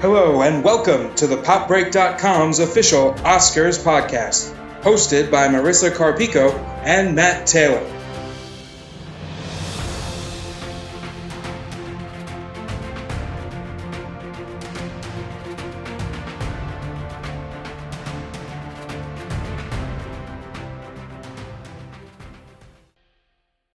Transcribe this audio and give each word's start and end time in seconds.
Hello, 0.00 0.42
and 0.42 0.62
welcome 0.62 1.14
to 1.14 1.26
the 1.26 1.38
PopBreak.com's 1.38 2.58
official 2.58 3.14
Oscars 3.14 3.82
podcast, 3.82 4.54
hosted 4.82 5.30
by 5.30 5.48
Marissa 5.48 5.90
Carpico 5.90 6.52
and 6.84 7.14
Matt 7.14 7.46
Taylor. 7.46 7.80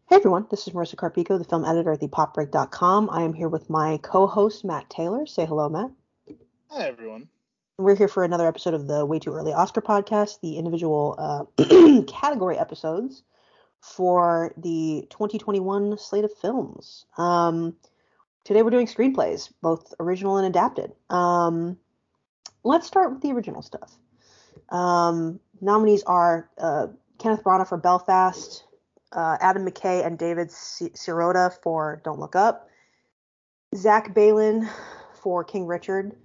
Hey 0.08 0.16
everyone, 0.16 0.48
this 0.50 0.68
is 0.68 0.74
Marissa 0.74 0.96
Carpico, 0.96 1.38
the 1.38 1.44
film 1.44 1.64
editor 1.64 1.92
at 1.92 2.02
thepopbreak.com. 2.02 3.12
I 3.12 3.22
am 3.22 3.34
here 3.34 3.50
with 3.50 3.70
my 3.70 4.00
co-host 4.02 4.66
Matt 4.66 4.90
Taylor. 4.90 5.28
Say 5.28 5.46
hello, 5.46 5.70
Matt. 5.70 5.92
Hi 6.70 6.86
everyone. 6.86 7.30
We're 7.78 7.96
here 7.96 8.10
for 8.10 8.26
another 8.26 8.46
episode 8.46 8.74
of 8.74 8.88
the 8.88 9.06
Way 9.06 9.20
Too 9.20 9.32
Early 9.34 9.54
Oscar 9.54 9.82
podcast, 9.82 10.42
the 10.42 10.58
individual 10.58 11.16
uh, 11.18 12.02
category 12.08 12.58
episodes 12.58 13.24
for 13.80 14.54
the 14.58 15.08
2021 15.10 15.98
slate 15.98 16.26
of 16.26 16.34
films. 16.34 17.06
Um, 17.18 17.78
today 18.44 18.64
we're 18.64 18.70
doing 18.70 18.86
screenplays, 18.86 19.50
both 19.62 19.94
original 20.00 20.38
and 20.38 20.46
adapted. 20.46 20.92
Um, 21.10 21.78
let's 22.66 22.86
start 22.86 23.14
with 23.14 23.22
the 23.22 23.32
original 23.32 23.62
stuff. 23.62 23.94
Um, 24.68 25.40
nominees 25.62 26.04
are 26.04 26.50
uh, 26.58 26.88
Kenneth 27.18 27.44
Branagh 27.46 27.70
for 27.70 27.78
Belfast, 27.78 28.66
uh, 29.14 29.38
Adam 29.40 29.66
McKay 29.66 30.06
and 30.06 30.20
David 30.20 30.50
Sirota 30.50 31.58
for 31.64 32.02
Don't 32.04 32.20
Look 32.20 32.36
Up, 32.36 32.68
Zach 33.74 34.14
Baylin 34.14 34.70
for 35.24 35.46
King 35.46 35.66
Richard, 35.66 36.16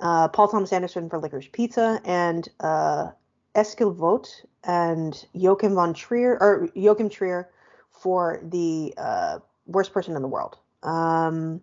uh, 0.00 0.28
Paul 0.28 0.48
Thomas 0.48 0.72
Anderson 0.72 1.08
for 1.08 1.18
Licorice 1.18 1.50
Pizza, 1.52 2.00
and 2.04 2.48
uh, 2.60 3.10
Eskil 3.54 3.94
Vogt 3.94 4.44
and 4.64 5.26
Joachim 5.32 5.74
von 5.74 5.94
Trier 5.94 6.36
or 6.40 6.68
Joachim 6.74 7.08
Trier 7.08 7.50
for 7.90 8.40
the 8.42 8.94
uh, 8.96 9.38
worst 9.66 9.92
person 9.92 10.16
in 10.16 10.22
the 10.22 10.28
world. 10.28 10.58
Um, 10.82 11.60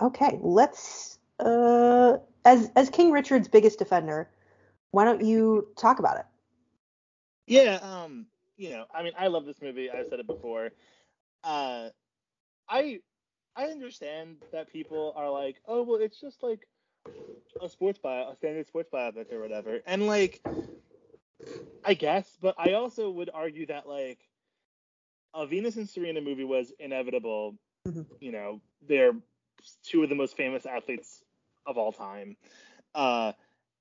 okay, 0.00 0.38
let's 0.40 1.18
uh, 1.38 2.18
as 2.44 2.70
as 2.76 2.90
King 2.90 3.10
Richard's 3.10 3.48
biggest 3.48 3.78
defender, 3.78 4.28
why 4.90 5.04
don't 5.04 5.24
you 5.24 5.68
talk 5.76 5.98
about 5.98 6.18
it? 6.18 6.26
Yeah, 7.46 7.78
um, 7.82 8.26
you 8.56 8.70
know, 8.70 8.84
I 8.94 9.02
mean, 9.02 9.12
I 9.18 9.26
love 9.28 9.44
this 9.44 9.60
movie. 9.60 9.90
I've 9.90 10.06
said 10.08 10.20
it 10.20 10.26
before. 10.26 10.70
Uh, 11.42 11.88
I 12.68 13.00
I 13.56 13.66
understand 13.66 14.36
that 14.52 14.72
people 14.72 15.12
are 15.16 15.30
like, 15.30 15.56
oh 15.66 15.82
well, 15.82 16.00
it's 16.00 16.20
just 16.20 16.42
like 16.42 16.60
a 17.60 17.68
sports 17.68 17.98
bio, 17.98 18.30
a 18.30 18.36
standard 18.36 18.66
sports 18.66 18.88
biopic 18.92 19.32
or 19.32 19.40
whatever, 19.40 19.80
and 19.86 20.06
like, 20.06 20.40
I 21.84 21.94
guess, 21.94 22.36
but 22.40 22.54
I 22.58 22.72
also 22.72 23.10
would 23.10 23.30
argue 23.32 23.66
that 23.66 23.88
like, 23.88 24.18
a 25.34 25.46
Venus 25.46 25.76
and 25.76 25.88
Serena 25.88 26.20
movie 26.20 26.44
was 26.44 26.72
inevitable. 26.78 27.56
Mm-hmm. 27.88 28.02
You 28.20 28.32
know, 28.32 28.60
they're 28.86 29.14
two 29.82 30.02
of 30.02 30.08
the 30.08 30.14
most 30.14 30.36
famous 30.36 30.66
athletes 30.66 31.22
of 31.66 31.78
all 31.78 31.92
time. 31.92 32.36
Uh, 32.94 33.32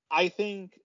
I 0.09 0.29
think 0.29 0.79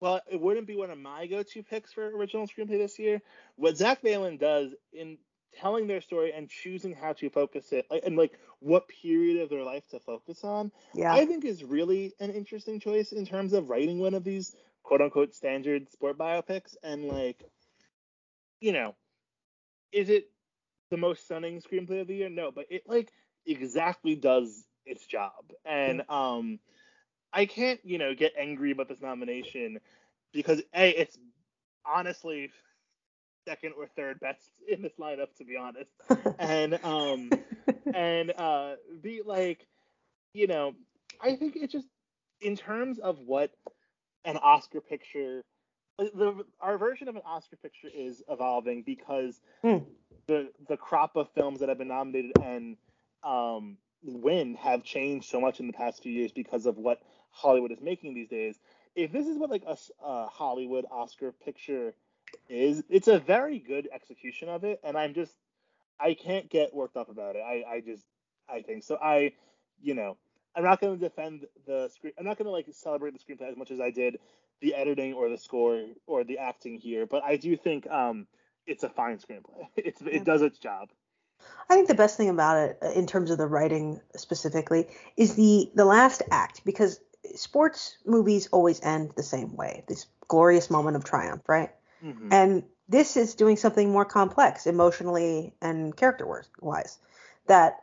well, 0.00 0.20
it 0.30 0.40
wouldn't 0.40 0.66
be 0.66 0.76
one 0.76 0.90
of 0.90 0.98
my 0.98 1.26
go-to 1.26 1.62
picks 1.62 1.92
for 1.92 2.06
original 2.06 2.46
screenplay 2.46 2.78
this 2.78 2.98
year. 2.98 3.22
What 3.56 3.76
Zach 3.76 4.02
Baylin 4.02 4.38
does 4.38 4.74
in 4.92 5.16
telling 5.60 5.86
their 5.86 6.00
story 6.00 6.32
and 6.32 6.48
choosing 6.48 6.94
how 6.94 7.12
to 7.14 7.30
focus 7.30 7.72
it 7.72 7.86
and 8.04 8.16
like 8.16 8.38
what 8.60 8.88
period 8.88 9.42
of 9.42 9.48
their 9.50 9.62
life 9.62 9.86
to 9.88 10.00
focus 10.00 10.44
on, 10.44 10.70
yeah. 10.94 11.12
I 11.12 11.26
think 11.26 11.44
is 11.44 11.64
really 11.64 12.12
an 12.20 12.30
interesting 12.30 12.80
choice 12.80 13.12
in 13.12 13.26
terms 13.26 13.52
of 13.52 13.70
writing 13.70 13.98
one 13.98 14.14
of 14.14 14.24
these 14.24 14.54
quote 14.82 15.00
unquote 15.00 15.34
standard 15.34 15.90
sport 15.90 16.18
biopics. 16.18 16.76
And 16.82 17.04
like, 17.04 17.42
you 18.60 18.72
know, 18.72 18.94
is 19.92 20.08
it 20.08 20.30
the 20.90 20.96
most 20.96 21.24
stunning 21.24 21.60
screenplay 21.60 22.00
of 22.00 22.06
the 22.06 22.16
year? 22.16 22.28
No, 22.28 22.50
but 22.50 22.66
it 22.70 22.82
like 22.86 23.12
exactly 23.46 24.14
does 24.14 24.64
its 24.84 25.06
job. 25.06 25.52
And 25.64 26.02
um 26.08 26.58
I 27.32 27.46
can't, 27.46 27.80
you 27.84 27.98
know, 27.98 28.14
get 28.14 28.32
angry 28.38 28.70
about 28.70 28.88
this 28.88 29.00
nomination 29.00 29.80
because 30.32 30.62
a 30.74 30.90
it's 30.90 31.18
honestly 31.84 32.50
second 33.46 33.74
or 33.78 33.86
third 33.96 34.20
best 34.20 34.50
in 34.68 34.82
this 34.82 34.92
lineup 34.98 35.34
to 35.38 35.44
be 35.44 35.56
honest. 35.56 35.90
and 36.38 36.78
um 36.84 37.30
and 37.94 38.32
uh 38.36 38.74
be 39.02 39.22
like, 39.24 39.66
you 40.34 40.46
know, 40.46 40.74
I 41.20 41.36
think 41.36 41.56
it 41.56 41.70
just 41.70 41.88
in 42.40 42.56
terms 42.56 42.98
of 42.98 43.18
what 43.18 43.50
an 44.24 44.36
Oscar 44.36 44.80
picture 44.80 45.42
the 45.98 46.44
our 46.60 46.76
version 46.76 47.08
of 47.08 47.16
an 47.16 47.22
Oscar 47.24 47.56
picture 47.56 47.88
is 47.94 48.22
evolving 48.28 48.82
because 48.82 49.40
mm. 49.64 49.84
the 50.26 50.50
the 50.68 50.76
crop 50.76 51.16
of 51.16 51.30
films 51.34 51.60
that 51.60 51.68
have 51.68 51.78
been 51.78 51.88
nominated 51.88 52.32
and 52.42 52.76
um 53.22 53.78
win 54.02 54.54
have 54.54 54.84
changed 54.84 55.28
so 55.28 55.40
much 55.40 55.58
in 55.58 55.66
the 55.66 55.72
past 55.72 56.02
few 56.02 56.12
years 56.12 56.32
because 56.32 56.66
of 56.66 56.76
what 56.76 57.00
Hollywood 57.30 57.72
is 57.72 57.80
making 57.80 58.14
these 58.14 58.28
days. 58.28 58.58
If 58.94 59.12
this 59.12 59.26
is 59.26 59.38
what 59.38 59.50
like 59.50 59.64
a, 59.66 59.76
a 60.04 60.26
Hollywood 60.26 60.84
Oscar 60.90 61.32
picture 61.32 61.94
is, 62.48 62.82
it's 62.88 63.08
a 63.08 63.18
very 63.18 63.58
good 63.58 63.88
execution 63.92 64.48
of 64.48 64.64
it, 64.64 64.80
and 64.84 64.96
I'm 64.96 65.14
just 65.14 65.34
I 65.98 66.14
can't 66.14 66.48
get 66.48 66.74
worked 66.74 66.96
up 66.96 67.08
about 67.08 67.36
it. 67.36 67.42
I 67.46 67.64
I 67.68 67.80
just 67.80 68.04
I 68.48 68.62
think 68.62 68.84
so. 68.84 68.98
I 69.02 69.32
you 69.80 69.94
know 69.94 70.16
I'm 70.54 70.64
not 70.64 70.80
going 70.80 70.98
to 70.98 71.00
defend 71.00 71.46
the 71.66 71.88
screen. 71.94 72.12
I'm 72.18 72.24
not 72.24 72.38
going 72.38 72.46
to 72.46 72.50
like 72.50 72.66
celebrate 72.72 73.12
the 73.12 73.18
screenplay 73.18 73.50
as 73.50 73.56
much 73.56 73.70
as 73.70 73.80
I 73.80 73.90
did 73.90 74.18
the 74.60 74.74
editing 74.74 75.12
or 75.12 75.28
the 75.28 75.36
score 75.36 75.84
or 76.06 76.24
the 76.24 76.38
acting 76.38 76.78
here, 76.78 77.06
but 77.06 77.22
I 77.22 77.36
do 77.36 77.56
think 77.56 77.88
um 77.90 78.26
it's 78.66 78.82
a 78.82 78.88
fine 78.88 79.18
screenplay. 79.18 79.66
It's 79.76 80.00
it 80.02 80.24
does 80.24 80.42
its 80.42 80.58
job. 80.58 80.88
I 81.68 81.74
think 81.74 81.88
the 81.88 81.94
best 81.94 82.16
thing 82.16 82.30
about 82.30 82.56
it, 82.56 82.78
uh, 82.82 82.90
in 82.92 83.06
terms 83.06 83.30
of 83.30 83.38
the 83.38 83.46
writing 83.46 84.00
specifically, 84.16 84.86
is 85.16 85.34
the 85.34 85.70
the 85.74 85.84
last 85.84 86.22
act 86.30 86.64
because 86.64 87.00
sports 87.34 87.98
movies 88.06 88.48
always 88.52 88.80
end 88.82 89.12
the 89.16 89.22
same 89.22 89.56
way 89.56 89.84
this 89.88 90.06
glorious 90.28 90.70
moment 90.70 90.96
of 90.96 91.04
triumph, 91.04 91.42
right? 91.48 91.70
Mm-hmm. 92.04 92.28
And 92.30 92.62
this 92.88 93.16
is 93.16 93.34
doing 93.34 93.56
something 93.56 93.90
more 93.90 94.04
complex 94.04 94.66
emotionally 94.66 95.54
and 95.60 95.96
character 95.96 96.44
wise 96.60 96.98
that 97.46 97.82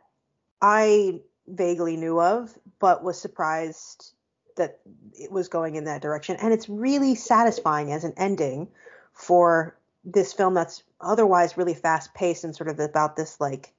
I 0.62 1.20
vaguely 1.46 1.96
knew 1.96 2.20
of, 2.20 2.56
but 2.78 3.04
was 3.04 3.20
surprised 3.20 4.12
that 4.56 4.80
it 5.12 5.30
was 5.30 5.48
going 5.48 5.74
in 5.74 5.84
that 5.84 6.00
direction. 6.00 6.36
And 6.40 6.52
it's 6.52 6.68
really 6.68 7.14
satisfying 7.14 7.92
as 7.92 8.04
an 8.04 8.14
ending 8.16 8.68
for 9.12 9.76
this 10.04 10.32
film 10.32 10.54
that's 10.54 10.82
otherwise 11.00 11.56
really 11.56 11.74
fast 11.74 12.14
paced 12.14 12.44
and 12.44 12.54
sort 12.54 12.68
of 12.68 12.78
about 12.78 13.16
this 13.16 13.40
like 13.40 13.72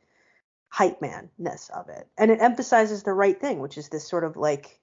hype 0.70 1.02
man 1.02 1.30
ness 1.38 1.70
of 1.70 1.90
it. 1.90 2.08
And 2.18 2.32
it 2.32 2.42
emphasizes 2.42 3.04
the 3.04 3.14
right 3.14 3.40
thing, 3.40 3.60
which 3.60 3.78
is 3.78 3.90
this 3.90 4.08
sort 4.08 4.24
of 4.24 4.36
like 4.36 4.80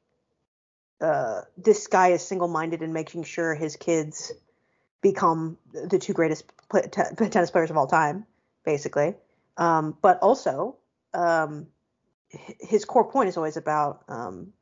uh, 1.00 1.42
this 1.56 1.88
guy 1.88 2.08
is 2.08 2.22
single 2.22 2.48
minded 2.48 2.80
in 2.82 2.92
making 2.92 3.24
sure 3.24 3.54
his 3.54 3.76
kids 3.76 4.32
become 5.02 5.58
the 5.72 5.98
two 5.98 6.14
greatest 6.14 6.44
tennis 6.92 7.50
players 7.50 7.70
of 7.70 7.76
all 7.76 7.86
time, 7.86 8.24
basically. 8.64 9.14
Um, 9.58 9.96
but 10.00 10.18
also, 10.20 10.76
um, 11.12 11.66
his 12.30 12.84
core 12.86 13.10
point 13.10 13.28
is 13.28 13.36
always 13.36 13.58
about 13.58 14.04
um, 14.08 14.52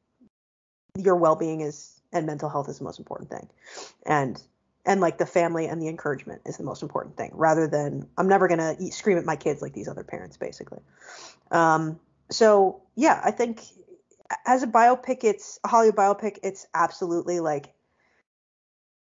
your 0.98 1.14
well 1.14 1.36
being 1.36 1.60
is 1.60 2.00
and 2.12 2.26
mental 2.26 2.48
health 2.48 2.68
is 2.68 2.78
the 2.78 2.84
most 2.84 2.98
important 2.98 3.30
thing, 3.30 3.48
and 4.04 4.42
and 4.84 5.00
like 5.00 5.18
the 5.18 5.26
family 5.26 5.66
and 5.66 5.80
the 5.80 5.86
encouragement 5.86 6.42
is 6.46 6.56
the 6.56 6.64
most 6.64 6.82
important 6.82 7.16
thing, 7.16 7.30
rather 7.34 7.68
than 7.68 8.08
I'm 8.18 8.26
never 8.26 8.48
gonna 8.48 8.74
eat, 8.80 8.94
scream 8.94 9.18
at 9.18 9.24
my 9.24 9.36
kids 9.36 9.62
like 9.62 9.74
these 9.74 9.86
other 9.86 10.02
parents, 10.02 10.36
basically. 10.36 10.80
Um, 11.52 12.00
so 12.30 12.82
yeah, 12.96 13.20
I 13.22 13.30
think 13.30 13.62
as 14.46 14.64
a 14.64 14.66
biopic, 14.66 15.22
it's 15.22 15.60
a 15.62 15.68
Hollywood 15.68 15.96
biopic. 15.96 16.38
It's 16.42 16.66
absolutely 16.74 17.38
like 17.38 17.72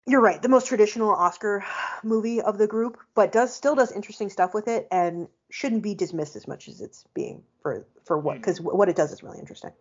you're 0.07 0.21
right, 0.21 0.41
the 0.41 0.49
most 0.49 0.69
traditional 0.69 1.11
Oscar 1.11 1.65
movie 2.05 2.41
of 2.41 2.59
the 2.59 2.67
group, 2.67 2.99
but 3.15 3.33
does 3.33 3.55
still 3.55 3.75
does 3.75 3.93
interesting 3.93 4.31
stuff 4.31 4.55
with 4.55 4.69
it 4.69 4.87
and 4.91 5.29
shouldn't 5.51 5.83
be 5.83 5.95
dismissed 5.95 6.37
as 6.37 6.49
much 6.49 6.69
as 6.69 6.81
it's 6.81 7.05
being 7.15 7.43
for 7.63 7.87
for 8.05 8.19
what 8.19 8.35
because 8.35 8.59
mm-hmm. 8.59 8.77
what 8.77 8.89
it 8.89 8.97
does 8.97 9.13
is 9.13 9.23
really 9.23 9.39
interesting. 9.39 9.73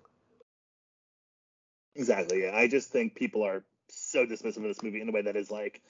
Exactly. 1.96 2.44
Yeah, 2.44 2.52
I 2.54 2.68
just 2.68 2.90
think 2.90 3.16
people 3.16 3.44
are 3.44 3.64
so 3.88 4.26
dismissive 4.26 4.58
of 4.58 4.64
this 4.64 4.84
movie 4.84 5.02
in 5.02 5.08
a 5.08 5.12
way 5.12 5.22
that 5.22 5.36
is 5.36 5.50
like, 5.50 5.82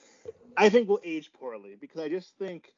I 0.55 0.69
think 0.69 0.88
will 0.88 0.99
age 1.03 1.31
poorly 1.33 1.75
because 1.79 1.99
I 1.99 2.09
just 2.09 2.38
think 2.38 2.73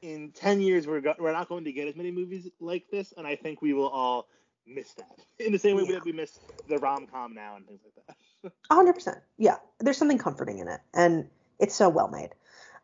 in 0.00 0.32
10 0.32 0.60
years 0.60 0.86
we're 0.86 1.00
go- 1.00 1.14
we're 1.18 1.32
not 1.32 1.48
going 1.48 1.64
to 1.64 1.72
get 1.72 1.88
as 1.88 1.96
many 1.96 2.10
movies 2.10 2.48
like 2.60 2.88
this, 2.90 3.12
and 3.16 3.26
I 3.26 3.36
think 3.36 3.60
we 3.60 3.74
will 3.74 3.88
all 3.88 4.28
miss 4.66 4.92
that 4.94 5.10
in 5.38 5.52
the 5.52 5.58
same 5.58 5.76
way 5.76 5.84
yeah. 5.86 5.94
that 5.94 6.04
we 6.04 6.12
miss 6.12 6.38
the 6.68 6.78
rom 6.78 7.06
com 7.06 7.34
now 7.34 7.56
and 7.56 7.66
things 7.66 7.80
like 7.84 8.06
that. 8.06 8.52
hundred 8.70 8.94
percent. 8.94 9.18
Yeah, 9.38 9.56
there's 9.80 9.96
something 9.96 10.18
comforting 10.18 10.58
in 10.58 10.68
it, 10.68 10.80
and 10.94 11.28
it's 11.58 11.74
so 11.74 11.88
well 11.88 12.08
made. 12.08 12.30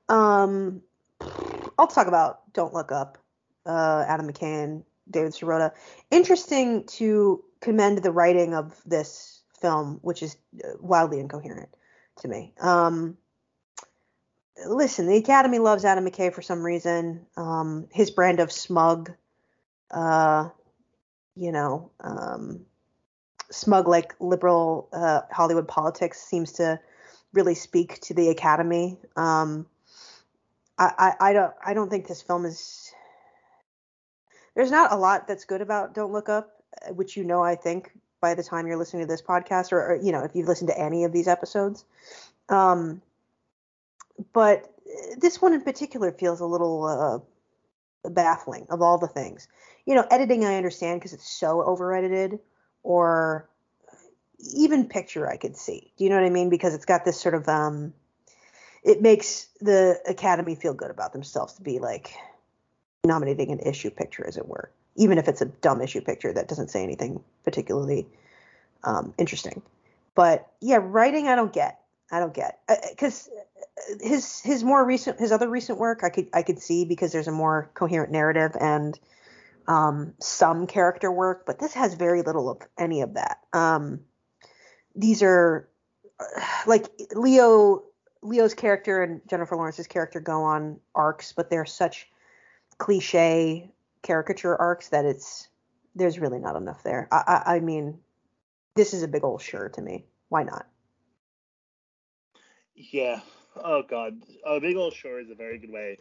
Um, 0.08 0.82
I'll 1.78 1.86
talk 1.86 2.06
about 2.06 2.52
Don't 2.52 2.74
Look 2.74 2.92
Up, 2.92 3.18
uh, 3.66 4.04
Adam 4.06 4.30
McKay 4.30 4.64
and 4.64 4.84
David 5.10 5.32
Sirota. 5.32 5.72
Interesting 6.10 6.84
to 6.86 7.42
commend 7.60 7.98
the 7.98 8.12
writing 8.12 8.54
of 8.54 8.80
this 8.86 9.42
film, 9.60 9.98
which 10.02 10.22
is 10.22 10.36
uh, 10.64 10.68
wildly 10.80 11.20
incoherent 11.20 11.68
to 12.18 12.28
me. 12.28 12.52
Um, 12.60 13.16
listen, 14.66 15.06
the 15.06 15.16
Academy 15.16 15.58
loves 15.58 15.84
Adam 15.84 16.04
McKay 16.04 16.32
for 16.32 16.42
some 16.42 16.62
reason. 16.62 17.26
Um, 17.36 17.88
his 17.92 18.10
brand 18.10 18.40
of 18.40 18.52
smug, 18.52 19.12
uh, 19.90 20.48
you 21.38 21.52
know, 21.52 21.90
um, 22.00 22.60
smug 23.50 23.88
like 23.88 24.14
liberal 24.20 24.88
uh, 24.92 25.22
Hollywood 25.30 25.68
politics 25.68 26.20
seems 26.20 26.52
to 26.52 26.78
really 27.32 27.54
speak 27.54 28.00
to 28.00 28.14
the 28.14 28.28
Academy. 28.28 28.98
Um, 29.16 29.66
I, 30.78 30.92
I, 30.98 31.30
I 31.30 31.32
don't 31.32 31.54
I 31.64 31.74
don't 31.74 31.88
think 31.90 32.06
this 32.06 32.22
film 32.22 32.44
is. 32.44 32.92
There's 34.54 34.70
not 34.70 34.92
a 34.92 34.96
lot 34.96 35.28
that's 35.28 35.44
good 35.44 35.60
about 35.60 35.94
Don't 35.94 36.12
Look 36.12 36.28
Up, 36.28 36.50
uh, 36.86 36.92
which 36.92 37.16
you 37.16 37.24
know 37.24 37.42
I 37.42 37.54
think 37.54 37.92
by 38.20 38.34
the 38.34 38.42
time 38.42 38.66
you're 38.66 38.76
listening 38.76 39.04
to 39.04 39.08
this 39.08 39.22
podcast, 39.22 39.72
or, 39.72 39.80
or 39.80 40.00
you 40.02 40.12
know 40.12 40.24
if 40.24 40.34
you've 40.34 40.48
listened 40.48 40.68
to 40.68 40.78
any 40.78 41.04
of 41.04 41.12
these 41.12 41.28
episodes. 41.28 41.84
Um, 42.48 43.02
but 44.32 44.74
this 45.18 45.40
one 45.40 45.52
in 45.52 45.60
particular 45.62 46.12
feels 46.12 46.40
a 46.40 46.46
little 46.46 46.84
uh, 46.84 47.18
baffling 48.04 48.66
of 48.70 48.82
all 48.82 48.98
the 48.98 49.08
things. 49.08 49.48
You 49.86 49.94
know, 49.94 50.06
editing 50.10 50.44
I 50.44 50.56
understand 50.56 51.00
because 51.00 51.12
it's 51.12 51.28
so 51.28 51.62
over 51.62 51.94
edited, 51.94 52.38
or 52.82 53.48
even 54.54 54.88
picture 54.88 55.28
I 55.28 55.36
could 55.36 55.56
see. 55.56 55.92
Do 55.96 56.04
you 56.04 56.10
know 56.10 56.16
what 56.16 56.26
I 56.26 56.30
mean? 56.30 56.50
Because 56.50 56.74
it's 56.74 56.84
got 56.84 57.04
this 57.04 57.20
sort 57.20 57.34
of 57.34 57.48
um, 57.48 57.92
it 58.84 59.02
makes 59.02 59.48
the 59.60 60.00
Academy 60.06 60.54
feel 60.54 60.74
good 60.74 60.90
about 60.90 61.12
themselves 61.12 61.54
to 61.54 61.62
be 61.62 61.78
like 61.78 62.14
nominating 63.04 63.50
an 63.50 63.60
issue 63.60 63.90
picture, 63.90 64.26
as 64.26 64.36
it 64.36 64.46
were, 64.46 64.70
even 64.96 65.18
if 65.18 65.28
it's 65.28 65.40
a 65.40 65.46
dumb 65.46 65.80
issue 65.80 66.00
picture 66.00 66.32
that 66.32 66.48
doesn't 66.48 66.70
say 66.70 66.82
anything 66.82 67.22
particularly 67.44 68.06
um, 68.84 69.14
interesting. 69.18 69.62
But 70.14 70.48
yeah, 70.60 70.78
writing 70.80 71.28
I 71.28 71.34
don't 71.34 71.52
get. 71.52 71.80
I 72.10 72.20
don't 72.20 72.34
get 72.34 72.60
because 72.90 73.28
uh, 73.28 73.94
his 74.00 74.40
his 74.40 74.64
more 74.64 74.84
recent 74.84 75.20
his 75.20 75.32
other 75.32 75.48
recent 75.48 75.78
work 75.78 76.00
I 76.02 76.08
could 76.08 76.28
I 76.32 76.42
could 76.42 76.60
see 76.60 76.84
because 76.84 77.12
there's 77.12 77.28
a 77.28 77.32
more 77.32 77.70
coherent 77.74 78.12
narrative 78.12 78.56
and 78.58 78.98
um, 79.68 80.14
some 80.18 80.66
character 80.66 81.12
work, 81.12 81.44
but 81.44 81.58
this 81.58 81.74
has 81.74 81.92
very 81.94 82.22
little 82.22 82.48
of 82.48 82.62
any 82.78 83.02
of 83.02 83.14
that. 83.14 83.38
Um, 83.52 84.00
these 84.96 85.22
are 85.22 85.68
like 86.66 86.86
Leo 87.14 87.84
Leo's 88.22 88.54
character 88.54 89.02
and 89.02 89.20
Jennifer 89.28 89.56
Lawrence's 89.56 89.86
character 89.86 90.20
go 90.20 90.42
on 90.42 90.80
arcs, 90.94 91.32
but 91.32 91.50
they're 91.50 91.66
such 91.66 92.08
cliche 92.78 93.70
caricature 94.02 94.56
arcs 94.56 94.88
that 94.88 95.04
it's 95.04 95.48
there's 95.94 96.18
really 96.18 96.38
not 96.38 96.56
enough 96.56 96.82
there. 96.82 97.08
I, 97.12 97.42
I, 97.46 97.56
I 97.56 97.60
mean, 97.60 97.98
this 98.74 98.94
is 98.94 99.02
a 99.02 99.08
big 99.08 99.24
old 99.24 99.42
sure 99.42 99.68
to 99.70 99.82
me. 99.82 100.06
Why 100.28 100.44
not? 100.44 100.66
Yeah. 102.78 103.20
Oh 103.56 103.82
God. 103.82 104.22
A 104.46 104.60
big 104.60 104.76
old 104.76 104.94
sure 104.94 105.20
is 105.20 105.30
a 105.30 105.34
very 105.34 105.58
good 105.58 105.72
way 105.72 105.98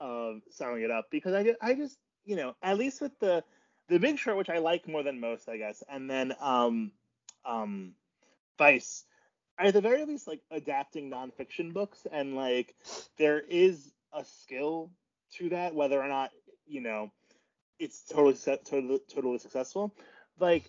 of 0.00 0.40
summing 0.50 0.82
it 0.82 0.90
up 0.90 1.06
because 1.10 1.34
I, 1.34 1.54
I 1.62 1.74
just 1.74 1.96
you 2.24 2.36
know 2.36 2.54
at 2.62 2.78
least 2.78 3.00
with 3.00 3.18
the 3.20 3.44
the 3.88 3.98
big 3.98 4.18
short 4.18 4.36
which 4.36 4.50
I 4.50 4.58
like 4.58 4.88
more 4.88 5.02
than 5.02 5.20
most 5.20 5.48
I 5.48 5.56
guess 5.56 5.82
and 5.88 6.10
then 6.10 6.34
um 6.40 6.92
um 7.44 7.94
Vice 8.58 9.04
at 9.58 9.74
the 9.74 9.80
very 9.80 10.04
least 10.04 10.26
like 10.26 10.40
adapting 10.50 11.10
nonfiction 11.10 11.72
books 11.72 12.06
and 12.10 12.34
like 12.34 12.74
there 13.18 13.40
is 13.40 13.92
a 14.12 14.24
skill 14.24 14.90
to 15.36 15.50
that 15.50 15.74
whether 15.74 16.02
or 16.02 16.08
not 16.08 16.30
you 16.66 16.80
know 16.80 17.10
it's 17.78 18.02
totally 18.04 18.34
totally 18.64 19.00
totally 19.14 19.38
successful 19.38 19.94
like 20.38 20.64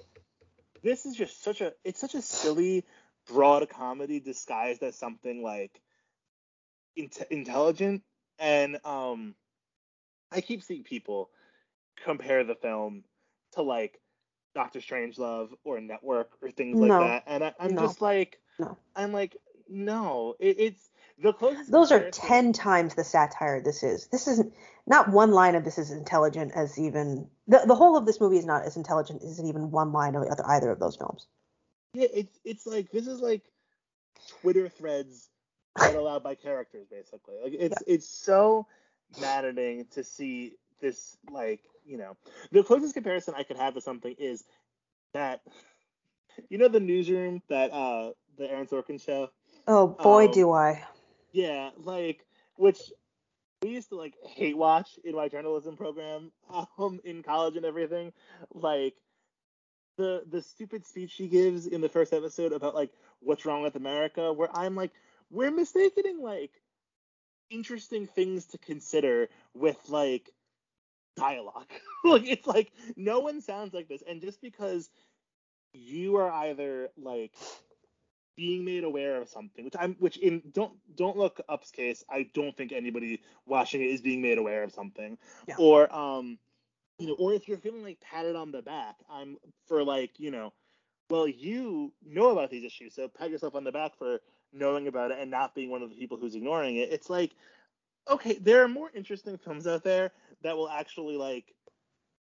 this 0.83 1.05
is 1.05 1.15
just 1.15 1.43
such 1.43 1.61
a 1.61 1.73
it's 1.83 1.99
such 1.99 2.15
a 2.15 2.21
silly 2.21 2.85
broad 3.27 3.69
comedy 3.69 4.19
disguised 4.19 4.83
as 4.83 4.97
something 4.97 5.43
like 5.43 5.81
in- 6.95 7.09
intelligent 7.29 8.03
and 8.39 8.79
um 8.85 9.35
i 10.31 10.41
keep 10.41 10.61
seeing 10.63 10.83
people 10.83 11.29
compare 12.03 12.43
the 12.43 12.55
film 12.55 13.03
to 13.53 13.61
like 13.61 13.99
Doctor 14.55 14.79
Strangelove 14.79 15.49
or 15.63 15.81
Network 15.81 16.31
or 16.41 16.51
things 16.51 16.79
like 16.79 16.89
No. 16.89 16.99
that, 16.99 17.23
and 17.27 17.43
I, 17.43 17.53
I'm 17.59 17.75
No. 17.75 17.81
just 17.81 18.01
like, 18.01 18.39
No. 18.59 18.77
I'm 18.95 19.11
like, 19.11 19.37
no, 19.67 20.35
it, 20.39 20.57
it's 20.59 20.89
the 21.21 21.33
closest. 21.33 21.71
Those 21.71 21.91
are 21.91 22.11
ten 22.11 22.53
times 22.53 22.95
the 22.95 23.03
satire 23.03 23.61
this 23.61 23.83
is. 23.83 24.07
This 24.07 24.27
isn't 24.27 24.53
not 24.85 25.09
one 25.09 25.31
line 25.31 25.55
of 25.55 25.63
this 25.63 25.77
is 25.77 25.91
intelligent 25.91 26.51
as 26.55 26.77
even 26.79 27.27
the 27.47 27.63
the 27.65 27.75
whole 27.75 27.97
of 27.97 28.05
this 28.05 28.19
movie 28.19 28.37
is 28.37 28.45
not 28.45 28.63
as 28.63 28.77
intelligent 28.77 29.23
as 29.23 29.39
even 29.41 29.71
one 29.71 29.91
line 29.91 30.15
of 30.15 30.23
either, 30.23 30.45
either 30.47 30.71
of 30.71 30.79
those 30.79 30.95
films. 30.97 31.27
Yeah, 31.93 32.07
it's 32.13 32.39
it's 32.43 32.65
like 32.65 32.91
this 32.91 33.07
is 33.07 33.21
like 33.21 33.43
Twitter 34.41 34.69
threads 34.69 35.29
read 35.79 35.95
aloud 35.95 36.23
by 36.23 36.35
characters, 36.35 36.87
basically. 36.89 37.35
Like 37.43 37.53
it's 37.57 37.81
it's 37.87 38.07
so 38.07 38.67
maddening 39.21 39.85
to 39.91 40.03
see 40.03 40.53
this 40.81 41.17
like 41.31 41.61
you 41.85 41.97
know 41.97 42.17
the 42.51 42.63
closest 42.63 42.93
comparison 42.93 43.35
I 43.37 43.43
could 43.43 43.57
have 43.57 43.73
to 43.75 43.81
something 43.81 44.15
is 44.17 44.43
that 45.13 45.41
you 46.49 46.57
know 46.57 46.67
the 46.67 46.79
newsroom 46.79 47.41
that 47.49 47.71
uh 47.71 48.11
the 48.37 48.49
Aaron 48.49 48.67
Sorkin 48.67 49.03
show. 49.03 49.29
Oh 49.67 49.87
boy, 49.87 50.27
Oh. 50.27 50.33
do 50.33 50.51
I! 50.51 50.83
Yeah, 51.31 51.71
like 51.77 52.25
which 52.55 52.91
we 53.61 53.69
used 53.69 53.89
to 53.89 53.95
like 53.95 54.15
hate 54.25 54.57
watch 54.57 54.99
in 55.03 55.15
my 55.15 55.27
journalism 55.29 55.75
program 55.77 56.31
um 56.77 56.99
in 57.03 57.23
college 57.23 57.55
and 57.55 57.65
everything. 57.65 58.13
Like 58.53 58.95
the 59.97 60.23
the 60.29 60.41
stupid 60.41 60.85
speech 60.85 61.11
she 61.11 61.27
gives 61.27 61.67
in 61.67 61.81
the 61.81 61.89
first 61.89 62.13
episode 62.13 62.51
about 62.53 62.75
like 62.75 62.91
what's 63.19 63.45
wrong 63.45 63.61
with 63.63 63.75
America, 63.75 64.33
where 64.33 64.49
I'm 64.55 64.75
like, 64.75 64.91
we're 65.29 65.51
mistaking 65.51 66.21
like 66.21 66.51
interesting 67.49 68.07
things 68.07 68.45
to 68.47 68.57
consider 68.57 69.29
with 69.53 69.77
like 69.89 70.29
dialogue. 71.15 71.69
like 72.03 72.23
it's 72.25 72.47
like 72.47 72.71
no 72.95 73.19
one 73.19 73.41
sounds 73.41 73.73
like 73.73 73.87
this, 73.87 74.03
and 74.07 74.21
just 74.21 74.41
because 74.41 74.89
you 75.73 76.17
are 76.17 76.31
either 76.31 76.89
like 76.97 77.33
being 78.35 78.65
made 78.65 78.83
aware 78.83 79.21
of 79.21 79.29
something, 79.29 79.65
which 79.65 79.75
I'm, 79.77 79.95
which 79.99 80.17
in 80.17 80.41
don't 80.53 80.73
don't 80.95 81.17
look 81.17 81.39
up's 81.47 81.71
case, 81.71 82.03
I 82.09 82.29
don't 82.33 82.55
think 82.55 82.71
anybody 82.71 83.21
watching 83.45 83.81
it 83.81 83.91
is 83.91 84.01
being 84.01 84.21
made 84.21 84.37
aware 84.37 84.63
of 84.63 84.71
something, 84.71 85.17
Yeah. 85.47 85.55
or 85.59 85.93
um, 85.93 86.39
you 86.99 87.07
know, 87.07 87.15
or 87.15 87.33
if 87.33 87.47
you're 87.47 87.57
feeling 87.57 87.83
like 87.83 87.99
patted 88.01 88.35
on 88.35 88.51
the 88.51 88.61
back, 88.61 88.95
I'm 89.09 89.37
for 89.67 89.83
like 89.83 90.19
you 90.19 90.31
know, 90.31 90.53
well 91.09 91.27
you 91.27 91.93
know 92.05 92.31
about 92.31 92.49
these 92.49 92.63
issues, 92.63 92.95
so 92.95 93.07
pat 93.07 93.29
yourself 93.29 93.55
on 93.55 93.63
the 93.63 93.71
back 93.71 93.97
for 93.97 94.19
knowing 94.53 94.87
about 94.87 95.11
it 95.11 95.17
and 95.19 95.31
not 95.31 95.55
being 95.55 95.69
one 95.69 95.81
of 95.81 95.89
the 95.89 95.95
people 95.95 96.17
who's 96.17 96.35
ignoring 96.35 96.77
it. 96.77 96.91
It's 96.91 97.09
like, 97.09 97.31
okay, 98.09 98.37
there 98.39 98.63
are 98.63 98.67
more 98.67 98.91
interesting 98.93 99.37
films 99.37 99.65
out 99.65 99.83
there 99.83 100.11
that 100.43 100.55
will 100.55 100.69
actually 100.69 101.17
like 101.17 101.53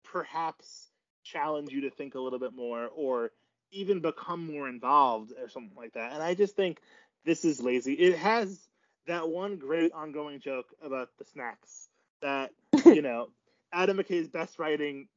perhaps 0.04 0.90
challenge 1.24 1.72
you 1.72 1.82
to 1.82 1.90
think 1.90 2.16
a 2.16 2.20
little 2.20 2.40
bit 2.40 2.54
more 2.54 2.90
or 2.96 3.32
even 3.72 4.02
become 4.02 4.46
more 4.46 4.68
involved 4.68 5.32
or 5.42 5.50
something 5.50 5.76
like 5.76 5.94
that. 5.94 6.14
And 6.14 6.22
I 6.22 6.34
just 6.34 6.56
think 6.56 6.82
this 7.26 7.46
is 7.46 7.62
lazy. 7.62 7.94
It 7.94 8.18
has 8.18 8.68
that 9.08 9.30
one 9.30 9.58
great 9.58 9.94
ongoing 9.94 10.40
joke 10.40 10.68
about 10.84 11.10
the 11.18 11.26
snacks 11.26 11.90
that, 12.22 12.52
you 12.86 13.02
know, 13.02 13.30
Adam 13.74 13.98
McKay's 13.98 14.28
best 14.28 14.60
writing 14.60 15.08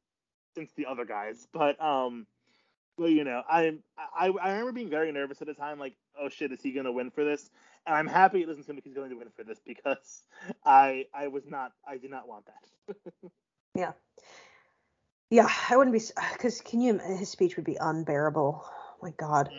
since 0.55 0.71
the 0.75 0.85
other 0.85 1.05
guys. 1.05 1.47
But 1.53 1.81
um 1.81 2.27
well, 2.97 3.09
you 3.09 3.23
know, 3.23 3.43
I 3.49 3.77
I 4.17 4.27
I 4.29 4.51
remember 4.51 4.71
being 4.71 4.89
very 4.89 5.11
nervous 5.11 5.41
at 5.41 5.47
the 5.47 5.53
time, 5.53 5.79
like, 5.79 5.95
oh 6.19 6.29
shit, 6.29 6.51
is 6.51 6.61
he 6.61 6.71
gonna 6.71 6.91
win 6.91 7.11
for 7.11 7.25
this? 7.25 7.49
And 7.85 7.95
I'm 7.95 8.07
happy 8.07 8.41
it 8.41 8.47
doesn't 8.47 8.63
seem 8.63 8.75
like 8.75 8.83
he's 8.83 8.93
going 8.93 9.11
to 9.11 9.17
win 9.17 9.29
for 9.35 9.43
this 9.43 9.59
because 9.65 10.23
I 10.65 11.05
I 11.13 11.27
was 11.27 11.43
not 11.47 11.73
I 11.87 11.97
did 11.97 12.11
not 12.11 12.27
want 12.27 12.45
that. 12.45 12.95
Yeah, 13.77 13.91
yeah, 15.29 15.49
I 15.69 15.75
wouldn't 15.75 15.93
be 15.93 16.01
because 16.33 16.61
can 16.61 16.79
you? 16.79 16.97
His 16.97 17.29
speech 17.29 17.57
would 17.57 17.65
be 17.65 17.77
unbearable. 17.79 18.63
Oh 18.65 18.97
my 19.01 19.11
God. 19.17 19.49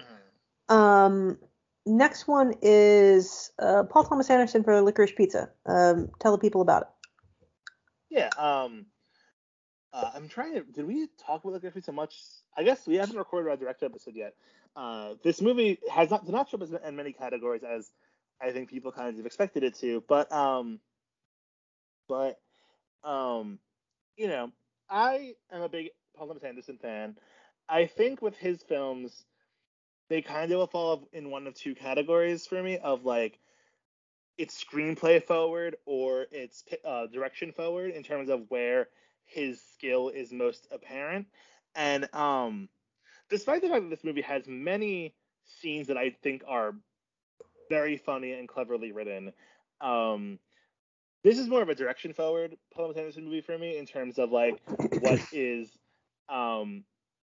Um, 0.70 1.38
next 1.84 2.26
one 2.26 2.54
is 2.62 3.50
uh, 3.58 3.82
Paul 3.84 4.04
Thomas 4.04 4.30
Anderson 4.30 4.64
for 4.64 4.80
Licorice 4.80 5.14
Pizza. 5.14 5.50
Um, 5.66 6.08
tell 6.18 6.32
the 6.32 6.38
people 6.38 6.62
about 6.62 6.82
it. 6.82 6.88
Yeah. 8.10 8.30
Um. 8.36 8.86
Uh, 9.92 10.10
I'm 10.14 10.28
trying 10.28 10.54
to. 10.54 10.62
Did 10.62 10.86
we 10.86 11.08
talk 11.26 11.44
about 11.44 11.60
the 11.60 11.66
Licorice 11.68 11.84
so 11.84 11.92
much? 11.92 12.14
I 12.56 12.62
guess 12.64 12.86
we 12.86 12.96
haven't 12.96 13.16
recorded 13.16 13.50
our 13.50 13.56
director 13.56 13.86
episode 13.86 14.14
yet. 14.14 14.34
Uh, 14.74 15.14
this 15.22 15.40
movie 15.40 15.78
has 15.90 16.10
not 16.10 16.24
did 16.26 16.32
not 16.32 16.48
show 16.50 16.58
up 16.58 16.62
as- 16.62 16.72
in 16.72 16.96
many 16.96 17.12
categories 17.12 17.62
as 17.62 17.90
I 18.40 18.52
think 18.52 18.68
people 18.68 18.92
kind 18.92 19.18
of 19.18 19.24
expected 19.24 19.62
it 19.62 19.74
to, 19.76 20.04
but 20.06 20.30
um, 20.32 20.80
but 22.08 22.38
um, 23.04 23.58
you 24.16 24.28
know, 24.28 24.52
I 24.90 25.34
am 25.50 25.62
a 25.62 25.68
big 25.68 25.90
Paul 26.16 26.28
Thomas 26.28 26.44
Anderson 26.44 26.78
fan. 26.78 27.16
I 27.68 27.86
think 27.86 28.22
with 28.22 28.36
his 28.36 28.62
films, 28.62 29.24
they 30.08 30.22
kind 30.22 30.52
of 30.52 30.70
fall 30.70 31.08
in 31.12 31.30
one 31.30 31.46
of 31.46 31.54
two 31.54 31.74
categories 31.74 32.46
for 32.46 32.62
me 32.62 32.78
of 32.78 33.04
like 33.04 33.38
it's 34.38 34.62
screenplay 34.62 35.22
forward 35.22 35.76
or 35.86 36.26
it's 36.30 36.64
uh, 36.84 37.06
direction 37.06 37.52
forward 37.52 37.90
in 37.90 38.02
terms 38.02 38.28
of 38.28 38.42
where 38.48 38.88
his 39.24 39.60
skill 39.72 40.08
is 40.08 40.32
most 40.32 40.68
apparent. 40.70 41.26
And 41.74 42.12
um, 42.14 42.68
despite 43.28 43.62
the 43.62 43.68
fact 43.68 43.82
that 43.82 43.90
this 43.90 44.04
movie 44.04 44.22
has 44.22 44.46
many 44.46 45.14
scenes 45.60 45.88
that 45.88 45.96
I 45.96 46.10
think 46.22 46.42
are 46.46 46.74
very 47.68 47.96
funny 47.96 48.32
and 48.32 48.48
cleverly 48.48 48.92
written, 48.92 49.32
um, 49.80 50.38
this 51.24 51.38
is 51.38 51.48
more 51.48 51.62
of 51.62 51.68
a 51.68 51.74
direction 51.74 52.12
forward 52.12 52.56
Paul 52.72 52.86
Thomas 52.86 52.98
Anderson 52.98 53.24
movie 53.24 53.40
for 53.40 53.58
me 53.58 53.78
in 53.78 53.86
terms 53.86 54.18
of 54.18 54.30
like 54.30 54.60
what 55.00 55.20
is 55.32 55.70
um, 56.28 56.84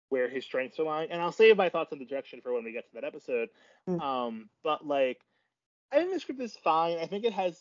where 0.10 0.30
his 0.30 0.44
strengths 0.44 0.80
are 0.80 0.84
lying. 0.84 1.12
And 1.12 1.22
I'll 1.22 1.32
save 1.32 1.58
my 1.58 1.70
thoughts 1.70 1.92
on 1.92 2.00
the 2.00 2.06
direction 2.06 2.42
for 2.42 2.54
when 2.54 2.64
we 2.64 2.72
get 2.72 2.86
to 2.88 2.94
that 2.96 3.04
episode. 3.04 3.50
Mm. 3.88 4.02
Um, 4.02 4.50
but 4.64 4.86
like, 4.86 5.20
I 5.92 5.98
think 5.98 6.14
the 6.14 6.20
script 6.20 6.42
is 6.42 6.56
fine. 6.64 6.98
I 7.00 7.06
think 7.06 7.26
it 7.26 7.34
has 7.34 7.60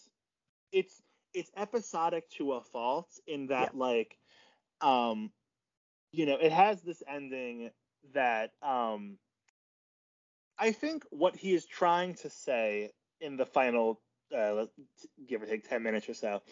it's 0.73 1.01
it's 1.35 1.51
episodic 1.57 2.29
to 2.31 2.53
a 2.53 2.61
fault 2.61 3.09
in 3.27 3.47
that 3.49 3.71
yeah. 3.75 3.81
like 3.81 4.19
um 4.81 5.31
you 6.13 6.27
know 6.27 6.37
it 6.41 6.53
has 6.53 6.83
this 6.83 7.03
ending 7.09 7.71
that 8.15 8.51
um 8.63 9.19
I 10.59 10.73
think 10.73 11.05
what 11.11 11.37
he 11.37 11.55
is 11.55 11.67
trying 11.67 12.15
to 12.17 12.31
say 12.31 12.91
in 13.21 13.37
the 13.37 13.47
final 13.47 14.01
uh, 14.37 14.67
give 15.27 15.43
or 15.43 15.47
take 15.47 15.69
10 15.69 15.83
minutes 15.83 16.09
or 16.09 16.15
so 16.15 16.43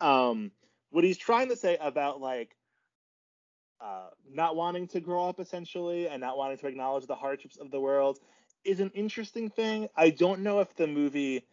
um 0.00 0.50
what 0.90 1.04
he's 1.04 1.18
trying 1.18 1.48
to 1.48 1.56
say 1.56 1.76
about 1.80 2.20
like 2.20 2.56
uh, 3.80 4.08
not 4.30 4.56
wanting 4.56 4.86
to 4.88 5.00
grow 5.00 5.28
up 5.28 5.40
essentially 5.40 6.08
and 6.08 6.20
not 6.20 6.36
wanting 6.36 6.58
to 6.58 6.66
acknowledge 6.66 7.06
the 7.06 7.14
hardships 7.14 7.56
of 7.56 7.70
the 7.70 7.80
world 7.80 8.18
is 8.64 8.80
an 8.80 8.90
interesting 8.94 9.50
thing. 9.50 9.88
I 9.96 10.10
don't 10.10 10.40
know 10.40 10.60
if 10.60 10.74
the 10.76 10.86
movie 10.86 11.46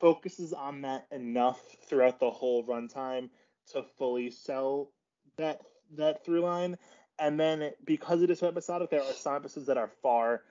focuses 0.00 0.52
on 0.52 0.82
that 0.82 1.06
enough 1.10 1.60
throughout 1.88 2.20
the 2.20 2.30
whole 2.30 2.64
runtime 2.64 3.30
to 3.72 3.84
fully 3.98 4.30
sell 4.30 4.90
that 5.36 5.60
that 5.96 6.24
through 6.24 6.40
line. 6.40 6.78
And 7.18 7.38
then 7.38 7.72
because 7.84 8.22
it 8.22 8.30
is 8.30 8.38
so 8.38 8.48
episodic, 8.48 8.90
there 8.90 9.02
are 9.02 9.12
some 9.12 9.34
episodes 9.34 9.66
that 9.66 9.76
are 9.76 9.90
far, 10.02 10.42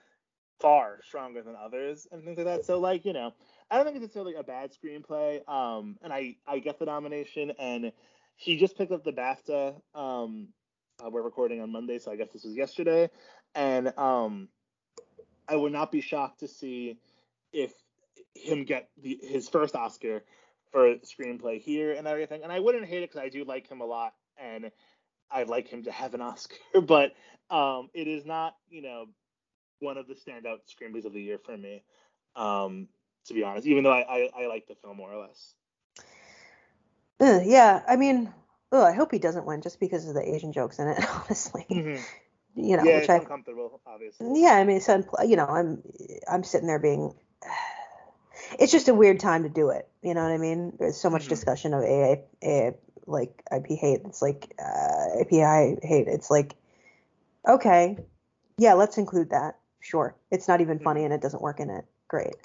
far 0.59 0.99
stronger 1.07 1.41
than 1.41 1.55
others 1.55 2.07
and 2.11 2.23
things 2.23 2.37
like 2.37 2.45
that. 2.45 2.65
So 2.65 2.79
like, 2.79 3.05
you 3.05 3.13
know, 3.13 3.33
I 3.71 3.75
don't 3.75 3.85
think 3.85 3.95
it's 3.97 4.03
necessarily 4.03 4.35
a 4.35 4.43
bad 4.43 4.71
screenplay. 4.73 5.47
Um, 5.47 5.97
and 6.01 6.11
I 6.11 6.35
I 6.47 6.59
get 6.59 6.79
the 6.79 6.85
nomination, 6.85 7.51
and 7.59 7.91
he 8.35 8.57
just 8.57 8.77
picked 8.77 8.91
up 8.91 9.03
the 9.03 9.13
BAFTA. 9.13 9.75
Um, 9.95 10.49
uh, 11.03 11.09
we're 11.09 11.21
recording 11.21 11.61
on 11.61 11.71
Monday, 11.71 11.99
so 11.99 12.11
I 12.11 12.15
guess 12.15 12.29
this 12.33 12.43
was 12.43 12.55
yesterday, 12.55 13.09
and 13.55 13.93
um, 13.97 14.49
I 15.47 15.55
would 15.55 15.71
not 15.71 15.91
be 15.91 16.01
shocked 16.01 16.41
to 16.41 16.47
see 16.47 16.97
if 17.53 17.73
him 18.35 18.65
get 18.65 18.89
the, 19.01 19.19
his 19.21 19.49
first 19.49 19.75
Oscar 19.75 20.23
for 20.71 20.95
screenplay 20.97 21.61
here 21.61 21.93
and 21.93 22.07
everything. 22.07 22.43
And 22.43 22.51
I 22.51 22.59
wouldn't 22.59 22.85
hate 22.85 23.03
it 23.03 23.09
because 23.09 23.23
I 23.23 23.29
do 23.29 23.43
like 23.43 23.67
him 23.67 23.81
a 23.81 23.85
lot, 23.85 24.13
and 24.37 24.71
I'd 25.31 25.49
like 25.49 25.67
him 25.67 25.83
to 25.83 25.91
have 25.91 26.13
an 26.13 26.21
Oscar. 26.21 26.55
but 26.81 27.13
um, 27.49 27.89
it 27.93 28.07
is 28.07 28.25
not, 28.25 28.55
you 28.69 28.81
know, 28.81 29.05
one 29.79 29.97
of 29.97 30.07
the 30.07 30.15
standout 30.15 30.59
screenplays 30.67 31.05
of 31.05 31.13
the 31.13 31.21
year 31.21 31.37
for 31.37 31.55
me, 31.55 31.83
um, 32.35 32.87
to 33.25 33.33
be 33.33 33.43
honest. 33.43 33.67
Even 33.67 33.83
though 33.83 33.93
I, 33.93 34.01
I, 34.01 34.29
I 34.43 34.47
like 34.47 34.67
the 34.67 34.75
film 34.75 34.97
more 34.97 35.11
or 35.11 35.21
less. 35.21 35.53
Yeah, 37.19 37.81
I 37.87 37.95
mean, 37.95 38.31
oh, 38.71 38.83
I 38.83 38.91
hope 38.91 39.11
he 39.11 39.19
doesn't 39.19 39.45
win 39.45 39.61
just 39.61 39.79
because 39.79 40.07
of 40.07 40.13
the 40.13 40.35
Asian 40.35 40.51
jokes 40.51 40.79
in 40.79 40.87
it. 40.87 41.03
Honestly, 41.09 41.65
mm-hmm. 41.69 42.03
You 42.57 42.75
know, 42.75 42.83
yeah, 42.83 42.99
which 42.99 43.09
I, 43.09 43.17
uncomfortable, 43.17 43.79
obviously. 43.85 44.41
Yeah, 44.41 44.53
I 44.53 44.63
mean, 44.63 44.77
it's 44.77 44.87
you 44.87 45.35
know, 45.35 45.45
I'm 45.45 45.81
I'm 46.29 46.43
sitting 46.43 46.67
there 46.67 46.79
being 46.79 47.13
it's 48.59 48.71
just 48.71 48.87
a 48.87 48.93
weird 48.93 49.19
time 49.19 49.43
to 49.43 49.49
do 49.49 49.69
it. 49.69 49.87
You 50.01 50.13
know 50.13 50.23
what 50.23 50.31
I 50.31 50.37
mean? 50.37 50.73
There's 50.79 50.97
so 50.97 51.09
much 51.09 51.23
mm-hmm. 51.23 51.29
discussion 51.29 51.73
of 51.73 51.83
AA, 51.83 52.15
AA, 52.43 52.71
like 53.05 53.43
IP 53.55 53.77
hate. 53.77 54.01
It's 54.05 54.21
like 54.21 54.53
uh, 54.59 55.21
API 55.21 55.77
hate. 55.81 56.07
It's 56.07 56.31
like, 56.31 56.55
okay, 57.47 57.97
yeah, 58.57 58.73
let's 58.73 58.97
include 58.97 59.29
that. 59.29 59.57
Sure. 59.79 60.15
It's 60.31 60.47
not 60.47 60.61
even 60.61 60.79
funny 60.79 61.01
mm-hmm. 61.01 61.05
and 61.05 61.13
it 61.13 61.21
doesn't 61.21 61.41
work 61.41 61.59
in 61.59 61.69
it. 61.69 61.85
Great. 62.07 62.35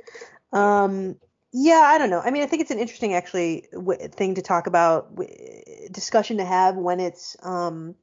Um, 0.53 1.17
yeah, 1.53 1.83
I 1.85 1.99
don't 1.99 2.11
know. 2.11 2.21
I 2.21 2.31
mean, 2.31 2.43
I 2.43 2.47
think 2.47 2.63
it's 2.63 2.71
an 2.71 2.79
interesting 2.79 3.15
actually 3.15 3.67
w- 3.73 4.09
thing 4.09 4.37
to 4.37 4.43
talk 4.43 4.67
about, 4.67 5.15
w- 5.15 5.63
discussion 5.91 6.39
to 6.39 6.45
have 6.45 6.77
when 6.77 7.01
it's 7.01 7.37
um, 7.43 7.95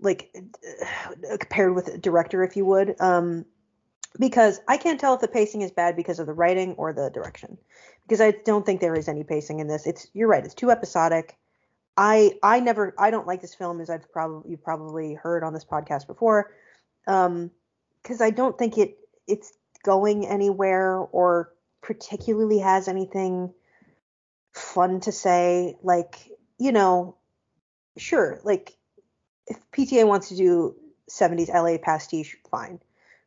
like 0.00 0.34
uh, 0.34 1.36
compared 1.38 1.74
with 1.74 1.88
a 1.88 1.98
director, 1.98 2.42
if 2.44 2.56
you 2.56 2.64
would. 2.64 3.00
Um, 3.00 3.44
because 4.18 4.60
I 4.66 4.76
can't 4.76 4.98
tell 4.98 5.14
if 5.14 5.20
the 5.20 5.28
pacing 5.28 5.62
is 5.62 5.70
bad 5.70 5.96
because 5.96 6.18
of 6.18 6.26
the 6.26 6.32
writing 6.32 6.74
or 6.74 6.92
the 6.92 7.10
direction. 7.10 7.58
Because 8.02 8.20
I 8.20 8.30
don't 8.30 8.64
think 8.64 8.80
there 8.80 8.96
is 8.96 9.08
any 9.08 9.22
pacing 9.22 9.60
in 9.60 9.68
this. 9.68 9.86
It's 9.86 10.08
you're 10.14 10.28
right. 10.28 10.44
It's 10.44 10.54
too 10.54 10.70
episodic. 10.70 11.36
I 11.96 12.38
I 12.42 12.60
never 12.60 12.94
I 12.98 13.10
don't 13.10 13.26
like 13.26 13.42
this 13.42 13.54
film 13.54 13.80
as 13.80 13.90
I've 13.90 14.10
probably 14.10 14.50
you've 14.50 14.64
probably 14.64 15.14
heard 15.14 15.44
on 15.44 15.52
this 15.52 15.64
podcast 15.64 16.06
before. 16.06 16.52
Um, 17.06 17.50
because 18.02 18.20
I 18.20 18.30
don't 18.30 18.56
think 18.56 18.78
it 18.78 18.98
it's 19.26 19.52
going 19.84 20.26
anywhere 20.26 20.96
or 20.96 21.52
particularly 21.82 22.58
has 22.58 22.88
anything 22.88 23.52
fun 24.54 25.00
to 25.00 25.12
say. 25.12 25.76
Like 25.82 26.30
you 26.56 26.72
know, 26.72 27.16
sure, 27.98 28.40
like 28.44 28.77
if 29.48 29.58
PTA 29.72 30.06
wants 30.06 30.28
to 30.28 30.36
do 30.36 30.76
70s 31.10 31.48
LA 31.48 31.78
pastiche, 31.78 32.36
fine. 32.50 32.80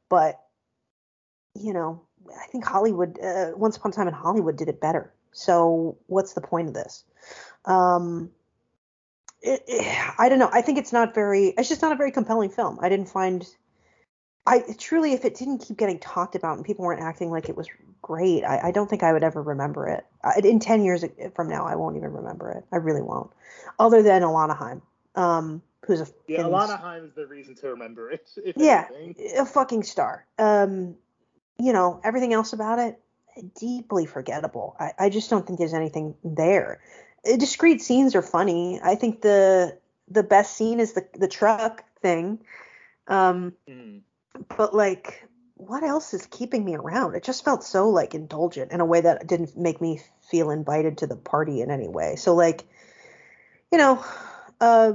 But 0.10 0.40
you 1.56 1.74
know, 1.74 2.02
I 2.30 2.48
think 2.48 2.66
Hollywood, 2.66 3.20
uh, 3.20 3.52
Once 3.56 3.78
Upon 3.78 3.92
a 3.92 3.96
Time 3.96 4.08
in 4.08 4.14
Hollywood 4.14 4.56
did 4.56 4.70
it 4.70 4.80
better. 4.80 5.14
So 5.32 5.98
what's 6.08 6.34
the 6.34 6.42
point 6.42 6.68
of 6.68 6.74
this? 6.74 7.04
Um, 7.66 8.32
it, 9.42 9.64
it, 9.68 10.14
I 10.18 10.30
don't 10.30 10.40
know. 10.40 10.50
I 10.52 10.62
think 10.62 10.78
it's 10.78 10.94
not 10.94 11.14
very. 11.14 11.48
It's 11.58 11.70
just 11.70 11.82
not 11.82 11.92
a 11.92 11.96
very 11.96 12.12
compelling 12.12 12.50
film. 12.50 12.80
I 12.82 12.90
didn't 12.90 13.10
find. 13.10 13.48
I 14.46 14.64
truly, 14.78 15.14
if 15.14 15.24
it 15.24 15.36
didn't 15.36 15.60
keep 15.60 15.78
getting 15.78 16.00
talked 16.00 16.36
about 16.36 16.58
and 16.58 16.66
people 16.66 16.84
weren't 16.84 17.02
acting 17.02 17.30
like 17.30 17.48
it 17.48 17.56
was 17.56 17.68
great, 18.02 18.44
I, 18.44 18.68
I 18.68 18.72
don't 18.72 18.90
think 18.90 19.04
I 19.04 19.14
would 19.14 19.24
ever 19.24 19.42
remember 19.42 19.88
it. 19.88 20.06
I, 20.24 20.40
in 20.44 20.60
ten 20.60 20.84
years 20.84 21.04
from 21.36 21.48
now, 21.48 21.66
I 21.66 21.76
won't 21.76 21.96
even 21.96 22.12
remember 22.12 22.52
it. 22.52 22.66
I 22.72 22.78
really 22.78 23.02
won't. 23.02 23.32
Other 23.80 24.04
than 24.04 24.22
Alana 24.22 24.58
Haim, 24.58 24.82
um, 25.16 25.62
who's 25.86 26.02
a 26.02 26.08
yeah, 26.28 26.42
Alana 26.42 26.80
Haim 26.80 27.06
is 27.06 27.14
the 27.14 27.26
reason 27.26 27.56
to 27.56 27.70
remember 27.70 28.12
it. 28.12 28.30
yeah, 28.56 28.88
anything. 28.96 29.38
a 29.38 29.46
fucking 29.46 29.84
star. 29.84 30.26
Um, 30.38 30.96
you 31.58 31.74
know, 31.74 32.00
everything 32.04 32.34
else 32.34 32.54
about 32.54 32.80
it, 32.80 33.00
deeply 33.60 34.06
forgettable. 34.06 34.76
I, 34.80 34.92
I 34.98 35.10
just 35.10 35.30
don't 35.30 35.46
think 35.46 35.60
there's 35.60 35.74
anything 35.74 36.16
there. 36.24 36.82
Uh, 37.30 37.38
discrete 37.38 37.82
scenes 37.82 38.16
are 38.16 38.22
funny. 38.22 38.80
I 38.84 38.96
think 38.96 39.22
the 39.22 39.78
the 40.08 40.24
best 40.24 40.56
scene 40.56 40.80
is 40.80 40.94
the 40.94 41.08
the 41.14 41.28
truck 41.28 41.84
thing. 42.02 42.40
Um, 43.08 43.54
mm. 43.68 44.02
But 44.58 44.74
like, 44.74 45.28
what 45.56 45.84
else 45.84 46.14
is 46.14 46.26
keeping 46.28 46.64
me 46.64 46.76
around? 46.76 47.16
It 47.16 47.24
just 47.24 47.44
felt 47.44 47.64
so 47.64 47.90
like 47.90 48.16
indulgent 48.16 48.72
in 48.72 48.80
a 48.80 48.86
way 48.86 49.02
that 49.02 49.28
didn't 49.28 49.58
make 49.58 49.82
me 49.82 50.02
feel 50.30 50.50
invited 50.50 51.00
to 51.00 51.08
the 51.08 51.16
party 51.16 51.62
in 51.62 51.70
any 51.70 51.88
way. 51.88 52.16
So 52.16 52.34
like, 52.34 52.64
you 53.72 53.78
know, 53.78 54.04
uh, 54.60 54.94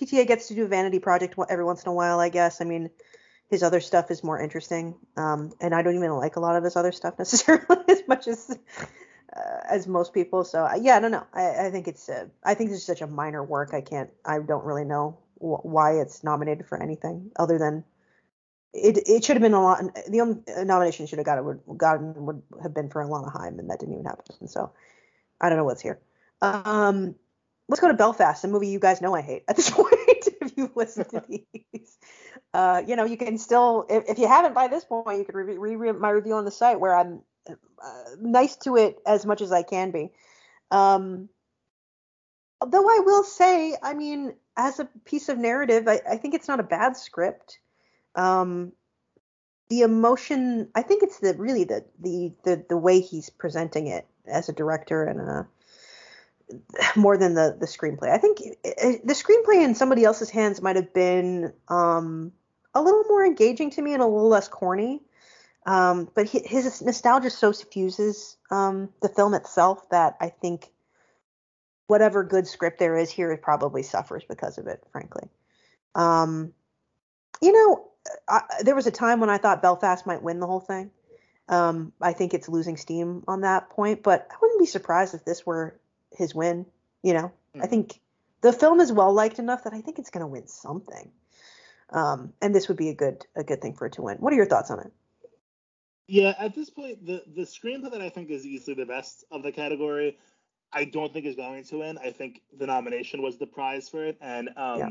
PTA 0.00 0.26
gets 0.26 0.48
to 0.48 0.54
do 0.54 0.64
a 0.64 0.68
vanity 0.68 0.98
project 0.98 1.34
every 1.48 1.64
once 1.64 1.82
in 1.82 1.90
a 1.90 1.94
while, 1.94 2.20
I 2.20 2.28
guess. 2.28 2.60
I 2.60 2.64
mean, 2.64 2.90
his 3.48 3.62
other 3.62 3.80
stuff 3.80 4.10
is 4.10 4.24
more 4.24 4.40
interesting. 4.40 4.94
Um, 5.16 5.52
and 5.60 5.74
I 5.74 5.82
don't 5.82 5.96
even 5.96 6.10
like 6.12 6.36
a 6.36 6.40
lot 6.40 6.56
of 6.56 6.64
his 6.64 6.76
other 6.76 6.92
stuff 6.92 7.14
necessarily 7.18 7.84
as 7.88 8.02
much 8.08 8.28
as 8.28 8.56
uh, 9.36 9.60
as 9.68 9.86
most 9.86 10.14
people. 10.14 10.44
So 10.44 10.68
yeah, 10.80 10.96
I 10.96 11.00
don't 11.00 11.10
know. 11.10 11.26
I, 11.34 11.66
I 11.66 11.70
think 11.70 11.88
it's 11.88 12.08
I 12.44 12.54
think 12.54 12.70
this 12.70 12.78
is 12.78 12.86
such 12.86 13.02
a 13.02 13.06
minor 13.06 13.42
work. 13.44 13.74
I 13.74 13.80
can't. 13.80 14.10
I 14.24 14.38
don't 14.38 14.64
really 14.64 14.84
know 14.84 15.18
wh- 15.34 15.64
why 15.64 16.00
it's 16.00 16.24
nominated 16.24 16.66
for 16.66 16.80
anything 16.82 17.30
other 17.36 17.58
than 17.58 17.84
it. 18.72 18.98
It 19.06 19.24
should 19.24 19.36
have 19.36 19.42
been 19.42 19.54
a 19.54 19.62
lot. 19.62 19.82
The 20.08 20.20
only 20.20 20.42
nomination 20.64 21.06
should 21.06 21.18
have 21.18 21.26
got 21.26 21.44
would 21.44 21.60
gotten 21.76 22.14
would 22.26 22.42
have 22.62 22.72
been 22.72 22.88
for 22.88 23.04
Alana 23.04 23.32
Haim, 23.32 23.58
and 23.58 23.68
that 23.68 23.80
didn't 23.80 23.94
even 23.94 24.06
happen. 24.06 24.48
So 24.48 24.72
I 25.40 25.48
don't 25.48 25.58
know 25.58 25.64
what's 25.64 25.82
here. 25.82 26.00
Um, 26.40 27.16
let's 27.70 27.80
go 27.80 27.88
to 27.88 27.94
Belfast, 27.94 28.44
a 28.44 28.48
movie 28.48 28.68
you 28.68 28.78
guys 28.78 29.00
know 29.00 29.14
I 29.14 29.22
hate 29.22 29.44
at 29.48 29.56
this 29.56 29.70
point 29.80 29.88
if 30.40 30.52
you 30.56 30.70
listen 30.74 31.04
to 31.10 31.24
these 31.72 31.98
uh, 32.52 32.82
you 32.86 32.96
know, 32.96 33.04
you 33.04 33.16
can 33.16 33.38
still, 33.38 33.86
if, 33.88 34.04
if, 34.08 34.18
you 34.18 34.26
haven't 34.26 34.54
by 34.54 34.66
this 34.68 34.84
point, 34.84 35.18
you 35.18 35.24
can 35.24 35.36
read 35.36 35.56
re- 35.56 35.76
re- 35.76 35.92
my 35.92 36.10
review 36.10 36.34
on 36.34 36.44
the 36.44 36.50
site 36.50 36.80
where 36.80 36.96
I'm 36.96 37.22
uh, 37.48 38.04
nice 38.20 38.56
to 38.56 38.76
it 38.76 38.98
as 39.06 39.24
much 39.24 39.40
as 39.40 39.52
I 39.52 39.62
can 39.62 39.92
be. 39.92 40.10
Um, 40.70 41.28
though 42.66 42.88
I 42.88 43.00
will 43.04 43.22
say, 43.22 43.76
I 43.82 43.94
mean, 43.94 44.34
as 44.56 44.80
a 44.80 44.88
piece 45.04 45.28
of 45.28 45.38
narrative, 45.38 45.86
I, 45.86 46.00
I 46.10 46.16
think 46.16 46.34
it's 46.34 46.48
not 46.48 46.60
a 46.60 46.64
bad 46.64 46.96
script. 46.96 47.58
Um, 48.16 48.72
the 49.68 49.82
emotion, 49.82 50.68
I 50.74 50.82
think 50.82 51.04
it's 51.04 51.20
the 51.20 51.34
really 51.34 51.62
the 51.62 51.84
the 52.00 52.32
the, 52.44 52.64
the 52.68 52.76
way 52.76 53.00
he's 53.00 53.30
presenting 53.30 53.86
it 53.86 54.06
as 54.26 54.48
a 54.48 54.52
director 54.52 55.04
and 55.04 55.20
a 55.20 55.46
more 56.96 57.16
than 57.16 57.34
the 57.34 57.56
the 57.58 57.66
screenplay. 57.66 58.10
I 58.10 58.18
think 58.18 58.40
it, 58.40 58.58
it, 58.64 59.06
the 59.06 59.14
screenplay 59.14 59.64
in 59.64 59.74
somebody 59.74 60.04
else's 60.04 60.30
hands 60.30 60.62
might 60.62 60.76
have 60.76 60.92
been 60.92 61.52
um, 61.68 62.32
a 62.74 62.82
little 62.82 63.04
more 63.04 63.24
engaging 63.24 63.70
to 63.70 63.82
me 63.82 63.92
and 63.92 64.02
a 64.02 64.06
little 64.06 64.28
less 64.28 64.48
corny. 64.48 65.02
Um, 65.66 66.08
but 66.14 66.28
his 66.28 66.80
nostalgia 66.80 67.28
so 67.28 67.52
suffuses 67.52 68.36
um, 68.50 68.88
the 69.02 69.10
film 69.10 69.34
itself 69.34 69.88
that 69.90 70.16
I 70.18 70.30
think 70.30 70.70
whatever 71.86 72.24
good 72.24 72.46
script 72.46 72.78
there 72.78 72.96
is 72.96 73.10
here, 73.10 73.30
it 73.32 73.42
probably 73.42 73.82
suffers 73.82 74.24
because 74.28 74.58
of 74.58 74.68
it, 74.68 74.82
frankly. 74.90 75.28
Um, 75.94 76.54
you 77.42 77.52
know, 77.52 77.88
I, 78.28 78.42
there 78.62 78.74
was 78.74 78.86
a 78.86 78.92
time 78.92 79.20
when 79.20 79.28
I 79.28 79.38
thought 79.38 79.60
Belfast 79.60 80.06
might 80.06 80.22
win 80.22 80.40
the 80.40 80.46
whole 80.46 80.60
thing. 80.60 80.90
Um, 81.48 81.92
I 82.00 82.12
think 82.12 82.32
it's 82.32 82.48
losing 82.48 82.76
steam 82.76 83.24
on 83.26 83.40
that 83.40 83.70
point, 83.70 84.04
but 84.04 84.28
I 84.30 84.36
wouldn't 84.40 84.60
be 84.60 84.66
surprised 84.66 85.14
if 85.14 85.24
this 85.24 85.44
were 85.44 85.79
his 86.16 86.34
win. 86.34 86.66
You 87.02 87.14
know, 87.14 87.32
mm-hmm. 87.54 87.62
I 87.62 87.66
think 87.66 88.00
the 88.42 88.52
film 88.52 88.80
is 88.80 88.92
well 88.92 89.12
liked 89.12 89.38
enough 89.38 89.64
that 89.64 89.72
I 89.72 89.80
think 89.80 89.98
it's 89.98 90.10
going 90.10 90.22
to 90.22 90.26
win 90.26 90.46
something. 90.46 91.10
Um, 91.90 92.32
and 92.40 92.54
this 92.54 92.68
would 92.68 92.76
be 92.76 92.88
a 92.88 92.94
good 92.94 93.26
a 93.34 93.42
good 93.42 93.60
thing 93.60 93.74
for 93.74 93.86
it 93.86 93.94
to 93.94 94.02
win. 94.02 94.18
What 94.18 94.32
are 94.32 94.36
your 94.36 94.46
thoughts 94.46 94.70
on 94.70 94.80
it? 94.80 94.92
Yeah, 96.06 96.34
at 96.38 96.54
this 96.54 96.70
point, 96.70 97.04
the 97.04 97.22
the 97.34 97.42
screenplay 97.42 97.90
that 97.92 98.00
I 98.00 98.08
think 98.08 98.30
is 98.30 98.46
easily 98.46 98.74
the 98.74 98.86
best 98.86 99.24
of 99.30 99.42
the 99.42 99.52
category, 99.52 100.18
I 100.72 100.84
don't 100.84 101.12
think 101.12 101.26
is 101.26 101.36
going 101.36 101.64
to 101.64 101.78
win. 101.78 101.98
I 101.98 102.10
think 102.10 102.42
the 102.56 102.66
nomination 102.66 103.22
was 103.22 103.38
the 103.38 103.46
prize 103.46 103.88
for 103.88 104.04
it, 104.04 104.18
and 104.20 104.50
um, 104.56 104.78
yeah. 104.78 104.88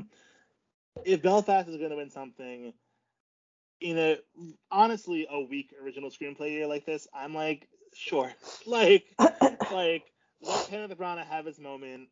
if 1.05 1.21
Belfast 1.21 1.67
is 1.67 1.77
going 1.77 1.89
to 1.89 1.97
win 1.97 2.09
something 2.09 2.73
in 3.81 3.97
a 3.97 4.17
honestly 4.71 5.27
a 5.29 5.41
weak 5.41 5.73
original 5.81 6.09
screenplay 6.09 6.51
year 6.51 6.67
like 6.67 6.85
this, 6.85 7.07
I'm 7.13 7.33
like, 7.33 7.67
sure, 7.93 8.31
like 8.65 9.05
like 9.71 10.11
let 10.41 10.67
Kenneth 10.67 10.97
Branagh 10.97 11.25
have 11.25 11.45
his 11.45 11.59
moment 11.59 12.09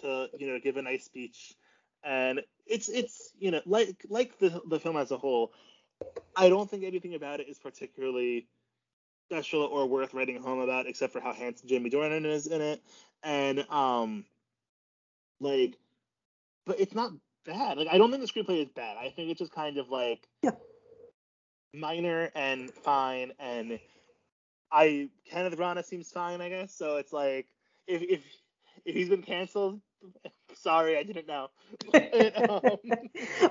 to 0.00 0.28
you 0.38 0.46
know 0.46 0.58
give 0.58 0.76
a 0.76 0.82
nice 0.82 1.04
speech, 1.04 1.54
and 2.02 2.40
it's 2.66 2.88
it's 2.88 3.32
you 3.38 3.50
know 3.50 3.60
like 3.66 4.04
like 4.08 4.38
the 4.38 4.62
the 4.68 4.80
film 4.80 4.96
as 4.96 5.10
a 5.10 5.18
whole 5.18 5.52
I 6.36 6.48
don't 6.48 6.68
think 6.68 6.84
anything 6.84 7.14
about 7.14 7.40
it 7.40 7.48
is 7.48 7.58
particularly 7.58 8.46
special 9.28 9.62
or 9.62 9.86
worth 9.86 10.14
writing 10.14 10.40
home 10.40 10.60
about, 10.60 10.86
except 10.86 11.12
for 11.12 11.20
how 11.20 11.32
handsome 11.32 11.68
Jamie 11.68 11.90
Dornan 11.90 12.26
is 12.26 12.46
in 12.46 12.60
it, 12.60 12.82
and 13.22 13.60
um, 13.70 14.24
like, 15.40 15.76
but 16.66 16.80
it's 16.80 16.94
not 16.94 17.12
bad. 17.44 17.78
Like, 17.78 17.88
I 17.90 17.98
don't 17.98 18.10
think 18.10 18.26
the 18.26 18.32
screenplay 18.32 18.62
is 18.62 18.70
bad. 18.70 18.96
I 18.96 19.10
think 19.10 19.30
it's 19.30 19.38
just 19.38 19.52
kind 19.52 19.78
of 19.78 19.90
like 19.90 20.26
yeah. 20.42 20.52
minor 21.72 22.30
and 22.34 22.70
fine, 22.70 23.32
and 23.38 23.78
I 24.72 25.08
Kenneth 25.30 25.56
Branagh 25.56 25.84
seems 25.84 26.10
fine, 26.10 26.40
I 26.40 26.48
guess. 26.48 26.74
So 26.74 26.96
it's 26.96 27.12
like 27.12 27.46
if 27.86 28.02
if 28.02 28.22
if 28.84 28.94
he's 28.94 29.08
been 29.08 29.22
canceled, 29.22 29.80
Sorry, 30.54 30.96
I 30.96 31.02
didn't 31.02 31.26
know. 31.26 31.48
um, 31.94 32.60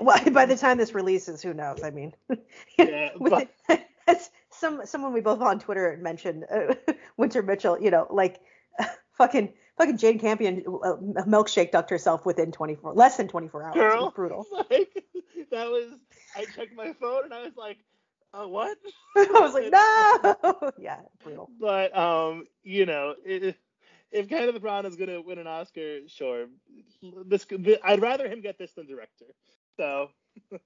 well, 0.00 0.30
by 0.30 0.46
the 0.46 0.56
time 0.56 0.78
this 0.78 0.94
releases, 0.94 1.42
who 1.42 1.54
knows? 1.54 1.82
I 1.82 1.90
mean, 1.90 2.14
yeah, 2.78 3.10
but... 3.18 3.50
some 4.50 4.86
someone 4.86 5.12
we 5.12 5.20
both 5.20 5.40
on 5.40 5.58
Twitter 5.58 5.98
mentioned, 6.00 6.44
uh, 6.50 6.74
Wynter 7.16 7.42
Mitchell. 7.42 7.80
You 7.80 7.90
know, 7.90 8.06
like 8.10 8.40
fucking 9.18 9.52
fucking 9.76 9.98
Jane 9.98 10.18
Campion 10.18 10.62
uh, 10.66 10.96
milkshake 11.26 11.72
ducked 11.72 11.90
herself 11.90 12.24
within 12.24 12.52
24, 12.52 12.94
less 12.94 13.16
than 13.16 13.28
24 13.28 13.62
hours. 13.64 13.74
Girl, 13.74 13.92
it 13.92 14.04
was 14.04 14.12
brutal. 14.14 14.46
Like 14.70 15.04
that 15.50 15.70
was. 15.70 15.92
I 16.36 16.44
checked 16.44 16.74
my 16.76 16.92
phone 17.00 17.24
and 17.24 17.34
I 17.34 17.42
was 17.42 17.56
like, 17.56 17.78
oh, 18.32 18.48
what? 18.48 18.76
I 19.16 19.26
was 19.40 19.54
like, 19.54 19.70
no. 19.70 20.72
yeah, 20.78 21.00
brutal. 21.22 21.50
But 21.60 21.96
um, 21.96 22.46
you 22.62 22.86
know, 22.86 23.14
it, 23.24 23.56
if 24.14 24.28
Kenneth 24.28 24.62
Branagh 24.62 24.86
is 24.86 24.96
gonna 24.96 25.20
win 25.20 25.38
an 25.38 25.46
Oscar, 25.46 25.98
sure. 26.08 26.46
This, 27.26 27.46
I'd 27.82 28.00
rather 28.00 28.28
him 28.28 28.40
get 28.40 28.58
this 28.58 28.72
than 28.72 28.86
director. 28.86 29.26
So. 29.76 30.08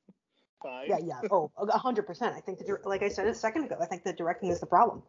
Fine. 0.62 0.86
Yeah, 0.88 0.98
yeah. 1.00 1.20
Oh, 1.30 1.52
hundred 1.68 2.04
percent. 2.04 2.34
I 2.34 2.40
think 2.40 2.58
the 2.58 2.78
like 2.84 3.04
I 3.04 3.08
said 3.08 3.28
a 3.28 3.34
second 3.34 3.64
ago, 3.64 3.76
I 3.80 3.86
think 3.86 4.02
the 4.02 4.12
directing 4.12 4.50
is 4.50 4.58
the 4.58 4.66
problem. 4.66 5.04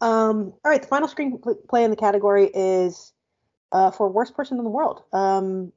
Um, 0.00 0.52
all 0.64 0.72
right, 0.72 0.82
the 0.82 0.88
final 0.88 1.06
screenplay 1.06 1.84
in 1.84 1.90
the 1.90 1.96
category 1.96 2.50
is 2.52 3.12
uh, 3.70 3.92
for 3.92 4.08
worst 4.08 4.34
person 4.34 4.58
in 4.58 4.64
the 4.64 4.70
world. 4.70 5.02
Um, 5.12 5.72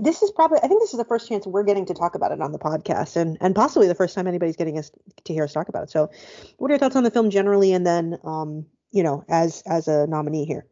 this 0.00 0.22
is 0.22 0.30
probably 0.30 0.58
I 0.62 0.68
think 0.68 0.80
this 0.80 0.94
is 0.94 0.98
the 0.98 1.04
first 1.04 1.28
chance 1.28 1.46
we're 1.46 1.64
getting 1.64 1.84
to 1.86 1.94
talk 1.94 2.14
about 2.14 2.32
it 2.32 2.40
on 2.40 2.52
the 2.52 2.58
podcast, 2.58 3.16
and 3.16 3.36
and 3.42 3.54
possibly 3.54 3.88
the 3.88 3.94
first 3.94 4.14
time 4.14 4.26
anybody's 4.26 4.56
getting 4.56 4.78
us 4.78 4.90
to 5.24 5.32
hear 5.34 5.44
us 5.44 5.52
talk 5.52 5.68
about 5.68 5.84
it. 5.84 5.90
So, 5.90 6.10
what 6.56 6.70
are 6.70 6.72
your 6.72 6.78
thoughts 6.78 6.96
on 6.96 7.04
the 7.04 7.10
film 7.10 7.28
generally, 7.28 7.74
and 7.74 7.86
then 7.86 8.18
um, 8.24 8.64
you 8.90 9.02
know, 9.02 9.22
as 9.28 9.62
as 9.66 9.86
a 9.86 10.06
nominee 10.06 10.46
here? 10.46 10.66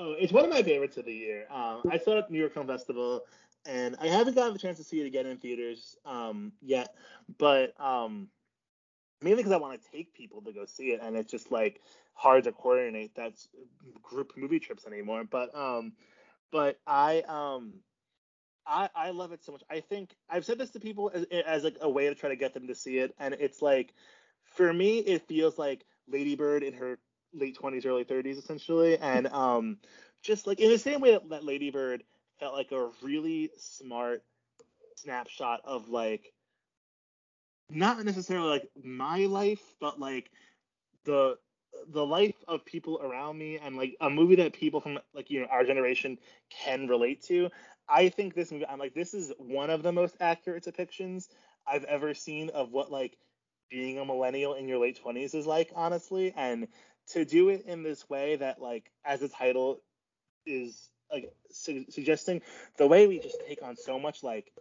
Oh, 0.00 0.14
it's 0.16 0.32
one 0.32 0.44
of 0.44 0.50
my 0.50 0.62
favorites 0.62 0.96
of 0.96 1.06
the 1.06 1.12
year. 1.12 1.46
Um, 1.50 1.82
I 1.90 1.98
saw 1.98 2.12
it 2.12 2.18
at 2.18 2.30
New 2.30 2.38
York 2.38 2.54
Film 2.54 2.68
Festival, 2.68 3.24
and 3.66 3.96
I 4.00 4.06
haven't 4.06 4.36
gotten 4.36 4.52
the 4.52 4.58
chance 4.58 4.78
to 4.78 4.84
see 4.84 5.00
it 5.00 5.06
again 5.06 5.26
in 5.26 5.38
theaters 5.38 5.96
um, 6.06 6.52
yet, 6.62 6.94
but 7.36 7.78
um, 7.80 8.28
mainly 9.20 9.42
because 9.42 9.50
I 9.50 9.56
want 9.56 9.82
to 9.82 9.90
take 9.90 10.14
people 10.14 10.40
to 10.42 10.52
go 10.52 10.64
see 10.66 10.92
it, 10.92 11.00
and 11.02 11.16
it's 11.16 11.32
just 11.32 11.50
like 11.50 11.80
hard 12.14 12.44
to 12.44 12.52
coordinate 12.52 13.16
that 13.16 13.32
group 14.00 14.34
movie 14.36 14.60
trips 14.60 14.86
anymore. 14.86 15.24
But 15.28 15.52
um, 15.52 15.94
but 16.52 16.78
I 16.86 17.22
um, 17.22 17.74
I 18.64 18.88
I 18.94 19.10
love 19.10 19.32
it 19.32 19.44
so 19.44 19.50
much. 19.50 19.64
I 19.68 19.80
think 19.80 20.14
I've 20.30 20.44
said 20.44 20.58
this 20.58 20.70
to 20.70 20.80
people 20.80 21.10
as, 21.12 21.24
as 21.44 21.64
like 21.64 21.78
a 21.80 21.90
way 21.90 22.08
to 22.08 22.14
try 22.14 22.28
to 22.28 22.36
get 22.36 22.54
them 22.54 22.68
to 22.68 22.74
see 22.76 22.98
it, 22.98 23.16
and 23.18 23.34
it's 23.34 23.62
like 23.62 23.92
for 24.44 24.72
me, 24.72 24.98
it 24.98 25.26
feels 25.26 25.58
like 25.58 25.84
Lady 26.06 26.36
Bird 26.36 26.62
in 26.62 26.74
her 26.74 27.00
late 27.32 27.58
20s, 27.58 27.86
early 27.86 28.04
30s, 28.04 28.38
essentially. 28.38 28.98
And 28.98 29.26
um, 29.32 29.78
just 30.22 30.46
like 30.46 30.60
in 30.60 30.70
the 30.70 30.78
same 30.78 31.00
way 31.00 31.12
that, 31.12 31.28
that 31.30 31.44
Lady 31.44 31.70
Bird 31.70 32.02
felt 32.40 32.54
like 32.54 32.72
a 32.72 32.90
really 33.02 33.50
smart 33.56 34.22
snapshot 34.96 35.60
of 35.64 35.88
like, 35.88 36.32
not 37.70 38.02
necessarily 38.04 38.48
like 38.48 38.70
my 38.82 39.26
life, 39.26 39.74
but 39.80 40.00
like 40.00 40.30
the 41.04 41.36
the 41.88 42.04
life 42.04 42.34
of 42.48 42.64
people 42.64 43.00
around 43.02 43.38
me 43.38 43.58
and 43.58 43.76
like 43.76 43.96
a 44.00 44.10
movie 44.10 44.36
that 44.36 44.52
people 44.52 44.80
from 44.80 44.98
like 45.14 45.30
you 45.30 45.40
know 45.40 45.46
our 45.50 45.64
generation 45.64 46.18
can 46.50 46.88
relate 46.88 47.22
to 47.22 47.48
i 47.88 48.08
think 48.08 48.34
this 48.34 48.50
movie 48.50 48.66
i'm 48.66 48.78
like 48.78 48.94
this 48.94 49.14
is 49.14 49.32
one 49.38 49.70
of 49.70 49.82
the 49.82 49.92
most 49.92 50.16
accurate 50.20 50.64
depictions 50.64 51.28
i've 51.66 51.84
ever 51.84 52.14
seen 52.14 52.50
of 52.50 52.72
what 52.72 52.90
like 52.90 53.16
being 53.70 53.98
a 53.98 54.04
millennial 54.04 54.54
in 54.54 54.66
your 54.66 54.78
late 54.78 54.98
20s 55.04 55.34
is 55.34 55.46
like 55.46 55.70
honestly 55.74 56.32
and 56.36 56.68
to 57.10 57.24
do 57.24 57.48
it 57.48 57.64
in 57.66 57.82
this 57.82 58.08
way 58.08 58.36
that 58.36 58.60
like 58.60 58.90
as 59.04 59.20
the 59.20 59.28
title 59.28 59.80
is 60.46 60.90
like 61.12 61.32
su- 61.50 61.86
suggesting 61.88 62.42
the 62.76 62.86
way 62.86 63.06
we 63.06 63.18
just 63.18 63.40
take 63.46 63.62
on 63.62 63.76
so 63.76 63.98
much 63.98 64.22
like 64.22 64.52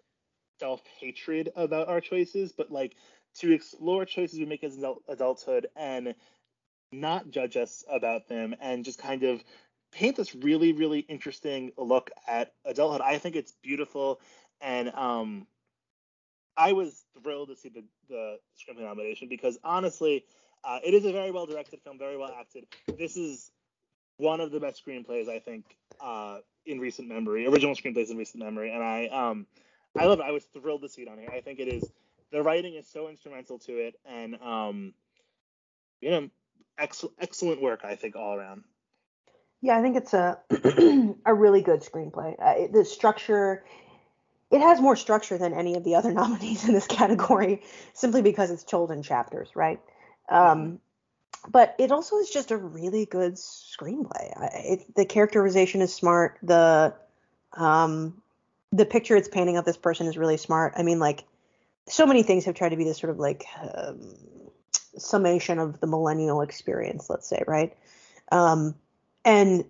self 0.60 0.82
hatred 1.00 1.52
about 1.56 1.88
our 1.88 2.02
choices 2.02 2.52
but 2.52 2.72
like 2.72 2.96
to 3.36 3.52
explore 3.52 4.06
choices 4.06 4.40
we 4.40 4.46
make 4.46 4.64
as 4.64 4.78
adult- 4.78 5.04
adulthood 5.08 5.68
and 5.76 6.16
not 6.92 7.30
judge 7.30 7.58
us 7.58 7.84
about 7.92 8.28
them 8.28 8.56
and 8.62 8.86
just 8.86 9.00
kind 9.00 9.24
of 9.24 9.44
paint 9.92 10.16
this 10.16 10.36
really 10.36 10.74
really 10.74 11.00
interesting 11.00 11.72
look 11.78 12.12
at 12.28 12.54
adulthood. 12.66 13.02
I 13.02 13.18
think 13.18 13.36
it's 13.36 13.54
beautiful 13.64 14.20
and 14.62 14.94
um 14.96 15.48
i 16.58 16.74
was 16.74 17.06
thrilled 17.22 17.50
to 17.50 17.56
see 17.56 17.70
the 17.70 17.84
the 18.10 18.38
screenplay 18.58 18.84
nomination 18.84 19.28
because 19.28 19.60
honestly 19.64 20.26
uh, 20.64 20.80
it 20.84 20.94
is 20.94 21.06
a 21.06 21.12
very 21.12 21.32
well 21.32 21.46
directed 21.46 21.82
film, 21.82 21.98
very 21.98 22.18
well 22.18 22.34
acted. 22.40 22.66
This 22.98 23.18
is 23.18 23.52
one 24.18 24.42
of 24.42 24.52
the 24.52 24.60
best 24.60 24.84
screenplays 24.86 25.30
I 25.30 25.40
think 25.40 25.66
uh, 26.02 26.40
in 26.66 26.80
recent 26.80 27.08
memory, 27.08 27.48
original 27.48 27.76
screenplays 27.76 28.10
in 28.10 28.18
recent 28.18 28.44
memory, 28.44 28.72
and 28.74 28.84
I 28.84 29.08
um 29.08 29.46
I 29.98 30.06
love 30.06 30.20
it. 30.20 30.26
I 30.26 30.32
was 30.32 30.44
thrilled 30.46 30.82
to 30.82 30.90
see 30.90 31.04
it 31.04 31.08
on 31.08 31.18
here. 31.18 31.30
I 31.32 31.42
think 31.42 31.60
it 31.60 31.68
is 31.68 31.90
the 32.32 32.42
writing 32.42 32.76
is 32.76 32.88
so 32.88 33.08
instrumental 33.10 33.60
to 33.60 33.74
it, 33.74 33.96
and 34.06 34.36
um 34.42 34.94
you 36.02 36.12
know 36.12 36.30
excellent 36.78 37.16
excellent 37.20 37.62
work 37.62 37.82
I 37.84 37.96
think 37.96 38.16
all 38.16 38.36
around. 38.36 38.64
Yeah, 39.62 39.78
I 39.78 39.82
think 39.82 39.96
it's 39.98 40.14
a 40.14 40.40
a 41.26 41.34
really 41.34 41.62
good 41.62 41.82
screenplay. 41.82 42.36
Uh, 42.40 42.72
the 42.72 42.86
structure 42.86 43.64
it 44.50 44.62
has 44.62 44.80
more 44.80 44.96
structure 44.96 45.38
than 45.38 45.54
any 45.54 45.76
of 45.76 45.84
the 45.84 45.96
other 45.96 46.12
nominees 46.22 46.68
in 46.68 46.74
this 46.74 46.88
category 46.88 47.64
simply 47.94 48.22
because 48.22 48.52
it's 48.52 48.64
told 48.64 48.92
in 48.92 49.04
chapters, 49.04 49.50
right? 49.56 49.80
Um, 50.30 50.80
but 51.50 51.76
it 51.80 51.92
also 51.92 52.18
is 52.18 52.30
just 52.30 52.52
a 52.52 52.58
really 52.58 53.06
good 53.06 53.36
screenplay. 53.36 54.34
It, 54.66 54.96
the 54.96 55.06
characterization 55.06 55.82
is 55.82 55.94
smart. 55.94 56.38
The 56.44 56.94
um, 57.54 58.22
the 58.72 58.86
picture 58.86 59.16
it's 59.16 59.30
painting 59.30 59.58
of 59.58 59.66
this 59.66 59.78
person 59.78 60.08
is 60.08 60.18
really 60.18 60.38
smart. 60.38 60.74
I 60.76 60.84
mean, 60.84 61.00
like 61.00 61.24
so 61.88 62.06
many 62.06 62.24
things 62.24 62.46
have 62.46 62.56
tried 62.56 62.70
to 62.70 62.76
be 62.76 62.84
this 62.84 62.98
sort 62.98 63.12
of 63.12 63.20
like 63.20 63.46
um, 63.62 64.16
summation 64.98 65.60
of 65.60 65.80
the 65.80 65.88
millennial 65.88 66.42
experience, 66.42 67.10
let's 67.10 67.28
say, 67.28 67.44
right? 67.48 67.76
Um, 68.32 68.76
and 69.24 69.66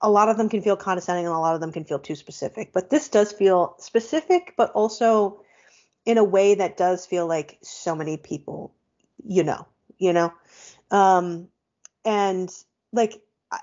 a 0.00 0.10
lot 0.10 0.28
of 0.28 0.36
them 0.36 0.48
can 0.48 0.62
feel 0.62 0.76
condescending 0.76 1.26
and 1.26 1.34
a 1.34 1.38
lot 1.38 1.54
of 1.54 1.60
them 1.60 1.72
can 1.72 1.84
feel 1.84 1.98
too 1.98 2.16
specific. 2.16 2.72
But 2.72 2.90
this 2.90 3.08
does 3.08 3.32
feel 3.32 3.76
specific, 3.78 4.54
but 4.56 4.72
also 4.72 5.40
in 6.04 6.18
a 6.18 6.24
way 6.24 6.56
that 6.56 6.76
does 6.76 7.06
feel 7.06 7.26
like 7.26 7.58
so 7.62 7.94
many 7.94 8.16
people, 8.16 8.74
you 9.24 9.42
know, 9.42 9.66
you 9.98 10.12
know? 10.12 10.32
Um, 10.90 11.48
and 12.04 12.50
like 12.92 13.20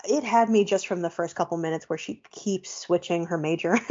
it 0.08 0.24
had 0.24 0.50
me 0.50 0.63
just 0.63 0.88
from 0.88 1.02
the 1.02 1.10
first 1.10 1.36
couple 1.36 1.58
minutes 1.58 1.89
where 1.89 1.98
she 1.98 2.22
keeps 2.32 2.74
switching 2.74 3.26
her 3.26 3.38
major. 3.38 3.78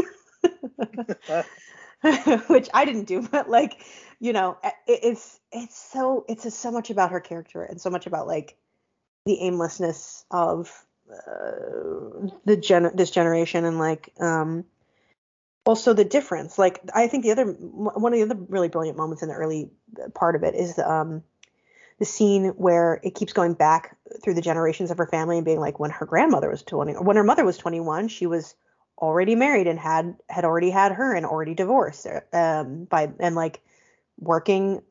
which 2.49 2.69
I 2.75 2.85
didn't 2.85 3.05
do, 3.05 3.27
but 3.27 3.49
like, 3.49 3.85
you 4.19 4.33
know, 4.33 4.59
it, 4.65 4.75
it's 4.87 5.39
it's 5.53 5.77
so 5.77 6.25
it's 6.29 6.53
so 6.55 6.71
much 6.71 6.91
about 6.91 7.13
her 7.13 7.21
character 7.21 7.63
and 7.63 7.81
so 7.81 7.91
much 7.91 8.07
about 8.07 8.27
like 8.27 8.57
the 9.25 9.41
aimlessness 9.41 10.25
of 10.31 10.85
uh, 11.11 12.29
the 12.45 12.57
gen 12.57 12.91
this 12.95 13.11
generation 13.11 13.65
and 13.65 13.79
like 13.79 14.13
um 14.21 14.65
also 15.65 15.93
the 15.93 16.05
difference 16.05 16.59
like 16.59 16.81
i 16.95 17.07
think 17.07 17.23
the 17.23 17.31
other 17.31 17.45
one 17.45 18.13
of 18.13 18.19
the 18.19 18.25
other 18.25 18.41
really 18.49 18.69
brilliant 18.69 18.97
moments 18.97 19.23
in 19.23 19.29
the 19.29 19.35
early 19.35 19.71
part 20.15 20.35
of 20.35 20.43
it 20.43 20.55
is 20.55 20.79
um 20.79 21.23
the 22.03 22.07
scene 22.07 22.47
where 22.57 22.99
it 23.05 23.15
keeps 23.15 23.33
going 23.33 23.55
back 23.55 23.97
through 24.25 24.35
the 24.35 24.43
generations 24.43 24.91
of 24.91 24.99
her 24.99 25.07
family 25.07 25.37
and 25.37 25.45
being 25.45 25.61
like 25.61 25.79
when 25.79 25.93
her 25.93 26.05
grandmother 26.05 26.51
was 26.51 26.61
20 26.65 26.95
when 26.95 27.15
her 27.15 27.23
mother 27.23 27.45
was 27.45 27.57
21 27.57 28.09
she 28.09 28.27
was 28.27 28.57
already 28.99 29.37
married 29.37 29.69
and 29.69 29.79
had 29.79 30.17
had 30.29 30.45
already 30.45 30.69
had 30.69 30.91
her 30.91 31.15
and 31.15 31.25
already 31.25 31.55
divorced 31.55 32.09
um 32.33 32.87
by 32.87 33.09
and 33.21 33.37
like 33.37 33.63
working 34.19 34.83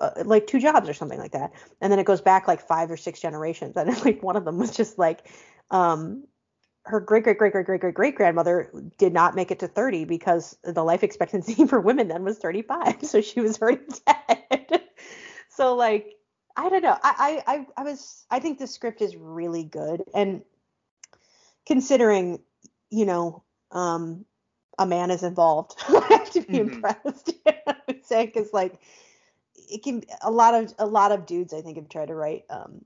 uh, 0.00 0.10
like 0.24 0.46
two 0.46 0.60
jobs 0.60 0.88
or 0.88 0.94
something 0.94 1.18
like 1.18 1.32
that. 1.32 1.52
And 1.80 1.90
then 1.90 1.98
it 1.98 2.06
goes 2.06 2.20
back 2.20 2.46
like 2.46 2.60
five 2.60 2.92
or 2.92 2.96
six 2.96 3.18
generations 3.18 3.76
and 3.76 3.88
like 4.04 4.22
one 4.22 4.36
of 4.36 4.44
them 4.44 4.60
was 4.60 4.70
just 4.70 4.98
like 4.98 5.28
um 5.72 6.22
her 6.84 7.00
great 7.00 7.24
great 7.24 7.38
great 7.38 7.52
great 7.52 7.66
great 7.66 7.80
great 7.80 7.94
great 7.94 8.14
grandmother 8.14 8.70
did 8.98 9.12
not 9.12 9.34
make 9.34 9.50
it 9.50 9.58
to 9.58 9.66
30 9.66 10.04
because 10.04 10.56
the 10.62 10.84
life 10.84 11.02
expectancy 11.02 11.66
for 11.66 11.80
women 11.80 12.06
then 12.06 12.22
was 12.22 12.38
35 12.38 13.02
so 13.02 13.20
she 13.20 13.40
was 13.40 13.60
already 13.60 13.82
dead. 14.06 14.82
So 15.48 15.74
like 15.74 16.16
i 16.56 16.68
don't 16.68 16.82
know 16.82 16.96
I, 17.02 17.42
I 17.46 17.66
i 17.76 17.82
was 17.82 18.24
i 18.30 18.38
think 18.38 18.58
the 18.58 18.66
script 18.66 19.00
is 19.00 19.16
really 19.16 19.64
good 19.64 20.02
and 20.14 20.42
considering 21.66 22.40
you 22.90 23.06
know 23.06 23.42
um 23.70 24.24
a 24.78 24.86
man 24.86 25.10
is 25.10 25.22
involved 25.22 25.74
i 25.88 26.06
have 26.10 26.30
to 26.32 26.40
be 26.40 26.58
mm-hmm. 26.58 26.74
impressed 26.74 27.32
i'm 27.88 28.02
saying 28.02 28.26
because 28.26 28.52
like 28.52 28.78
it 29.56 29.82
can 29.82 30.02
a 30.22 30.30
lot 30.30 30.54
of 30.54 30.74
a 30.78 30.86
lot 30.86 31.12
of 31.12 31.26
dudes 31.26 31.52
i 31.52 31.60
think 31.60 31.76
have 31.76 31.88
tried 31.88 32.08
to 32.08 32.14
write 32.14 32.44
um 32.50 32.84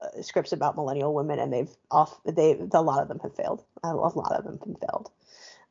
uh, 0.00 0.22
scripts 0.22 0.52
about 0.52 0.76
millennial 0.76 1.14
women, 1.14 1.38
and 1.38 1.52
they've 1.52 1.74
off 1.90 2.20
they 2.24 2.58
a 2.72 2.82
lot 2.82 3.00
of 3.00 3.08
them 3.08 3.18
have 3.20 3.34
failed. 3.34 3.64
A 3.82 3.94
lot 3.94 4.32
of 4.32 4.44
them 4.44 4.58
have 4.58 4.76
failed. 4.78 5.10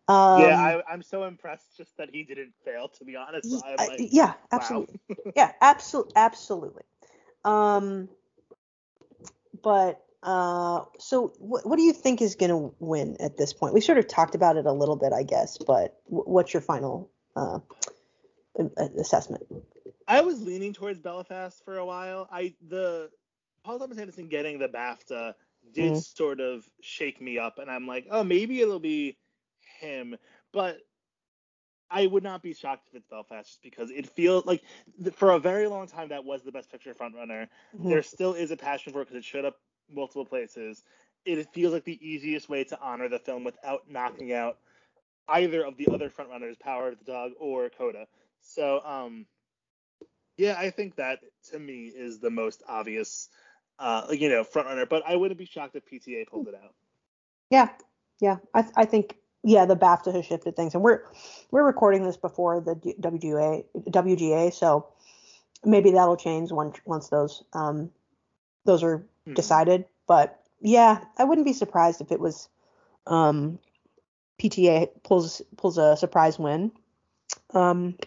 Um, 0.07 0.41
yeah, 0.41 0.81
I, 0.87 0.93
am 0.93 1.01
so 1.01 1.23
impressed 1.23 1.77
just 1.77 1.97
that 1.97 2.09
he 2.11 2.23
didn't 2.23 2.53
fail. 2.63 2.87
To 2.87 3.05
be 3.05 3.15
honest, 3.15 3.51
like, 3.77 3.99
yeah, 3.99 4.33
absolutely, 4.51 4.99
wow. 5.09 5.31
yeah, 5.35 5.51
absolutely, 5.61 6.13
absolutely. 6.15 6.83
Um, 7.45 8.09
but 9.63 10.03
uh, 10.23 10.85
so 10.97 11.31
what, 11.37 11.65
what 11.65 11.77
do 11.77 11.83
you 11.83 11.93
think 11.93 12.21
is 12.21 12.35
going 12.35 12.49
to 12.49 12.75
win 12.79 13.15
at 13.19 13.37
this 13.37 13.53
point? 13.53 13.73
We 13.73 13.81
sort 13.81 13.99
of 13.99 14.07
talked 14.07 14.35
about 14.35 14.57
it 14.57 14.65
a 14.65 14.71
little 14.73 14.95
bit, 14.95 15.13
I 15.13 15.23
guess, 15.23 15.57
but 15.59 15.99
w- 16.09 16.25
what's 16.25 16.53
your 16.53 16.61
final 16.61 17.11
uh, 17.35 17.59
assessment? 18.99 19.45
I 20.07 20.21
was 20.21 20.41
leaning 20.41 20.73
towards 20.73 20.99
Belfast 20.99 21.63
for 21.63 21.77
a 21.77 21.85
while. 21.85 22.27
I 22.31 22.55
the 22.67 23.09
Paul 23.63 23.79
Thomas 23.79 23.97
Anderson 23.97 24.27
getting 24.27 24.59
the 24.59 24.67
BAFTA 24.67 25.35
did 25.73 25.93
mm-hmm. 25.93 25.99
sort 25.99 26.39
of 26.39 26.63
shake 26.81 27.21
me 27.21 27.37
up, 27.37 27.59
and 27.59 27.69
I'm 27.69 27.87
like, 27.87 28.07
oh, 28.09 28.23
maybe 28.23 28.61
it'll 28.61 28.79
be 28.79 29.17
him, 29.79 30.15
but 30.51 30.79
I 31.89 32.07
would 32.07 32.23
not 32.23 32.41
be 32.41 32.53
shocked 32.53 32.87
if 32.89 32.95
it's 32.95 33.07
Belfast 33.07 33.47
just 33.47 33.61
because 33.61 33.91
it 33.91 34.09
feels 34.09 34.45
like 34.45 34.63
for 35.13 35.31
a 35.31 35.39
very 35.39 35.67
long 35.67 35.87
time 35.87 36.09
that 36.09 36.25
was 36.25 36.43
the 36.43 36.51
best 36.51 36.71
picture 36.71 36.93
frontrunner. 36.93 37.47
Mm-hmm. 37.75 37.89
There 37.89 38.03
still 38.03 38.33
is 38.33 38.51
a 38.51 38.57
passion 38.57 38.91
for 38.91 39.01
it 39.01 39.05
because 39.05 39.17
it 39.17 39.25
showed 39.25 39.45
up 39.45 39.57
multiple 39.91 40.25
places. 40.25 40.83
It 41.25 41.47
feels 41.53 41.73
like 41.73 41.83
the 41.83 41.99
easiest 42.07 42.49
way 42.49 42.63
to 42.65 42.79
honor 42.79 43.09
the 43.09 43.19
film 43.19 43.43
without 43.43 43.89
knocking 43.89 44.33
out 44.33 44.57
either 45.27 45.63
of 45.63 45.77
the 45.77 45.87
other 45.91 46.09
frontrunners, 46.09 46.59
Power 46.59 46.89
of 46.89 46.99
the 46.99 47.05
Dog 47.05 47.31
or 47.39 47.69
Coda. 47.69 48.07
So, 48.41 48.81
um, 48.85 49.25
yeah, 50.37 50.55
I 50.57 50.69
think 50.69 50.97
that 50.97 51.19
to 51.51 51.59
me 51.59 51.85
is 51.85 52.19
the 52.19 52.29
most 52.29 52.61
obvious 52.67 53.29
uh, 53.79 54.07
you 54.11 54.29
know, 54.29 54.43
front 54.43 54.67
runner. 54.67 54.85
But 54.85 55.03
I 55.05 55.15
wouldn't 55.15 55.37
be 55.37 55.45
shocked 55.45 55.75
if 55.75 55.85
PTA 55.85 56.27
pulled 56.27 56.47
it 56.47 56.55
out. 56.55 56.73
Yeah, 57.49 57.69
yeah. 58.19 58.37
I, 58.53 58.61
th- 58.61 58.73
I 58.75 58.85
think 58.85 59.17
yeah, 59.45 59.65
the 59.65 59.75
BAFTA 59.75 60.11
has 60.15 60.25
shifted 60.25 60.55
things, 60.55 60.73
and 60.73 60.83
we're 60.83 61.03
we're 61.51 61.63
recording 61.63 62.03
this 62.03 62.17
before 62.17 62.59
the 62.59 62.73
WGA 62.99 63.63
WGA, 63.89 64.51
so 64.51 64.87
maybe 65.63 65.91
that'll 65.91 66.17
change 66.17 66.51
once 66.51 66.79
once 66.83 67.09
those 67.09 67.43
um 67.53 67.91
those 68.65 68.81
are 68.81 68.97
mm-hmm. 68.97 69.35
decided. 69.35 69.85
But 70.07 70.41
yeah, 70.61 70.99
I 71.19 71.25
wouldn't 71.25 71.45
be 71.45 71.53
surprised 71.53 72.01
if 72.01 72.11
it 72.11 72.19
was 72.19 72.49
um 73.05 73.59
PTA 74.41 74.89
pulls 75.03 75.43
pulls 75.57 75.77
a 75.77 75.95
surprise 75.95 76.39
win. 76.39 76.71
Um, 77.53 77.97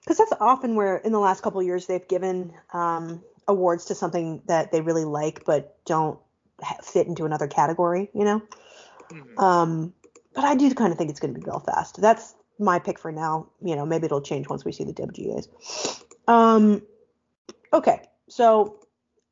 because 0.00 0.18
that's 0.18 0.32
often 0.40 0.74
where 0.74 0.96
in 0.96 1.12
the 1.12 1.20
last 1.20 1.42
couple 1.42 1.62
years 1.62 1.86
they've 1.86 2.08
given 2.08 2.52
um 2.72 3.22
awards 3.46 3.84
to 3.84 3.94
something 3.94 4.42
that 4.46 4.72
they 4.72 4.80
really 4.80 5.04
like 5.04 5.44
but 5.44 5.76
don't 5.84 6.18
fit 6.82 7.06
into 7.06 7.24
another 7.24 7.46
category, 7.46 8.10
you 8.12 8.24
know. 8.24 8.42
Mm-hmm. 9.12 9.38
But 10.34 10.44
I 10.44 10.54
do 10.54 10.72
kind 10.74 10.92
of 10.92 10.98
think 10.98 11.10
it's 11.10 11.20
going 11.20 11.34
to 11.34 11.40
be 11.40 11.44
Belfast. 11.44 12.00
That's 12.00 12.34
my 12.58 12.78
pick 12.78 12.98
for 12.98 13.10
now. 13.10 13.48
You 13.62 13.76
know, 13.76 13.84
maybe 13.84 14.06
it'll 14.06 14.20
change 14.20 14.48
once 14.48 14.64
we 14.64 14.72
see 14.72 14.84
the 14.84 14.92
WGAs. 14.92 15.48
Um, 16.28 16.82
okay, 17.72 18.02
so 18.28 18.80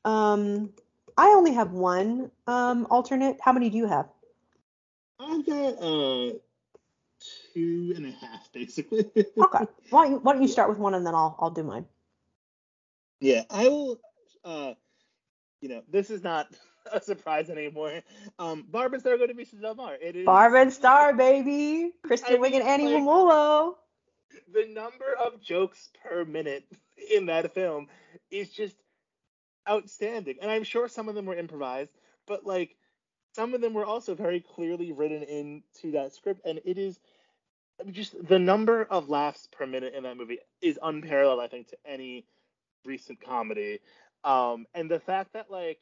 um, 0.05 0.71
I 1.17 1.29
only 1.29 1.53
have 1.55 1.73
one 1.73 2.31
um, 2.47 2.87
alternate. 2.91 3.39
How 3.41 3.53
many 3.53 3.71
do 3.71 3.77
you 3.77 3.87
have? 3.87 4.09
I've 5.21 5.47
got 5.47 5.75
uh, 5.83 6.33
two 7.55 7.93
and 7.97 8.07
a 8.07 8.11
half, 8.11 8.53
basically. 8.53 9.11
okay. 9.17 9.65
Why 9.91 10.05
don't, 10.05 10.13
you, 10.13 10.19
why 10.19 10.33
don't 10.33 10.43
you 10.43 10.49
start 10.49 10.69
with 10.69 10.79
one 10.79 10.95
and 10.95 11.07
then 11.07 11.15
I'll 11.15 11.37
I'll 11.41 11.51
do 11.51 11.63
mine. 11.63 11.87
Yeah, 13.21 13.43
I 13.51 13.69
will 13.69 13.99
uh, 14.45 14.75
you 15.61 15.69
know, 15.69 15.83
this 15.91 16.11
is 16.11 16.23
not 16.23 16.49
a 16.93 17.01
surprise 17.01 17.51
anymore. 17.51 18.01
Um, 18.39 18.65
Barb 18.69 18.95
and 18.95 19.03
Star 19.03 19.17
go 19.19 19.27
to 19.27 19.35
Vista 19.35 19.57
Del 19.57 19.75
Mar. 19.75 19.95
It 20.01 20.17
is 20.17 20.27
Barb 20.27 20.55
and 20.55 20.73
Star, 20.73 21.15
baby. 21.15 21.93
Kristen 22.05 22.41
Wiig 22.41 22.55
and 22.55 22.63
Annie 22.63 22.87
like, 22.87 23.03
Mumolo. 23.03 23.75
The 24.53 24.67
number 24.73 25.15
of 25.25 25.41
jokes 25.41 25.89
per 26.03 26.25
minute 26.25 26.65
in 27.15 27.27
that 27.27 27.55
film 27.55 27.89
is 28.31 28.51
just 28.51 28.77
outstanding, 29.69 30.37
and 30.41 30.51
I'm 30.51 30.65
sure 30.65 30.89
some 30.89 31.09
of 31.09 31.15
them 31.15 31.27
were 31.27 31.37
improvised, 31.37 31.91
but 32.27 32.47
like 32.47 32.77
some 33.35 33.55
of 33.55 33.61
them 33.61 33.75
were 33.75 33.85
also 33.85 34.15
very 34.15 34.41
clearly 34.41 34.93
written 34.93 35.23
into 35.23 35.93
that 35.93 36.15
script, 36.15 36.41
and 36.45 36.61
it 36.65 36.79
is 36.79 36.99
just 37.91 38.15
the 38.27 38.39
number 38.39 38.85
of 38.85 39.09
laughs 39.09 39.49
per 39.53 39.67
minute 39.67 39.95
in 39.95 40.03
that 40.03 40.17
movie 40.17 40.39
is 40.61 40.79
unparalleled, 40.83 41.41
I 41.41 41.49
think, 41.49 41.69
to 41.69 41.77
any 41.87 42.25
recent 42.85 43.21
comedy. 43.21 43.81
Um, 44.25 44.67
and 44.75 44.91
the 44.91 45.01
fact 45.01 45.35
that 45.35 45.51
like 45.51 45.79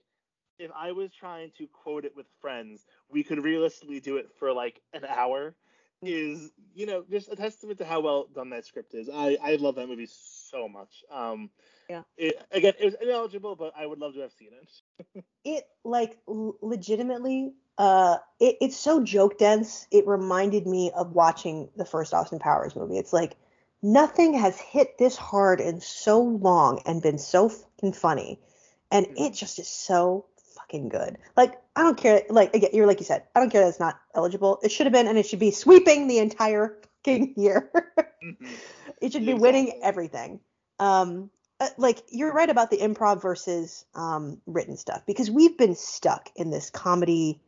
if 0.59 0.71
I 0.75 0.93
was 0.93 1.11
trying 1.13 1.53
to 1.59 1.67
quote 1.67 2.05
it 2.05 2.17
with 2.17 2.27
friends, 2.41 2.87
we 3.09 3.23
could 3.23 3.43
realistically 3.43 4.01
do 4.01 4.17
it 4.17 4.31
for 4.39 4.53
like 4.53 4.81
an 4.93 5.05
hour 5.05 5.55
is 6.03 6.51
you 6.75 6.85
know 6.85 7.05
just 7.11 7.33
a 7.33 7.37
testament 7.37 7.79
to 7.79 7.85
how 7.85 8.01
well 8.01 8.29
done 8.35 8.51
that 8.51 8.65
script 8.67 8.95
is. 8.95 9.09
I 9.13 9.39
I 9.43 9.57
love 9.57 9.77
that 9.77 9.89
movie 9.89 10.09
so 10.11 10.69
much. 10.69 11.05
Um, 11.11 11.51
yeah. 11.89 12.03
It, 12.17 12.41
again, 12.51 12.75
it 12.81 12.85
was 12.85 12.97
ineligible, 13.01 13.57
but 13.57 13.73
I 13.77 13.87
would 13.87 13.99
love 13.99 14.15
to 14.15 14.21
have 14.21 14.33
seen 14.33 14.51
it. 14.61 15.25
it 15.45 15.65
like 15.85 16.19
l- 16.29 16.57
legitimately, 16.61 17.53
uh, 17.79 18.19
it, 18.41 18.57
it's 18.61 18.77
so 18.77 19.03
joke 19.03 19.39
dense. 19.39 19.87
It 19.91 20.07
reminded 20.07 20.67
me 20.67 20.91
of 20.95 21.13
watching 21.13 21.69
the 21.77 21.85
first 21.85 22.13
Austin 22.13 22.39
Powers 22.39 22.75
movie. 22.75 22.99
It's 22.99 23.13
like 23.13 23.37
nothing 23.83 24.35
has 24.35 24.59
hit 24.59 24.99
this 24.99 25.17
hard 25.17 25.61
in 25.61 25.81
so 25.81 26.21
long 26.23 26.83
and 26.87 27.03
been 27.03 27.19
so 27.19 27.49
fucking 27.49 27.93
funny. 27.93 28.41
And 28.91 29.07
it 29.17 29.35
just 29.35 29.59
is 29.59 29.69
so 29.69 30.27
fucking 30.67 30.89
good. 30.89 31.19
Like, 31.37 31.61
I 31.75 31.83
don't 31.83 31.97
care. 31.97 32.23
Like, 32.29 32.55
again, 32.55 32.71
you're 32.73 32.87
like 32.87 33.01
you 33.01 33.07
said, 33.07 33.25
I 33.35 33.41
don't 33.41 33.51
care 33.51 33.63
that 33.63 33.69
it's 33.69 33.81
not 33.81 33.99
eligible. 34.15 34.59
It 34.63 34.71
should 34.71 34.87
have 34.87 34.93
been, 34.93 35.07
and 35.07 35.19
it 35.19 35.27
should 35.27 35.39
be 35.39 35.51
sweeping 35.51 36.09
the 36.09 36.19
entire 36.19 36.79
fucking 37.05 37.35
year. 37.37 37.71
mm-hmm. 37.99 38.47
It 38.99 39.13
should 39.13 39.27
be 39.27 39.33
exactly. 39.33 39.43
winning 39.43 39.81
everything. 39.83 40.41
Um, 40.79 41.29
uh, 41.61 41.69
like 41.77 42.03
you're 42.11 42.33
right 42.33 42.49
about 42.49 42.71
the 42.71 42.79
improv 42.79 43.21
versus 43.21 43.85
um, 43.95 44.41
written 44.47 44.79
stuff 44.79 45.05
because 45.07 45.31
we've 45.31 45.59
been 45.59 45.75
stuck 45.75 46.31
in 46.35 46.51
this 46.51 46.71
comedy 46.71 47.39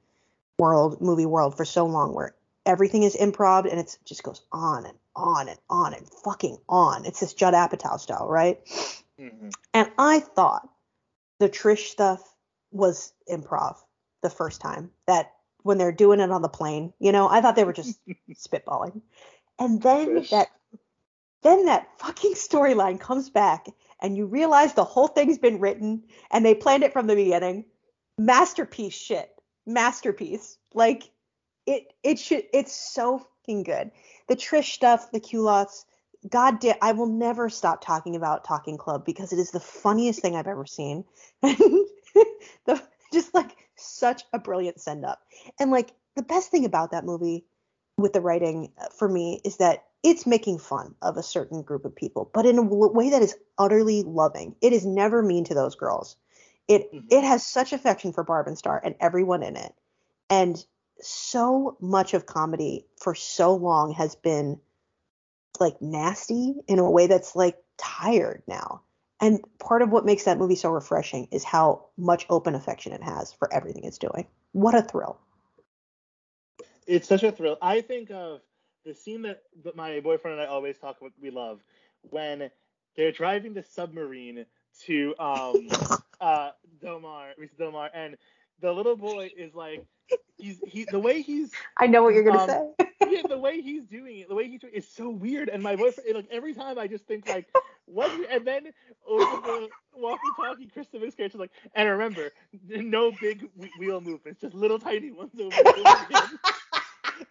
world, 0.59 1.01
movie 1.01 1.25
world 1.25 1.57
for 1.57 1.65
so 1.65 1.87
long 1.87 2.15
where 2.15 2.35
everything 2.67 3.03
is 3.03 3.17
improv 3.17 3.69
and 3.69 3.81
it 3.81 3.99
just 4.05 4.23
goes 4.23 4.43
on 4.53 4.85
and 4.85 4.99
on 5.17 5.49
and 5.49 5.59
on 5.71 5.95
and 5.95 6.07
fucking 6.23 6.59
on. 6.69 7.07
It's 7.07 7.21
this 7.21 7.33
Judd 7.33 7.55
Apatow 7.55 7.99
style, 7.99 8.29
right? 8.29 8.63
Mm-hmm. 9.19 9.49
And 9.73 9.91
I 9.97 10.21
thought 10.21 10.69
the 11.39 11.49
Trish 11.49 11.87
stuff 11.87 12.21
was 12.71 13.13
improv 13.31 13.77
the 14.23 14.31
first 14.31 14.61
time 14.61 14.91
that 15.07 15.33
when 15.63 15.79
they're 15.79 15.93
doing 15.93 16.21
it 16.21 16.31
on 16.31 16.43
the 16.43 16.49
plane, 16.49 16.93
you 16.99 17.13
know, 17.13 17.29
I 17.29 17.41
thought 17.41 17.57
they 17.57 17.65
were 17.65 17.73
just 17.73 17.99
spitballing. 18.33 19.01
And 19.59 19.83
then 19.83 20.09
Trish. 20.09 20.31
that 20.31 20.49
then 21.43 21.67
that 21.67 21.89
fucking 21.99 22.35
storyline 22.35 23.01
comes 23.01 23.31
back 23.31 23.67
and 24.01 24.17
you 24.17 24.27
realize 24.27 24.75
the 24.75 24.85
whole 24.85 25.09
thing's 25.09 25.39
been 25.39 25.61
written 25.61 26.05
and 26.31 26.45
they 26.45 26.55
planned 26.55 26.83
it 26.83 26.93
from 26.93 27.07
the 27.07 27.15
beginning. 27.15 27.65
Masterpiece 28.19 28.95
shit. 28.95 29.31
Masterpiece. 29.67 30.59
Like 30.75 31.11
it 31.67 31.93
it 32.03 32.19
should 32.19 32.45
it's 32.53 32.75
so 32.75 33.19
fucking 33.19 33.63
good. 33.65 33.91
The 34.29 34.37
Trish 34.37 34.73
stuff, 34.73 35.11
the 35.13 35.21
culottes, 35.21 35.85
God 36.29 36.61
damn, 36.61 36.77
I 36.83 36.93
will 36.93 37.07
never 37.07 37.49
stop 37.49 37.85
talking 37.85 38.17
about 38.17 38.45
Talking 38.45 38.77
Club 38.77 39.05
because 39.05 39.33
it 39.33 39.39
is 39.39 39.51
the 39.51 39.61
funniest 39.61 40.21
thing 40.21 40.35
I've 40.35 40.49
ever 40.49 40.67
seen. 40.67 41.05
the 42.67 42.83
just 43.13 43.35
like 43.35 43.57
such 43.77 44.23
a 44.33 44.39
brilliant 44.39 44.81
send 44.81 45.05
up. 45.05 45.21
And 45.59 45.71
like 45.71 45.93
the 46.17 46.23
best 46.23 46.51
thing 46.51 46.65
about 46.65 46.91
that 46.91 47.05
movie 47.05 47.45
with 47.97 48.13
the 48.13 48.21
writing 48.21 48.73
uh, 48.81 48.89
for 48.97 49.09
me 49.09 49.41
is 49.45 49.57
that 49.59 49.85
it's 50.03 50.27
making 50.27 50.59
fun 50.59 50.95
of 51.03 51.17
a 51.17 51.23
certain 51.23 51.63
group 51.63 51.85
of 51.85 51.95
people, 51.95 52.31
but 52.33 52.47
in 52.47 52.59
a 52.59 52.63
way 52.63 53.11
that 53.11 53.23
is 53.23 53.37
utterly 53.59 54.03
loving. 54.05 54.55
It 54.61 54.73
is 54.73 54.87
never 54.87 55.23
mean 55.23 55.45
to 55.45 55.55
those 55.55 55.75
girls. 55.75 56.17
It 56.69 56.93
mm-hmm. 56.93 57.07
it 57.11 57.25
has 57.25 57.45
such 57.45 57.73
affection 57.73 58.13
for 58.13 58.23
Barb 58.23 58.47
and 58.47 58.59
Star 58.59 58.81
and 58.83 58.95
everyone 59.01 59.43
in 59.43 59.57
it. 59.57 59.75
And 60.31 60.65
so 61.01 61.77
much 61.81 62.15
of 62.15 62.27
comedy 62.27 62.87
for 63.01 63.15
so 63.15 63.55
long 63.55 63.93
has 63.93 64.15
been 64.17 64.61
like 65.59 65.81
nasty 65.81 66.55
in 66.69 66.79
a 66.79 66.91
way 66.91 67.07
that's 67.07 67.35
like 67.35 67.57
tired 67.77 68.43
now. 68.47 68.83
And 69.21 69.41
part 69.59 69.83
of 69.83 69.91
what 69.91 70.05
makes 70.05 70.25
that 70.25 70.39
movie 70.39 70.55
so 70.55 70.71
refreshing 70.71 71.29
is 71.33 71.43
how 71.45 71.87
much 71.97 72.27
open 72.31 72.55
affection 72.55 72.93
it 72.93 73.03
has 73.03 73.33
for 73.33 73.53
everything 73.53 73.85
it's 73.85 73.99
doing. 73.99 74.27
What 74.53 74.75
a 74.75 74.83
thrill. 74.83 75.19
It's 76.87 77.09
such 77.09 77.23
a 77.23 77.33
thrill. 77.33 77.59
I 77.61 77.81
think 77.81 78.11
of 78.11 78.41
the 78.85 78.95
scene 78.95 79.23
that, 79.23 79.43
that 79.65 79.77
my 79.77 80.01
boyfriend 80.01 80.39
and 80.39 80.49
I 80.49 80.51
always 80.51 80.79
talk 80.79 81.01
about 81.01 81.13
we 81.21 81.31
love 81.31 81.61
when 82.03 82.51
they're 82.97 83.13
driving 83.13 83.55
the 83.55 83.63
submarine 83.63 84.47
to 84.87 85.15
um 85.19 85.69
uh 86.21 86.51
Domar, 86.83 87.31
Mr. 87.41 87.59
Domar, 87.61 87.91
and 87.93 88.17
the 88.61 88.73
little 88.73 88.97
boy 88.97 89.31
is 89.37 89.55
like 89.55 89.85
he's 90.37 90.61
he 90.65 90.85
the 90.85 90.99
way 90.99 91.23
he's 91.23 91.51
I 91.77 91.87
know 91.87 92.03
what 92.03 92.15
you're 92.15 92.25
gonna 92.25 92.39
um, 92.39 92.75
say. 92.81 92.89
yeah, 93.11 93.23
the 93.29 93.39
way 93.39 93.61
he's 93.61 93.85
doing 93.85 94.19
it, 94.19 94.29
the 94.29 94.35
way 94.35 94.49
he's 94.49 94.61
doing 94.61 94.75
it 94.75 94.79
is 94.79 94.89
so 94.89 95.11
weird. 95.11 95.49
And 95.49 95.63
my 95.63 95.77
boyfriend 95.77 96.15
like 96.15 96.29
every 96.31 96.55
time 96.55 96.79
I 96.79 96.87
just 96.87 97.07
think 97.07 97.29
like 97.29 97.47
what 97.87 98.11
and 98.31 98.47
then 98.47 98.69
over 99.07 99.25
the 99.43 99.69
walkie 99.95 100.21
talkie 100.37 100.67
Kristen 100.67 101.01
character 101.13 101.39
like 101.39 101.51
and 101.75 101.89
remember 101.89 102.31
no 102.69 103.13
big 103.21 103.49
wheel 103.79 104.01
movements, 104.01 104.41
just 104.41 104.55
little 104.55 104.79
tiny 104.79 105.11
ones 105.11 105.33
over 105.41 105.55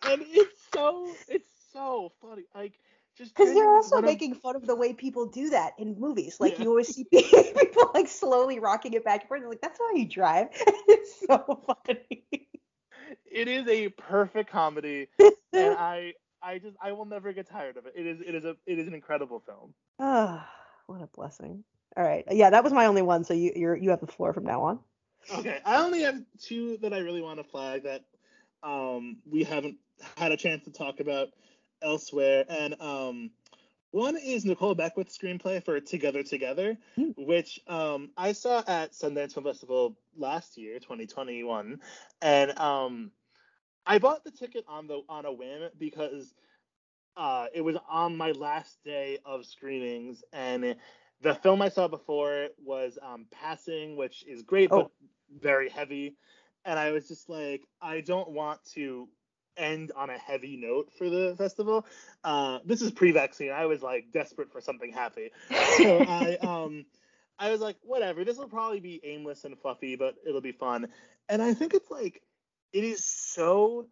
and 0.03 0.21
it's 0.29 0.61
so 0.73 1.13
it's 1.27 1.49
so 1.73 2.11
funny. 2.21 2.43
Like 2.55 2.73
just 3.17 3.35
because 3.35 3.53
they're 3.53 3.69
also 3.69 4.01
making 4.01 4.35
fun 4.35 4.55
of 4.55 4.67
the 4.67 4.75
way 4.75 4.93
people 4.93 5.25
do 5.25 5.49
that 5.49 5.73
in 5.77 5.99
movies. 5.99 6.37
Like 6.39 6.57
yeah. 6.57 6.63
you 6.63 6.69
always 6.69 6.93
see 6.93 7.03
people 7.11 7.91
like 7.93 8.07
slowly 8.07 8.59
rocking 8.59 8.93
it 8.93 9.03
back 9.03 9.21
and 9.21 9.27
forth. 9.27 9.43
Like 9.47 9.61
that's 9.61 9.79
how 9.79 9.91
you 9.93 10.07
drive. 10.07 10.47
it's 10.87 11.25
so 11.25 11.63
funny. 11.85 12.25
It 13.29 13.47
is 13.47 13.67
a 13.67 13.89
perfect 13.89 14.51
comedy, 14.51 15.07
and 15.19 15.33
I 15.53 16.13
I 16.41 16.59
just 16.59 16.77
I 16.81 16.91
will 16.91 17.05
never 17.05 17.33
get 17.33 17.49
tired 17.49 17.77
of 17.77 17.85
it. 17.85 17.93
It 17.95 18.05
is 18.05 18.21
it 18.21 18.35
is 18.35 18.45
a 18.45 18.55
it 18.65 18.79
is 18.79 18.87
an 18.87 18.93
incredible 18.93 19.39
film. 19.39 19.73
Ah, 19.99 20.49
oh, 20.89 20.93
what 20.93 21.01
a 21.01 21.07
blessing. 21.07 21.63
All 21.95 22.03
right, 22.03 22.25
yeah, 22.29 22.51
that 22.51 22.63
was 22.63 22.73
my 22.73 22.85
only 22.85 23.01
one. 23.01 23.23
So 23.23 23.33
you 23.33 23.51
you're 23.55 23.75
you 23.75 23.89
have 23.89 23.99
the 24.01 24.07
floor 24.07 24.33
from 24.33 24.43
now 24.43 24.61
on. 24.63 24.79
Okay, 25.39 25.59
I 25.65 25.83
only 25.83 26.01
have 26.01 26.21
two 26.39 26.77
that 26.77 26.93
I 26.93 26.99
really 26.99 27.21
want 27.21 27.39
to 27.39 27.43
flag 27.43 27.83
that 27.83 28.05
um 28.63 29.17
we 29.29 29.43
haven't 29.43 29.77
had 30.15 30.31
a 30.31 30.37
chance 30.37 30.63
to 30.65 30.71
talk 30.71 30.99
about 30.99 31.29
elsewhere, 31.81 32.45
and 32.49 32.79
um, 32.81 33.31
one 33.91 34.17
is 34.17 34.45
Nicole 34.45 34.75
Beckwith's 34.75 35.17
screenplay 35.17 35.63
for 35.63 35.79
Together 35.79 36.21
Together, 36.21 36.77
mm. 36.97 37.13
which 37.17 37.59
um, 37.67 38.11
I 38.17 38.33
saw 38.33 38.63
at 38.67 38.91
Sundance 38.91 39.33
Film 39.33 39.45
Festival 39.45 39.97
last 40.17 40.57
year, 40.57 40.79
2021, 40.79 41.79
and 42.21 42.59
um, 42.59 43.11
I 43.85 43.99
bought 43.99 44.23
the 44.23 44.31
ticket 44.31 44.65
on 44.67 44.87
the 44.87 45.01
on 45.07 45.25
a 45.25 45.31
whim 45.31 45.69
because 45.77 46.33
uh, 47.15 47.47
it 47.53 47.61
was 47.61 47.77
on 47.89 48.17
my 48.17 48.31
last 48.31 48.77
day 48.83 49.19
of 49.25 49.45
screenings, 49.45 50.23
and 50.33 50.75
the 51.21 51.35
film 51.35 51.61
I 51.61 51.69
saw 51.69 51.87
before 51.87 52.49
was 52.63 52.99
um, 53.01 53.25
Passing, 53.31 53.95
which 53.95 54.25
is 54.27 54.43
great 54.43 54.69
oh. 54.71 54.83
but 54.83 54.91
very 55.41 55.69
heavy, 55.69 56.17
and 56.65 56.77
I 56.77 56.91
was 56.91 57.07
just 57.07 57.29
like, 57.29 57.63
I 57.81 58.01
don't 58.01 58.29
want 58.29 58.59
to 58.73 59.07
end 59.57 59.91
on 59.95 60.09
a 60.09 60.17
heavy 60.17 60.57
note 60.57 60.91
for 60.97 61.09
the 61.09 61.35
festival. 61.37 61.85
Uh, 62.23 62.59
this 62.65 62.81
is 62.81 62.91
pre-vaccine. 62.91 63.51
I 63.51 63.65
was 63.65 63.81
like 63.81 64.11
desperate 64.11 64.51
for 64.51 64.61
something 64.61 64.91
happy, 64.91 65.31
so 65.77 65.99
I 65.99 66.37
um 66.41 66.85
I 67.39 67.51
was 67.51 67.61
like, 67.61 67.77
whatever. 67.83 68.23
This 68.23 68.37
will 68.37 68.47
probably 68.47 68.79
be 68.79 68.99
aimless 69.03 69.43
and 69.43 69.57
fluffy, 69.59 69.95
but 69.95 70.15
it'll 70.27 70.41
be 70.41 70.51
fun. 70.51 70.87
And 71.29 71.41
I 71.41 71.53
think 71.53 71.73
it's 71.73 71.91
like 71.91 72.21
it 72.73 72.83
is 72.83 73.03
so 73.03 73.87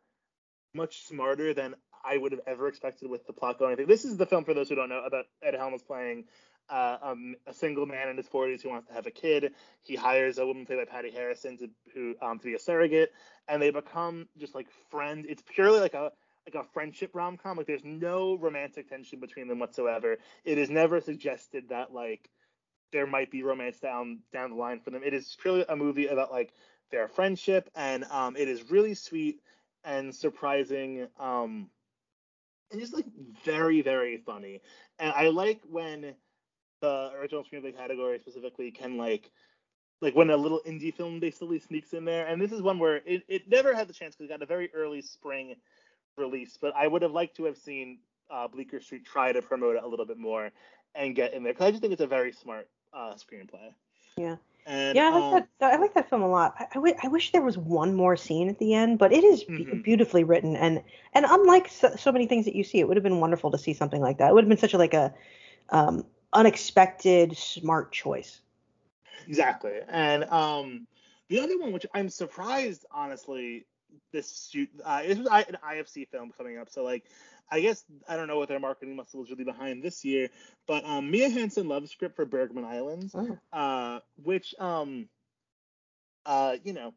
much 0.74 1.06
smarter 1.06 1.54
than 1.54 1.76
I 2.04 2.18
would 2.18 2.32
have 2.32 2.42
ever 2.46 2.68
expected 2.68 3.10
with 3.10 3.26
the 3.26 3.34
plot 3.34 3.60
going. 3.60 3.74
I 3.74 3.76
think 3.76 3.88
this 3.88 4.06
is 4.06 4.18
the 4.18 4.26
film 4.26 4.44
for 4.44 4.54
those 4.54 4.70
who 4.70 4.76
don't 4.76 4.90
know 4.90 5.04
about 5.04 5.26
Ed 5.42 5.56
Helms 5.56 5.82
playing 5.82 6.26
uh, 6.70 6.98
um, 7.02 7.36
a 7.48 7.54
single 7.54 7.86
man 7.86 8.10
in 8.10 8.18
his 8.18 8.28
40s 8.28 8.62
who 8.62 8.70
wants 8.70 8.88
to 8.88 8.94
have 8.94 9.08
a 9.08 9.12
kid. 9.12 9.54
He 9.84 9.96
hires 9.96 10.38
a 10.38 10.46
woman 10.46 10.66
played 10.66 10.80
by 10.80 10.86
Patti 10.86 11.12
Harrison 11.12 11.58
to 11.58 11.70
who 11.94 12.16
um, 12.22 12.40
to 12.40 12.46
be 12.46 12.54
a 12.54 12.60
surrogate, 12.60 13.12
and 13.48 13.62
they 13.62 13.70
become 13.72 14.28
just 14.38 14.56
like 14.56 14.68
friends. 14.90 15.26
It's 15.30 15.44
purely 15.46 15.80
like 15.80 15.94
a 15.94 16.12
like 16.48 16.56
a 16.56 16.68
friendship 16.74 17.12
rom 17.14 17.38
com. 17.38 17.58
Like 17.58 17.68
there's 17.68 17.84
no 17.84 18.36
romantic 18.38 18.90
tension 18.90 19.20
between 19.20 19.48
them 19.48 19.60
whatsoever. 19.60 20.18
It 20.44 20.58
is 20.58 20.70
never 20.70 21.02
suggested 21.02 21.70
that 21.70 21.94
like 21.94 22.30
there 22.92 23.08
might 23.08 23.32
be 23.32 23.44
romance 23.44 23.80
down 23.80 24.20
down 24.32 24.52
the 24.52 24.56
line 24.56 24.80
for 24.80 24.92
them. 24.92 25.04
It 25.04 25.14
is 25.14 25.36
purely 25.42 25.66
a 25.68 25.76
movie 25.76 26.08
about 26.08 26.32
like 26.32 26.54
their 26.92 27.08
friendship, 27.08 27.70
and 27.76 28.04
um, 28.06 28.36
it 28.36 28.48
is 28.48 28.72
really 28.72 28.94
sweet 28.94 29.42
and 29.84 30.14
surprising. 30.14 31.08
Um, 31.20 31.70
and 32.72 32.82
just 32.82 32.94
like 32.94 33.06
very 33.44 33.82
very 33.82 34.18
funny. 34.18 34.62
And 35.00 35.12
I 35.12 35.30
like 35.30 35.62
when 35.70 36.16
the 36.82 37.12
original 37.20 37.44
screenplay 37.44 37.76
category 37.76 38.20
specifically 38.20 38.72
can 38.72 38.98
like 38.98 39.32
like 40.02 40.16
when 40.16 40.30
a 40.30 40.38
little 40.38 40.62
indie 40.68 40.94
film 40.94 41.20
basically 41.20 41.60
sneaks 41.60 41.94
in 41.94 42.06
there. 42.06 42.28
And 42.28 42.42
this 42.42 42.52
is 42.52 42.62
one 42.62 42.80
where 42.80 42.98
it, 43.06 43.24
it 43.28 43.50
never 43.50 43.74
had 43.74 43.88
the 43.88 43.94
chance 43.94 44.16
because 44.16 44.30
it 44.30 44.34
got 44.34 44.42
a 44.42 44.46
very 44.46 44.70
early 44.74 45.02
spring 45.02 45.56
release. 46.18 46.58
But 46.60 46.74
I 46.76 46.88
would 46.88 47.02
have 47.02 47.12
liked 47.12 47.38
to 47.38 47.46
have 47.46 47.58
seen 47.58 48.00
uh, 48.30 48.48
Bleecker 48.48 48.82
Street 48.82 49.06
try 49.06 49.32
to 49.32 49.42
promote 49.42 49.78
it 49.78 49.84
a 49.84 49.88
little 49.88 50.06
bit 50.06 50.18
more 50.18 50.52
and 50.94 51.16
get 51.16 51.34
in 51.34 51.44
there 51.44 51.54
because 51.54 51.68
I 51.68 51.72
just 51.72 51.82
think 51.82 51.94
it's 51.94 52.02
a 52.02 52.08
very 52.08 52.32
smart 52.32 52.68
uh, 52.94 53.14
screenplay. 53.14 53.74
Yeah. 54.18 54.36
And, 54.68 54.96
yeah, 54.96 55.10
I 55.10 55.10
like 55.10 55.24
um, 55.24 55.48
that. 55.60 55.74
I 55.74 55.78
like 55.78 55.94
that 55.94 56.10
film 56.10 56.24
a 56.24 56.28
lot. 56.28 56.56
I, 56.58 56.64
I, 56.64 56.74
w- 56.76 56.96
I 57.04 57.08
wish 57.08 57.32
there 57.32 57.44
was 57.44 57.56
one 57.56 57.94
more 57.94 58.18
scene 58.18 58.50
at 58.50 58.58
the 58.58 58.74
end, 58.74 58.98
but 58.98 59.14
it 59.14 59.24
is 59.24 59.44
mm-hmm. 59.44 59.82
beautifully 59.82 60.24
written 60.24 60.56
and 60.56 60.82
and 61.14 61.24
unlike 61.30 61.68
so, 61.70 61.96
so, 61.96 62.12
many 62.12 62.26
things 62.26 62.46
that 62.46 62.56
you 62.56 62.64
see, 62.64 62.80
it 62.80 62.88
would 62.88 62.98
have 62.98 63.04
been 63.04 63.20
wonderful 63.20 63.52
to 63.52 63.60
see 63.60 63.76
something 63.76 64.02
like 64.02 64.18
that. 64.18 64.30
It 64.30 64.34
would 64.34 64.44
have 64.44 64.50
been 64.50 64.58
such 64.58 64.74
a 64.74 64.80
like 64.80 64.96
a 64.96 65.14
um, 65.70 66.04
unexpected 66.36 67.36
smart 67.38 67.92
choice. 67.92 68.42
Exactly. 69.28 69.80
And 69.88 70.26
um, 70.26 70.88
the 71.30 71.40
other 71.40 71.58
one, 71.58 71.72
which 71.72 71.86
I'm 71.94 72.10
surprised, 72.10 72.86
honestly, 72.92 73.66
this 74.12 74.50
shoot, 74.52 74.70
uh, 74.84 75.02
this 75.04 75.18
was 75.18 75.28
an 75.28 75.58
IFC 75.68 76.08
film 76.10 76.32
coming 76.38 76.58
up. 76.58 76.70
So, 76.70 76.84
like, 76.84 77.06
I 77.52 77.62
guess 77.62 77.84
I 78.08 78.16
don't 78.16 78.28
know 78.28 78.38
what 78.38 78.50
their 78.50 78.60
marketing 78.60 78.96
muscle 78.96 79.24
is 79.24 79.30
really 79.30 79.44
behind 79.44 79.82
this 79.82 80.04
year, 80.04 80.30
but 80.68 80.84
um, 80.86 81.10
Mia 81.10 81.30
Hansen-Løve's 81.30 81.92
script 81.92 82.16
for 82.16 82.26
Bergman 82.26 82.66
Islands, 82.66 83.16
oh. 83.16 83.38
uh, 83.54 84.00
which, 84.24 84.54
um, 84.60 85.08
uh, 86.26 86.58
you 86.64 86.74
know, 86.74 86.94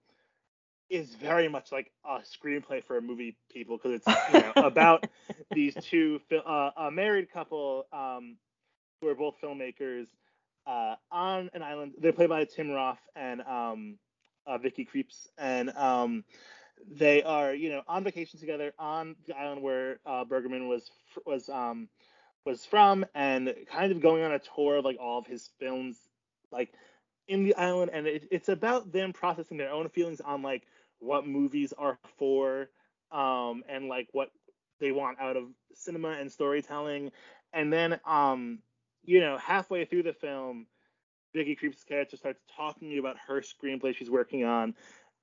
is 0.90 1.14
very 1.14 1.48
much 1.48 1.70
like 1.70 1.92
a 2.04 2.20
screenplay 2.20 2.82
for 2.82 2.96
a 2.96 3.02
movie 3.02 3.36
people 3.52 3.76
because 3.76 4.00
it's 4.00 4.32
you 4.32 4.40
know 4.40 4.66
about 4.66 5.06
these 5.54 5.74
two 5.74 6.18
uh, 6.46 6.70
a 6.78 6.90
married 6.90 7.30
couple 7.30 7.86
um, 7.92 8.36
who 9.00 9.08
are 9.08 9.14
both 9.14 9.36
filmmakers 9.42 10.06
uh, 10.66 10.96
on 11.10 11.50
an 11.54 11.62
island. 11.62 11.94
They're 11.98 12.12
played 12.12 12.28
by 12.28 12.44
Tim 12.44 12.70
Roth 12.70 12.98
and 13.16 13.40
um, 13.42 13.98
uh, 14.46 14.58
Vicky 14.58 14.86
Krieps, 14.86 15.28
and 15.38 15.70
um, 15.70 16.24
they 16.90 17.22
are 17.22 17.54
you 17.54 17.70
know 17.70 17.82
on 17.88 18.04
vacation 18.04 18.38
together 18.40 18.72
on 18.78 19.16
the 19.26 19.36
island 19.36 19.62
where 19.62 19.98
uh, 20.06 20.24
Bergman 20.24 20.68
was 20.68 20.90
was 21.26 21.48
um, 21.48 21.88
was 22.44 22.64
from, 22.64 23.04
and 23.14 23.54
kind 23.70 23.92
of 23.92 24.00
going 24.00 24.22
on 24.22 24.32
a 24.32 24.38
tour 24.38 24.76
of 24.76 24.84
like 24.84 24.98
all 25.00 25.18
of 25.18 25.26
his 25.26 25.50
films, 25.58 25.96
like 26.50 26.72
in 27.28 27.44
the 27.44 27.54
island, 27.56 27.90
and 27.92 28.06
it, 28.06 28.28
it's 28.30 28.48
about 28.48 28.92
them 28.92 29.12
processing 29.12 29.56
their 29.58 29.70
own 29.70 29.88
feelings 29.88 30.20
on 30.20 30.42
like 30.42 30.64
what 30.98 31.26
movies 31.26 31.72
are 31.78 31.98
for, 32.18 32.68
um, 33.12 33.62
and 33.68 33.88
like 33.88 34.08
what 34.12 34.30
they 34.80 34.92
want 34.92 35.18
out 35.20 35.36
of 35.36 35.44
cinema 35.74 36.10
and 36.10 36.30
storytelling, 36.30 37.10
and 37.52 37.72
then 37.72 37.98
um 38.06 38.58
you 39.08 39.20
know, 39.20 39.38
halfway 39.38 39.86
through 39.86 40.02
the 40.02 40.12
film, 40.12 40.66
Vicky 41.34 41.56
Krieps' 41.56 41.86
character 41.86 42.18
starts 42.18 42.42
talking 42.54 42.98
about 42.98 43.16
her 43.26 43.40
screenplay 43.40 43.96
she's 43.96 44.10
working 44.10 44.44
on 44.44 44.74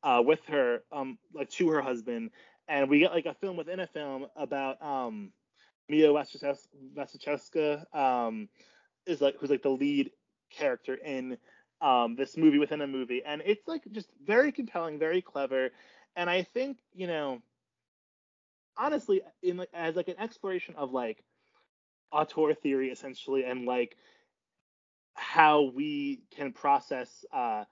uh, 0.01 0.23
with 0.25 0.39
her, 0.47 0.79
um, 0.91 1.19
like 1.35 1.51
to 1.51 1.69
her 1.69 1.81
husband, 1.81 2.31
and 2.67 2.89
we 2.89 2.97
get 2.97 3.11
like 3.11 3.27
a 3.27 3.35
film 3.35 3.57
within 3.57 3.79
a 3.79 3.85
film 3.85 4.25
about 4.35 4.81
um, 4.81 5.31
Mia 5.87 6.09
Wasikowska, 6.09 7.85
um, 7.95 8.49
is 9.05 9.21
like 9.21 9.35
who's 9.39 9.51
like 9.51 9.61
the 9.61 9.69
lead 9.69 10.09
character 10.49 10.95
in 10.95 11.37
um, 11.79 12.15
this 12.15 12.37
movie 12.37 12.57
within 12.57 12.81
a 12.81 12.87
movie, 12.87 13.21
and 13.23 13.43
it's 13.45 13.67
like 13.67 13.83
just 13.91 14.09
very 14.25 14.51
compelling, 14.51 14.97
very 14.97 15.21
clever, 15.21 15.69
and 16.15 16.27
I 16.27 16.41
think 16.41 16.79
you 16.95 17.05
know, 17.05 17.39
honestly, 18.77 19.21
in 19.43 19.57
like 19.57 19.69
as 19.75 19.95
like 19.95 20.07
an 20.07 20.17
exploration 20.17 20.73
of 20.75 20.91
like 20.91 21.23
auteur 22.11 22.53
theory 22.53 22.89
essentially 22.89 23.43
and 23.43 23.65
like 23.65 23.95
how 25.15 25.71
we 25.73 26.21
can 26.35 26.51
process 26.51 27.25
uh, 27.33 27.63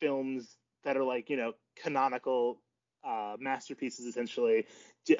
films 0.00 0.56
that 0.84 0.96
are 0.96 1.04
like 1.04 1.28
you 1.28 1.36
know 1.36 1.52
canonical 1.76 2.60
uh, 3.04 3.36
masterpieces 3.38 4.06
essentially. 4.06 4.66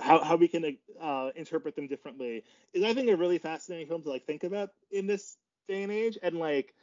How, 0.01 0.23
how 0.23 0.37
we 0.37 0.49
can 0.49 0.77
uh, 1.01 1.31
interpret 1.37 1.77
them 1.77 1.87
differently 1.87 2.43
is 2.73 2.83
i 2.83 2.93
think 2.93 3.09
a 3.09 3.17
really 3.17 3.39
fascinating 3.39 3.87
film 3.87 4.03
to 4.03 4.11
like 4.11 4.27
think 4.27 4.43
about 4.43 4.71
in 4.91 5.07
this 5.07 5.37
day 5.69 5.83
and 5.83 5.93
age. 5.93 6.19
And 6.23 6.39
like 6.39 6.75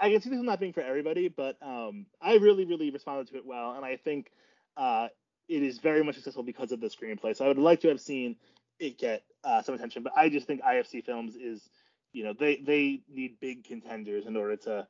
i 0.00 0.10
can 0.10 0.20
see 0.20 0.30
this 0.30 0.40
not 0.40 0.60
being 0.60 0.72
for 0.72 0.82
everybody 0.82 1.28
but 1.28 1.56
um, 1.62 2.06
i 2.20 2.34
really 2.36 2.64
really 2.64 2.90
responded 2.90 3.28
to 3.28 3.36
it 3.36 3.46
well. 3.46 3.72
And 3.72 3.84
i 3.84 3.96
think 3.96 4.30
uh, 4.76 5.08
it 5.48 5.62
is 5.62 5.78
very 5.78 6.04
much 6.04 6.14
successful 6.16 6.44
because 6.44 6.70
of 6.72 6.80
the 6.80 6.88
screenplay. 6.88 7.34
So 7.34 7.44
i 7.44 7.48
would 7.48 7.58
like 7.58 7.80
to 7.80 7.88
have 7.88 8.00
seen 8.00 8.36
it 8.78 8.98
get 8.98 9.22
uh, 9.44 9.62
some 9.62 9.74
attention 9.74 10.02
but 10.02 10.12
i 10.16 10.28
just 10.28 10.46
think 10.46 10.62
ifc 10.62 11.04
films 11.04 11.36
is 11.36 11.68
you 12.12 12.24
know 12.24 12.32
they 12.32 12.56
they 12.56 13.00
need 13.08 13.38
big 13.40 13.64
contenders 13.64 14.26
in 14.26 14.36
order 14.36 14.56
to 14.56 14.86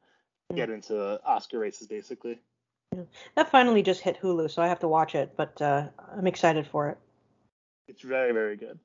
get 0.54 0.70
into 0.70 1.20
oscar 1.26 1.58
races 1.58 1.86
basically 1.86 2.38
yeah. 2.96 3.02
That 3.34 3.50
finally 3.50 3.82
just 3.82 4.00
hit 4.00 4.20
Hulu, 4.20 4.50
so 4.50 4.62
I 4.62 4.68
have 4.68 4.80
to 4.80 4.88
watch 4.88 5.14
it, 5.14 5.34
but 5.36 5.60
uh, 5.60 5.88
I'm 6.16 6.26
excited 6.26 6.66
for 6.66 6.88
it. 6.88 6.98
It's 7.86 8.02
very, 8.02 8.32
very 8.32 8.56
good. 8.56 8.78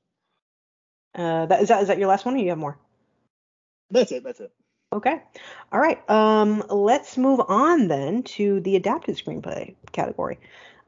Uh, 1.14 1.46
that, 1.46 1.62
is 1.62 1.68
that 1.68 1.82
is 1.82 1.88
that 1.88 1.98
your 1.98 2.08
last 2.08 2.24
one, 2.24 2.34
or 2.34 2.38
you 2.38 2.48
have 2.50 2.58
more? 2.58 2.78
That's 3.90 4.12
it. 4.12 4.24
That's 4.24 4.40
it. 4.40 4.52
Okay. 4.92 5.22
All 5.72 5.80
right. 5.80 6.08
Um, 6.10 6.62
let's 6.68 7.16
move 7.16 7.40
on 7.48 7.88
then 7.88 8.22
to 8.24 8.60
the 8.60 8.76
adapted 8.76 9.16
screenplay 9.16 9.74
category. 9.92 10.38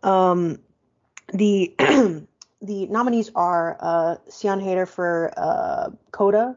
Um, 0.02 0.58
the 1.32 1.74
the 2.62 2.86
nominees 2.86 3.30
are 3.34 3.76
uh, 3.80 4.16
Sian 4.28 4.60
Heder 4.60 4.86
for 4.86 5.32
uh, 5.36 5.90
Coda, 6.10 6.56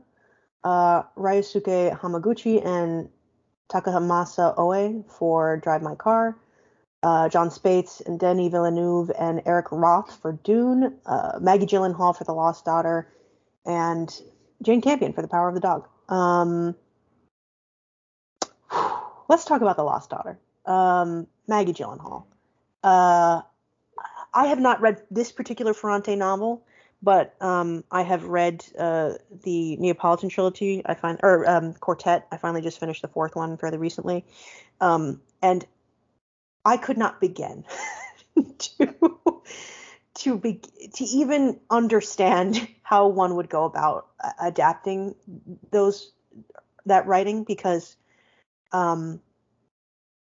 uh, 0.63 1.03
Ryusuke 1.17 1.97
Hamaguchi 1.97 2.65
and 2.65 3.09
Takamasa 3.71 4.53
Oe 4.57 5.03
for 5.07 5.57
Drive 5.57 5.81
My 5.81 5.95
Car, 5.95 6.37
uh, 7.03 7.29
Jon 7.29 7.49
Spaihts 7.49 8.05
and 8.05 8.19
Denis 8.19 8.51
Villeneuve 8.51 9.11
and 9.17 9.41
Eric 9.45 9.67
Roth 9.71 10.19
for 10.21 10.33
Dune, 10.33 10.97
uh, 11.05 11.39
Maggie 11.41 11.65
Gyllenhaal 11.65 12.17
for 12.17 12.23
The 12.23 12.33
Lost 12.33 12.65
Daughter, 12.65 13.07
and 13.65 14.09
Jane 14.61 14.81
Campion 14.81 15.13
for 15.13 15.21
The 15.21 15.27
Power 15.27 15.49
of 15.49 15.55
the 15.55 15.61
Dog. 15.61 15.87
Um, 16.09 16.75
let's 19.29 19.45
talk 19.45 19.61
about 19.61 19.77
The 19.77 19.83
Lost 19.83 20.09
Daughter. 20.09 20.39
Um, 20.65 21.27
Maggie 21.47 21.73
Gyllenhaal. 21.73 22.25
Uh, 22.83 23.41
I 24.33 24.47
have 24.47 24.59
not 24.59 24.81
read 24.81 25.01
this 25.09 25.31
particular 25.31 25.73
Ferrante 25.73 26.15
novel, 26.15 26.65
but 27.01 27.35
um, 27.41 27.83
I 27.91 28.03
have 28.03 28.25
read 28.25 28.65
uh, 28.77 29.13
the 29.43 29.77
Neapolitan 29.77 30.29
trilogy. 30.29 30.81
I 30.85 30.93
find 30.93 31.19
or 31.23 31.49
um, 31.49 31.73
quartet. 31.73 32.27
I 32.31 32.37
finally 32.37 32.61
just 32.61 32.79
finished 32.79 33.01
the 33.01 33.07
fourth 33.07 33.35
one 33.35 33.57
fairly 33.57 33.77
recently, 33.77 34.25
um, 34.81 35.21
and 35.41 35.65
I 36.65 36.77
could 36.77 36.97
not 36.97 37.21
begin 37.21 37.65
to 38.57 39.41
to 40.15 40.37
be 40.37 40.61
to 40.93 41.03
even 41.05 41.59
understand 41.69 42.67
how 42.83 43.07
one 43.07 43.35
would 43.35 43.49
go 43.49 43.63
about 43.63 44.07
adapting 44.41 45.15
those 45.71 46.11
that 46.85 47.07
writing 47.07 47.43
because 47.43 47.95
um, 48.71 49.21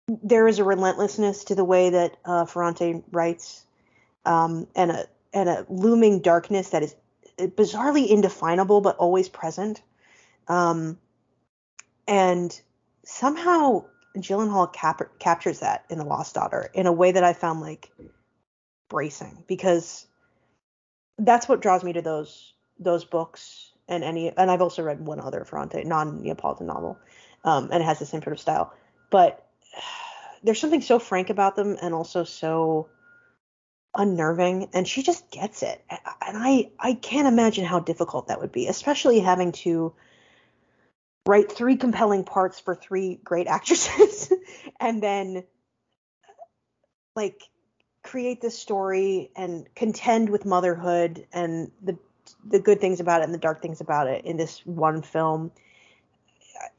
there 0.08 0.48
is 0.48 0.58
a 0.58 0.64
relentlessness 0.64 1.44
to 1.44 1.54
the 1.54 1.64
way 1.64 1.90
that 1.90 2.16
uh, 2.24 2.44
Ferrante 2.44 3.02
writes 3.12 3.64
um, 4.26 4.66
and 4.74 4.90
a 4.90 5.06
and 5.32 5.48
a 5.48 5.66
looming 5.68 6.20
darkness 6.20 6.70
that 6.70 6.82
is 6.82 6.94
bizarrely 7.38 8.08
indefinable 8.08 8.80
but 8.80 8.96
always 8.96 9.28
present. 9.28 9.82
Um, 10.48 10.98
and 12.06 12.58
somehow 13.04 13.84
Gyllenhaal 14.16 14.72
cap- 14.72 15.18
captures 15.18 15.60
that 15.60 15.84
in 15.90 15.98
The 15.98 16.04
Lost 16.04 16.34
Daughter 16.34 16.70
in 16.72 16.86
a 16.86 16.92
way 16.92 17.12
that 17.12 17.24
I 17.24 17.32
found 17.32 17.60
like 17.60 17.90
bracing 18.88 19.44
because 19.46 20.06
that's 21.18 21.48
what 21.48 21.60
draws 21.60 21.82
me 21.82 21.92
to 21.94 22.02
those 22.02 22.54
those 22.78 23.04
books 23.04 23.72
and 23.88 24.04
any 24.04 24.36
and 24.36 24.50
I've 24.50 24.62
also 24.62 24.82
read 24.82 25.04
one 25.04 25.20
other 25.20 25.44
Ferrante 25.44 25.82
non-Neapolitan 25.84 26.66
novel 26.66 26.98
um, 27.44 27.70
and 27.72 27.82
it 27.82 27.86
has 27.86 27.98
the 27.98 28.06
same 28.06 28.22
sort 28.22 28.34
of 28.34 28.40
style 28.40 28.72
but 29.10 29.46
there's 30.42 30.60
something 30.60 30.82
so 30.82 30.98
frank 30.98 31.30
about 31.30 31.56
them 31.56 31.76
and 31.82 31.94
also 31.94 32.22
so 32.22 32.88
unnerving 33.96 34.68
and 34.72 34.86
she 34.86 35.02
just 35.02 35.30
gets 35.30 35.62
it. 35.62 35.82
And 35.90 36.36
I 36.36 36.70
I 36.78 36.94
can't 36.94 37.28
imagine 37.28 37.64
how 37.64 37.80
difficult 37.80 38.28
that 38.28 38.40
would 38.40 38.52
be 38.52 38.66
especially 38.66 39.20
having 39.20 39.52
to 39.52 39.94
write 41.26 41.50
three 41.50 41.76
compelling 41.76 42.24
parts 42.24 42.60
for 42.60 42.74
three 42.74 43.18
great 43.22 43.46
actresses 43.48 44.32
and 44.80 45.02
then 45.02 45.44
like 47.14 47.42
create 48.02 48.40
this 48.40 48.56
story 48.56 49.30
and 49.36 49.66
contend 49.74 50.30
with 50.30 50.44
motherhood 50.44 51.26
and 51.32 51.70
the 51.82 51.98
the 52.44 52.60
good 52.60 52.80
things 52.80 53.00
about 53.00 53.20
it 53.20 53.24
and 53.24 53.34
the 53.34 53.38
dark 53.38 53.62
things 53.62 53.80
about 53.80 54.06
it 54.06 54.24
in 54.24 54.36
this 54.36 54.64
one 54.64 55.02
film. 55.02 55.50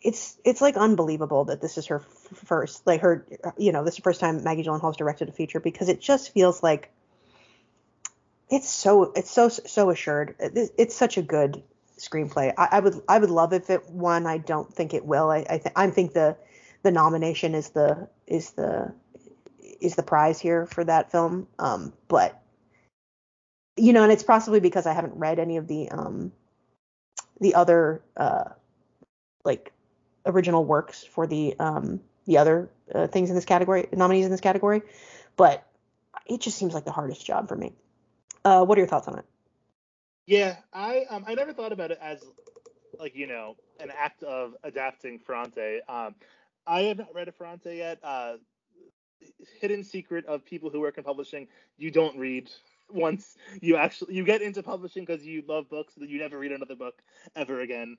It's 0.01 0.37
it's 0.43 0.61
like 0.61 0.77
unbelievable 0.77 1.45
that 1.45 1.61
this 1.61 1.77
is 1.77 1.87
her 1.87 1.99
first 1.99 2.85
like 2.87 3.01
her 3.01 3.25
you 3.57 3.71
know 3.71 3.83
this 3.83 3.93
is 3.93 3.97
the 3.97 4.03
first 4.03 4.19
time 4.19 4.43
Maggie 4.43 4.63
Gyllenhaal's 4.63 4.97
directed 4.97 5.29
a 5.29 5.31
feature 5.31 5.59
because 5.59 5.89
it 5.89 6.01
just 6.01 6.33
feels 6.33 6.63
like 6.63 6.91
it's 8.49 8.69
so 8.69 9.11
it's 9.15 9.31
so 9.31 9.49
so 9.49 9.89
assured 9.89 10.35
it's 10.39 10.95
such 10.95 11.17
a 11.17 11.21
good 11.21 11.63
screenplay. 11.97 12.53
I, 12.57 12.67
I, 12.73 12.79
would 12.79 13.01
I 13.07 13.19
would 13.19 13.29
love 13.29 13.53
if 13.53 13.69
it 13.69 13.89
won. 13.89 14.25
I 14.25 14.37
don't 14.37 14.73
think 14.73 14.93
it 14.93 15.05
will. 15.05 15.29
I 15.29 15.45
I, 15.49 15.57
th- 15.57 15.73
I 15.75 15.89
think 15.89 16.13
the 16.13 16.37
the 16.83 16.91
nomination 16.91 17.55
is 17.55 17.69
the 17.69 18.07
is 18.25 18.51
the 18.51 18.93
is 19.81 19.95
the 19.95 20.03
prize 20.03 20.39
here 20.39 20.65
for 20.65 20.83
that 20.83 21.11
film. 21.11 21.47
Um, 21.59 21.93
but 22.07 22.41
you 23.75 23.93
know, 23.93 24.03
and 24.03 24.11
it's 24.11 24.23
possibly 24.23 24.59
because 24.59 24.85
I 24.85 24.93
haven't 24.93 25.15
read 25.15 25.39
any 25.39 25.57
of 25.57 25.67
the 25.67 25.89
um 25.89 26.31
the 27.39 27.55
other 27.55 28.01
uh 28.15 28.45
like 29.43 29.71
original 30.25 30.63
works 30.63 31.03
for 31.03 31.27
the 31.27 31.55
um 31.59 31.99
the 32.25 32.37
other 32.37 32.69
uh, 32.93 33.07
things 33.07 33.29
in 33.29 33.35
this 33.35 33.45
category 33.45 33.87
nominees 33.91 34.25
in 34.25 34.31
this 34.31 34.41
category, 34.41 34.81
but 35.35 35.65
it 36.25 36.41
just 36.41 36.57
seems 36.57 36.73
like 36.73 36.85
the 36.85 36.91
hardest 36.91 37.25
job 37.25 37.47
for 37.47 37.55
me. 37.55 37.73
Uh, 38.47 38.63
what 38.63 38.77
are 38.77 38.81
your 38.81 38.87
thoughts 38.87 39.09
on 39.09 39.19
it? 39.19 39.25
Yeah, 40.25 40.57
I 40.73 41.05
um 41.09 41.25
I 41.27 41.35
never 41.35 41.53
thought 41.53 41.73
about 41.73 41.91
it 41.91 41.99
as 42.01 42.23
like 42.99 43.15
you 43.15 43.27
know 43.27 43.57
an 43.79 43.91
act 43.97 44.23
of 44.23 44.55
adapting 44.63 45.19
Ferrante. 45.19 45.81
Um, 45.89 46.15
I 46.65 46.81
have 46.83 46.97
not 46.97 47.13
read 47.13 47.27
a 47.27 47.31
Ferrante 47.31 47.75
yet. 47.75 47.99
Uh, 48.03 48.37
hidden 49.59 49.83
secret 49.83 50.25
of 50.27 50.45
people 50.45 50.69
who 50.69 50.79
work 50.79 50.97
in 50.97 51.03
publishing: 51.03 51.47
you 51.77 51.91
don't 51.91 52.17
read 52.17 52.49
once 52.89 53.35
you 53.61 53.75
actually 53.75 54.15
you 54.15 54.23
get 54.23 54.41
into 54.41 54.63
publishing 54.63 55.03
because 55.03 55.25
you 55.25 55.43
love 55.47 55.69
books, 55.69 55.95
that 55.95 56.09
you 56.09 56.19
never 56.19 56.39
read 56.39 56.53
another 56.53 56.75
book 56.75 57.01
ever 57.35 57.59
again. 57.59 57.97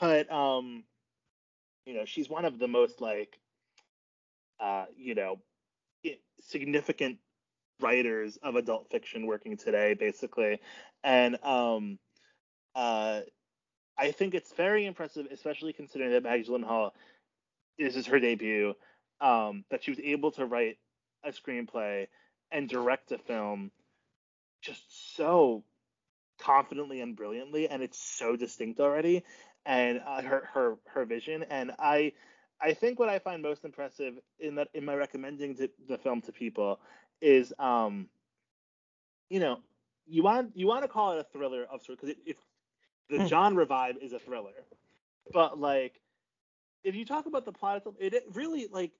But 0.00 0.32
um, 0.32 0.84
you 1.84 1.94
know, 1.94 2.06
she's 2.06 2.30
one 2.30 2.46
of 2.46 2.58
the 2.58 2.68
most 2.68 3.02
like 3.02 3.38
uh, 4.60 4.86
you 4.96 5.14
know, 5.14 5.40
significant 6.40 7.18
writers 7.82 8.38
of 8.42 8.56
adult 8.56 8.90
fiction 8.90 9.26
working 9.26 9.56
today, 9.56 9.94
basically. 9.94 10.60
And 11.02 11.42
um, 11.44 11.98
uh, 12.74 13.20
I 13.98 14.12
think 14.12 14.34
it's 14.34 14.52
very 14.52 14.86
impressive, 14.86 15.26
especially 15.30 15.72
considering 15.72 16.12
that 16.12 16.22
Maggie 16.22 16.44
Gyllenhaal 16.44 16.92
this 17.78 17.96
is 17.96 18.06
her 18.06 18.20
debut, 18.20 18.74
um, 19.20 19.64
that 19.70 19.82
she 19.82 19.90
was 19.90 20.00
able 20.00 20.30
to 20.32 20.46
write 20.46 20.78
a 21.24 21.30
screenplay 21.30 22.06
and 22.50 22.68
direct 22.68 23.12
a 23.12 23.18
film 23.18 23.70
just 24.62 25.16
so 25.16 25.64
confidently 26.40 27.00
and 27.00 27.16
brilliantly, 27.16 27.68
and 27.68 27.82
it's 27.82 27.98
so 27.98 28.36
distinct 28.36 28.80
already, 28.80 29.24
and 29.64 30.00
uh, 30.06 30.22
her 30.22 30.48
her 30.52 30.78
her 30.86 31.04
vision. 31.04 31.44
And 31.50 31.72
I 31.78 32.12
I 32.60 32.74
think 32.74 32.98
what 32.98 33.08
I 33.08 33.18
find 33.18 33.42
most 33.42 33.64
impressive 33.64 34.14
in 34.38 34.56
that 34.56 34.68
in 34.74 34.84
my 34.84 34.94
recommending 34.94 35.56
to, 35.56 35.70
the 35.88 35.98
film 35.98 36.20
to 36.22 36.32
people 36.32 36.80
is 37.20 37.52
um 37.58 38.08
you 39.28 39.40
know 39.40 39.58
you 40.06 40.22
want 40.22 40.50
you 40.54 40.66
want 40.66 40.82
to 40.82 40.88
call 40.88 41.12
it 41.12 41.18
a 41.18 41.24
thriller 41.24 41.66
of 41.70 41.82
sort 41.82 42.00
because 42.00 42.16
it, 42.26 42.36
the 43.08 43.18
mm. 43.18 43.28
genre 43.28 43.66
vibe 43.66 43.96
is 44.02 44.12
a 44.12 44.18
thriller 44.18 44.52
but 45.32 45.58
like 45.58 46.00
if 46.84 46.94
you 46.94 47.04
talk 47.04 47.26
about 47.26 47.44
the 47.44 47.52
plot 47.52 47.82
it, 47.98 48.14
it 48.14 48.24
really 48.32 48.66
like 48.70 48.92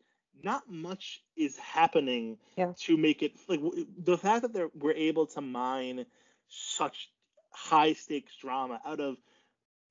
not 0.43 0.63
much 0.71 1.23
is 1.37 1.57
happening 1.59 2.39
yeah. 2.57 2.73
to 2.79 2.97
make 2.97 3.23
it 3.23 3.33
like 3.49 3.61
the 3.99 4.17
fact 4.17 4.43
that 4.43 4.53
they're 4.53 4.71
we're 4.75 4.93
able 4.93 5.27
to 5.27 5.41
mine 5.41 6.07
such 6.49 7.11
high 7.51 7.93
stakes 7.93 8.35
drama 8.37 8.81
out 8.85 9.01
of 9.01 9.17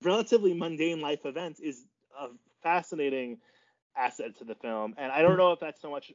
relatively 0.02 0.54
mundane 0.54 1.02
life 1.02 1.26
events 1.26 1.60
is 1.60 1.84
a 2.20 2.28
fascinating 2.64 3.38
asset 3.98 4.38
to 4.38 4.46
the 4.46 4.56
film 4.56 4.94
and 4.98 5.12
i 5.12 5.22
don't 5.22 5.32
hmm. 5.32 5.38
know 5.38 5.52
if 5.52 5.60
that's 5.60 5.82
so 5.82 5.90
much 5.90 6.12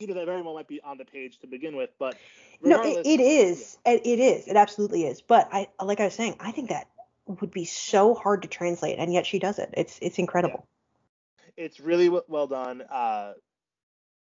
either 0.00 0.14
that 0.14 0.26
very 0.26 0.42
well 0.42 0.54
might 0.54 0.66
be 0.66 0.80
on 0.80 0.98
the 0.98 1.04
page 1.04 1.38
to 1.38 1.46
begin 1.46 1.76
with, 1.76 1.90
but 1.98 2.16
no, 2.62 2.82
it, 2.82 3.06
it 3.06 3.20
is. 3.20 3.78
Yeah. 3.86 3.92
It, 3.92 4.06
it 4.06 4.18
is. 4.18 4.48
It 4.48 4.56
absolutely 4.56 5.04
is. 5.04 5.20
But 5.20 5.48
I, 5.52 5.68
like 5.82 6.00
I 6.00 6.04
was 6.04 6.14
saying, 6.14 6.36
I 6.40 6.50
think 6.50 6.70
that 6.70 6.88
would 7.26 7.50
be 7.50 7.66
so 7.66 8.14
hard 8.14 8.42
to 8.42 8.48
translate, 8.48 8.98
and 8.98 9.12
yet 9.12 9.26
she 9.26 9.38
does 9.38 9.58
it. 9.58 9.70
It's 9.74 9.98
it's 10.02 10.18
incredible. 10.18 10.66
Yeah. 11.56 11.64
It's 11.64 11.80
really 11.80 12.08
well 12.08 12.46
done. 12.46 12.82
Uh, 12.82 13.34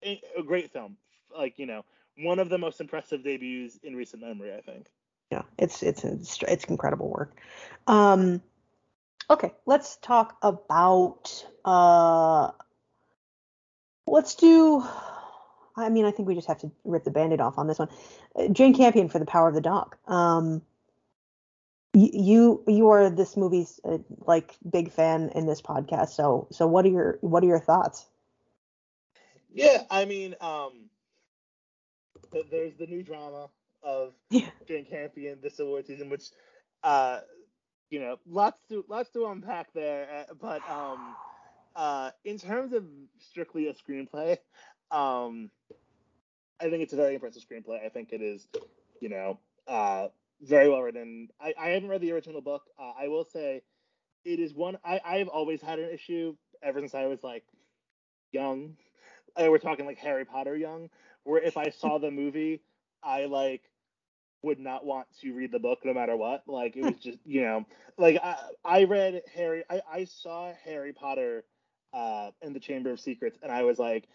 a 0.03 0.43
great 0.45 0.71
film. 0.71 0.97
like 1.35 1.59
you 1.59 1.65
know 1.65 1.85
one 2.17 2.39
of 2.39 2.49
the 2.49 2.57
most 2.57 2.81
impressive 2.81 3.23
debuts 3.23 3.77
in 3.83 3.95
recent 3.95 4.21
memory. 4.21 4.53
I 4.53 4.61
think. 4.61 4.87
Yeah, 5.31 5.43
it's 5.59 5.83
it's 5.83 6.03
it's, 6.03 6.41
it's 6.47 6.65
incredible 6.65 7.09
work. 7.09 7.37
Um, 7.85 8.41
okay, 9.29 9.53
let's 9.67 9.97
talk 9.97 10.37
about 10.41 11.45
uh, 11.63 12.51
let's 14.07 14.35
do. 14.35 14.83
I 15.75 15.89
mean, 15.89 16.05
I 16.05 16.11
think 16.11 16.27
we 16.27 16.35
just 16.35 16.47
have 16.47 16.59
to 16.59 16.71
rip 16.83 17.03
the 17.03 17.11
band-aid 17.11 17.39
off 17.41 17.57
on 17.57 17.67
this 17.67 17.79
one. 17.79 17.89
Uh, 18.35 18.47
Jane 18.49 18.73
Campion 18.73 19.09
for 19.09 19.19
The 19.19 19.25
Power 19.25 19.47
of 19.47 19.55
the 19.55 19.61
Dog. 19.61 19.95
Um, 20.07 20.61
you 21.93 22.63
you 22.67 22.89
are 22.89 23.09
this 23.09 23.35
movie's 23.35 23.79
uh, 23.83 23.97
like 24.25 24.57
big 24.69 24.91
fan 24.91 25.29
in 25.35 25.45
this 25.45 25.61
podcast. 25.61 26.09
So 26.09 26.47
so 26.51 26.67
what 26.67 26.85
are 26.85 26.89
your 26.89 27.17
what 27.21 27.43
are 27.43 27.47
your 27.47 27.59
thoughts? 27.59 28.07
Yeah, 29.51 29.83
I 29.89 30.05
mean, 30.05 30.35
um, 30.41 30.89
there's 32.49 32.75
the 32.75 32.87
new 32.87 33.03
drama 33.03 33.49
of 33.83 34.13
Yeah. 34.31 34.49
Jane 34.67 34.85
Campion 34.85 35.39
this 35.41 35.59
award 35.59 35.85
season, 35.87 36.09
which, 36.09 36.31
uh, 36.83 37.19
you 37.89 37.99
know, 37.99 38.17
lots 38.25 38.63
to 38.69 38.83
lots 38.87 39.09
to 39.11 39.25
unpack 39.27 39.73
there. 39.73 40.25
uh, 40.29 40.33
But 40.39 40.67
um, 40.69 41.15
uh, 41.75 42.11
in 42.23 42.37
terms 42.37 42.73
of 42.73 42.85
strictly 43.17 43.67
a 43.67 43.73
screenplay, 43.73 44.37
um, 44.91 45.51
I 46.59 46.69
think 46.69 46.83
it's 46.83 46.93
a 46.93 46.97
very 46.97 47.15
impressive 47.15 47.43
screenplay. 47.43 47.83
I 47.83 47.89
think 47.89 48.11
it 48.11 48.21
is, 48.21 48.47
you 49.01 49.09
know, 49.09 49.39
uh, 49.67 50.07
very 50.41 50.69
well 50.69 50.81
written. 50.81 51.29
I, 51.39 51.53
I 51.59 51.69
haven't 51.69 51.89
read 51.89 52.01
the 52.01 52.11
original 52.11 52.41
book. 52.41 52.63
Uh, 52.79 52.93
I 52.99 53.07
will 53.07 53.23
say, 53.23 53.63
it 54.25 54.39
is 54.39 54.53
one 54.53 54.77
I 54.83 54.99
I've 55.05 55.27
always 55.29 55.61
had 55.61 55.79
an 55.79 55.89
issue 55.89 56.35
ever 56.61 56.79
since 56.79 56.93
I 56.95 57.05
was 57.07 57.23
like 57.23 57.45
young. 58.31 58.75
Uh, 59.35 59.47
we're 59.49 59.59
talking 59.59 59.85
like 59.85 59.97
Harry 59.97 60.25
Potter 60.25 60.55
young, 60.55 60.89
where 61.23 61.41
if 61.41 61.57
I 61.57 61.69
saw 61.69 61.97
the 61.99 62.11
movie, 62.11 62.61
I 63.03 63.25
like 63.25 63.63
would 64.43 64.59
not 64.59 64.85
want 64.85 65.07
to 65.21 65.33
read 65.33 65.51
the 65.51 65.59
book 65.59 65.79
no 65.85 65.93
matter 65.93 66.15
what. 66.15 66.43
Like 66.47 66.75
it 66.77 66.83
was 66.83 66.95
just 67.03 67.19
you 67.25 67.41
know 67.41 67.65
like 67.97 68.19
I 68.23 68.37
I 68.65 68.83
read 68.85 69.21
Harry 69.33 69.63
I 69.69 69.81
I 69.91 70.05
saw 70.05 70.51
Harry 70.65 70.93
Potter 70.93 71.43
uh 71.93 72.31
in 72.41 72.53
the 72.53 72.59
Chamber 72.59 72.91
of 72.91 72.99
Secrets 72.99 73.37
and 73.41 73.51
I 73.51 73.63
was 73.63 73.79
like 73.79 74.07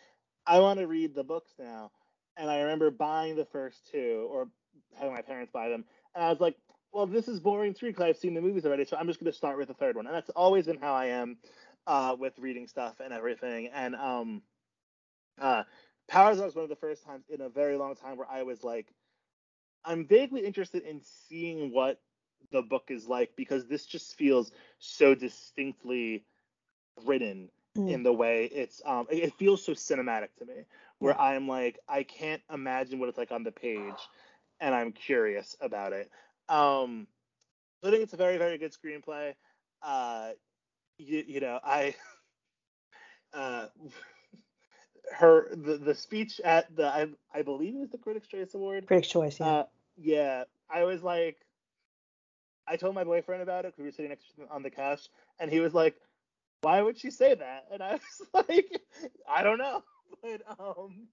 I 0.47 0.61
want 0.61 0.79
to 0.81 0.87
read 0.87 1.15
the 1.15 1.25
books 1.25 1.53
now. 1.59 1.91
And 2.37 2.51
I 2.51 2.61
remember 2.61 2.91
buying 2.91 3.37
the 3.37 3.45
first 3.45 3.89
two 3.91 4.29
or 4.31 4.49
having 4.97 5.15
my 5.15 5.23
parents 5.23 5.51
buy 5.53 5.69
them 5.69 5.85
and 6.15 6.25
I 6.25 6.31
was 6.31 6.41
like 6.41 6.57
well 6.93 7.07
this 7.07 7.29
is 7.29 7.41
boring 7.41 7.75
too 7.75 7.87
because 7.87 8.03
I've 8.05 8.17
seen 8.17 8.35
the 8.35 8.41
movies 8.41 8.67
already 8.67 8.85
so 8.85 8.97
I'm 8.97 9.07
just 9.07 9.21
going 9.21 9.31
to 9.31 9.37
start 9.37 9.59
with 9.59 9.69
the 9.69 9.75
third 9.75 9.97
one. 9.97 10.07
And 10.07 10.15
that's 10.15 10.31
always 10.31 10.67
been 10.67 10.79
how 10.79 10.95
I 10.95 11.07
am 11.07 11.39
uh 11.87 12.17
with 12.19 12.39
reading 12.39 12.67
stuff 12.67 13.01
and 13.01 13.13
everything. 13.13 13.69
And 13.73 13.95
um 13.95 14.43
uh 15.41 15.65
Powers 16.09 16.39
was 16.39 16.55
one 16.55 16.65
of 16.65 16.69
the 16.69 16.77
first 16.77 17.05
times 17.05 17.25
in 17.31 17.41
a 17.41 17.49
very 17.49 17.77
long 17.77 17.95
time 17.95 18.17
where 18.17 18.31
I 18.31 18.43
was 18.43 18.63
like 18.63 18.93
I'm 19.85 20.07
vaguely 20.07 20.45
interested 20.45 20.83
in 20.83 21.01
seeing 21.03 21.73
what 21.73 22.01
the 22.53 22.63
book 22.63 22.85
is 22.89 23.07
like 23.07 23.31
because 23.37 23.67
this 23.67 23.87
just 23.87 24.17
feels 24.17 24.53
so 24.79 25.15
distinctly 25.15 26.25
written 27.05 27.51
Mm. 27.79 27.91
in 27.91 28.03
the 28.05 28.12
way 28.12 28.45
it's 28.45 28.81
um 28.87 29.07
it 29.11 29.16
it 29.25 29.35
feels 29.35 29.64
so 29.64 29.72
cinematic 29.72 30.29
to 30.39 30.45
me 30.47 30.55
where 31.01 31.18
I'm 31.20 31.49
like 31.49 31.79
I 31.89 32.05
can't 32.05 32.43
imagine 32.53 32.99
what 33.01 33.09
it's 33.09 33.18
like 33.18 33.33
on 33.33 33.43
the 33.45 33.53
page 33.53 34.09
and 34.61 34.75
I'm 34.75 34.93
curious 34.93 35.57
about 35.61 35.93
it. 35.93 36.11
Um 36.49 37.07
so 37.83 37.89
I 37.89 37.91
think 37.93 38.05
it's 38.05 38.12
a 38.14 38.18
very 38.18 38.39
very 38.39 38.59
good 38.59 38.72
screenplay. 38.72 39.35
Uh 39.83 40.31
you, 40.99 41.25
you 41.27 41.41
know, 41.41 41.59
I 41.64 41.95
uh 43.35 43.66
her 45.12 45.49
the, 45.55 45.77
the 45.77 45.95
speech 45.95 46.41
at 46.45 46.75
the 46.75 46.87
I, 46.87 47.09
I 47.35 47.43
believe 47.43 47.75
it 47.75 47.81
was 47.81 47.91
the 47.91 47.99
Critics 47.99 48.29
Choice 48.29 48.55
Award 48.55 48.87
Critics' 48.87 49.09
Choice. 49.09 49.41
Yeah. 49.41 49.47
uh, 49.47 49.64
yeah, 49.97 50.45
I 50.70 50.85
was 50.85 51.03
like, 51.03 51.37
I 52.66 52.77
told 52.77 52.95
my 52.95 53.05
boyfriend 53.05 53.43
about 53.43 53.64
it 53.64 53.68
because 53.68 53.79
we 53.79 53.85
were 53.85 53.93
sitting 53.93 54.09
next 54.11 54.35
to 54.35 54.43
him 54.43 54.49
on 54.51 54.62
the 54.62 54.70
couch, 54.70 55.09
and 55.39 55.51
he 55.51 55.61
was 55.61 55.75
like, 55.75 55.97
"Why 56.65 56.83
would 56.83 56.99
she 56.99 57.11
say 57.11 57.35
that?" 57.35 57.67
And 57.73 57.83
I 57.83 57.95
was 57.95 58.29
like, 58.49 58.81
"I 59.29 59.43
don't 59.43 59.59
know," 59.59 59.83
but 60.23 60.43
um, 60.61 61.09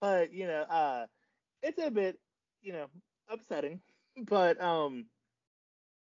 but 0.00 0.32
you 0.32 0.46
know, 0.46 0.62
uh, 0.62 1.06
it's 1.62 1.78
a 1.78 1.90
bit, 1.90 2.18
you 2.62 2.72
know, 2.72 2.86
upsetting, 3.30 3.80
but 4.28 4.60
um, 4.62 5.06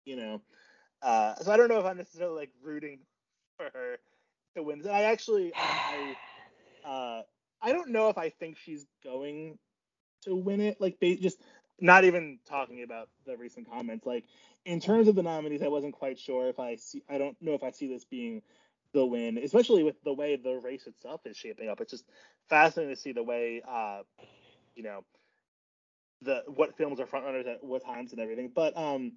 you 0.06 0.18
know, 0.18 0.42
uh, 1.02 1.36
so 1.36 1.52
I 1.52 1.58
don't 1.58 1.70
know 1.70 1.80
if 1.80 1.86
I'm 1.86 1.98
necessarily 1.98 2.38
like 2.38 2.52
rooting 2.64 3.00
for 3.58 3.70
her 3.74 3.98
to 4.56 4.64
win. 4.64 4.88
I 4.90 5.04
actually, 5.04 5.54
I, 5.56 6.16
uh, 6.86 7.24
I 7.62 7.74
don't 7.74 7.92
know 7.92 8.10
if 8.10 8.18
I 8.18 8.30
think 8.30 8.58
she's 8.58 8.88
going 9.04 9.58
to 10.24 10.36
win 10.36 10.62
it. 10.62 10.82
Like, 10.82 11.00
just 11.02 11.42
not 11.80 12.06
even 12.06 12.40
talking 12.48 12.84
about 12.84 13.10
the 13.26 13.38
recent 13.38 13.70
comments. 13.70 14.06
Like, 14.06 14.26
in 14.66 14.80
terms 14.80 15.08
of 15.08 15.16
the 15.16 15.24
nominees, 15.24 15.64
I 15.64 15.70
wasn't 15.70 15.94
quite 15.94 16.20
sure 16.20 16.50
if 16.50 16.60
I 16.60 16.76
see. 16.76 17.04
I 17.10 17.18
don't 17.18 17.38
know 17.42 17.54
if 17.54 17.64
I 17.64 17.72
see 17.72 17.88
this 17.88 18.06
being 18.06 18.42
the 18.96 19.06
win, 19.06 19.38
especially 19.38 19.84
with 19.84 20.02
the 20.04 20.14
way 20.14 20.38
the 20.38 20.60
race 20.64 20.88
itself 20.88 21.22
is 21.28 21.38
shaping 21.38 21.70
up. 21.70 21.82
It's 21.82 21.92
just 21.92 22.06
fascinating 22.50 22.96
to 22.96 23.02
see 23.02 23.14
the 23.14 23.24
way, 23.24 23.62
uh, 23.68 24.04
you 24.76 24.84
know, 24.84 25.06
the 26.22 26.44
what 26.48 26.78
films 26.78 27.00
are 27.00 27.08
front 27.08 27.26
runners 27.26 27.48
at 27.48 27.64
what 27.64 27.84
times 27.86 28.14
and 28.14 28.22
everything. 28.22 28.52
But 28.56 28.78
um, 28.78 29.14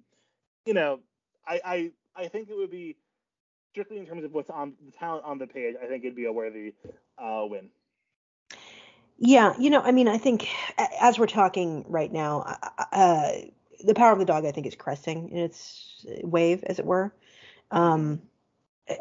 you 0.65 0.73
know, 0.73 0.99
I 1.47 1.61
I 1.65 1.91
I 2.15 2.27
think 2.27 2.49
it 2.49 2.57
would 2.57 2.71
be 2.71 2.97
strictly 3.71 3.97
in 3.99 4.05
terms 4.05 4.23
of 4.25 4.33
what's 4.33 4.49
on 4.51 4.75
the 4.85 4.91
talent 4.91 5.25
on 5.25 5.39
the 5.39 5.47
page. 5.47 5.75
I 5.81 5.87
think 5.87 6.03
it'd 6.03 6.15
be 6.15 6.25
a 6.25 6.33
worthy 6.33 6.75
uh 7.17 7.45
win. 7.49 7.69
Yeah, 9.17 9.53
you 9.59 9.69
know, 9.69 9.81
I 9.81 9.91
mean, 9.91 10.07
I 10.07 10.17
think 10.17 10.47
as 11.01 11.19
we're 11.19 11.27
talking 11.27 11.85
right 11.87 12.11
now, 12.11 12.57
uh, 12.91 13.31
the 13.85 13.93
power 13.95 14.11
of 14.13 14.19
the 14.19 14.25
dog, 14.25 14.45
I 14.45 14.51
think, 14.51 14.67
is 14.67 14.75
cresting 14.75 15.29
in 15.29 15.37
its 15.37 16.05
wave, 16.23 16.63
as 16.65 16.79
it 16.79 16.85
were. 16.85 17.13
Um, 17.71 18.21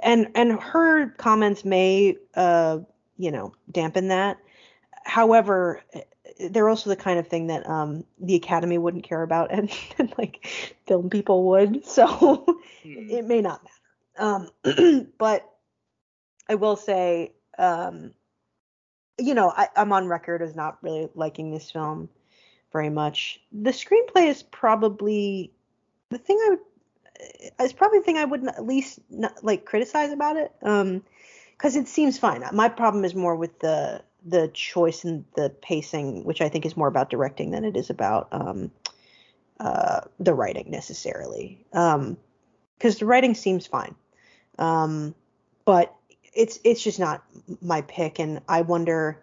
and 0.03 0.29
and 0.35 0.61
her 0.61 1.11
comments 1.11 1.65
may, 1.65 2.17
uh, 2.35 2.79
you 3.17 3.31
know, 3.31 3.53
dampen 3.71 4.09
that. 4.09 4.39
However, 5.05 5.83
they're 6.51 6.69
also 6.69 6.91
the 6.91 6.97
kind 6.97 7.19
of 7.19 7.27
thing 7.27 7.49
that 7.49 7.69
um, 7.69 8.05
the 8.21 8.35
Academy 8.37 8.79
wouldn't 8.79 9.05
care 9.05 9.23
about, 9.23 9.51
and, 9.53 9.71
and 9.99 10.13
like 10.19 10.47
film 10.87 11.11
people 11.11 11.45
would. 11.49 11.85
So 11.85 12.61
Hmm. 12.83 13.11
it 13.11 13.25
may 13.25 13.41
not 13.41 13.63
matter. 13.65 14.51
Um, 14.67 15.09
but 15.19 15.49
I 16.49 16.55
will 16.55 16.77
say, 16.77 17.33
um, 17.59 18.13
you 19.19 19.35
know, 19.35 19.53
I, 19.57 19.69
I'm 19.77 19.93
on 19.93 20.07
record 20.07 20.43
as 20.43 20.55
not 20.55 20.79
really 20.83 21.09
liking 21.15 21.51
this 21.51 21.71
film 21.71 22.09
very 22.73 22.91
much. 22.91 23.41
The 23.53 23.71
screenplay 23.71 24.29
is 24.29 24.43
probably 24.43 25.53
the 26.11 26.19
thing 26.19 26.39
I 26.47 26.51
would. 26.51 26.61
Is 27.61 27.73
probably 27.73 27.99
the 27.99 28.05
thing 28.05 28.19
I 28.19 28.25
would 28.25 28.47
at 28.47 28.67
least 28.67 29.01
not, 29.11 29.43
like 29.43 29.65
criticize 29.65 30.13
about 30.13 30.37
it, 30.37 30.53
um, 30.63 31.03
because 31.53 31.77
it 31.77 31.89
seems 31.89 32.19
fine. 32.19 32.45
My 32.53 32.69
problem 32.69 33.05
is 33.05 33.15
more 33.15 33.35
with 33.35 33.59
the 33.59 34.03
the 34.25 34.49
choice 34.49 35.05
and 35.05 35.25
the 35.35 35.51
pacing, 35.63 36.25
which 36.25 36.41
I 36.41 36.49
think 36.49 36.67
is 36.67 36.77
more 36.77 36.89
about 36.89 37.11
directing 37.11 37.51
than 37.51 37.65
it 37.65 37.77
is 37.77 37.91
about 37.91 38.29
um, 38.31 38.71
uh, 39.59 40.03
the 40.21 40.35
writing 40.35 40.71
necessarily. 40.71 41.65
Um, 41.73 42.17
because 42.77 42.99
the 42.99 43.07
writing 43.07 43.35
seems 43.35 43.67
fine, 43.67 43.97
um, 44.59 45.15
but 45.65 45.95
it's 46.33 46.61
it's 46.63 46.83
just 46.83 47.01
not 47.01 47.25
my 47.61 47.83
pick, 47.83 48.21
and 48.21 48.41
I 48.49 48.63
wonder, 48.63 49.21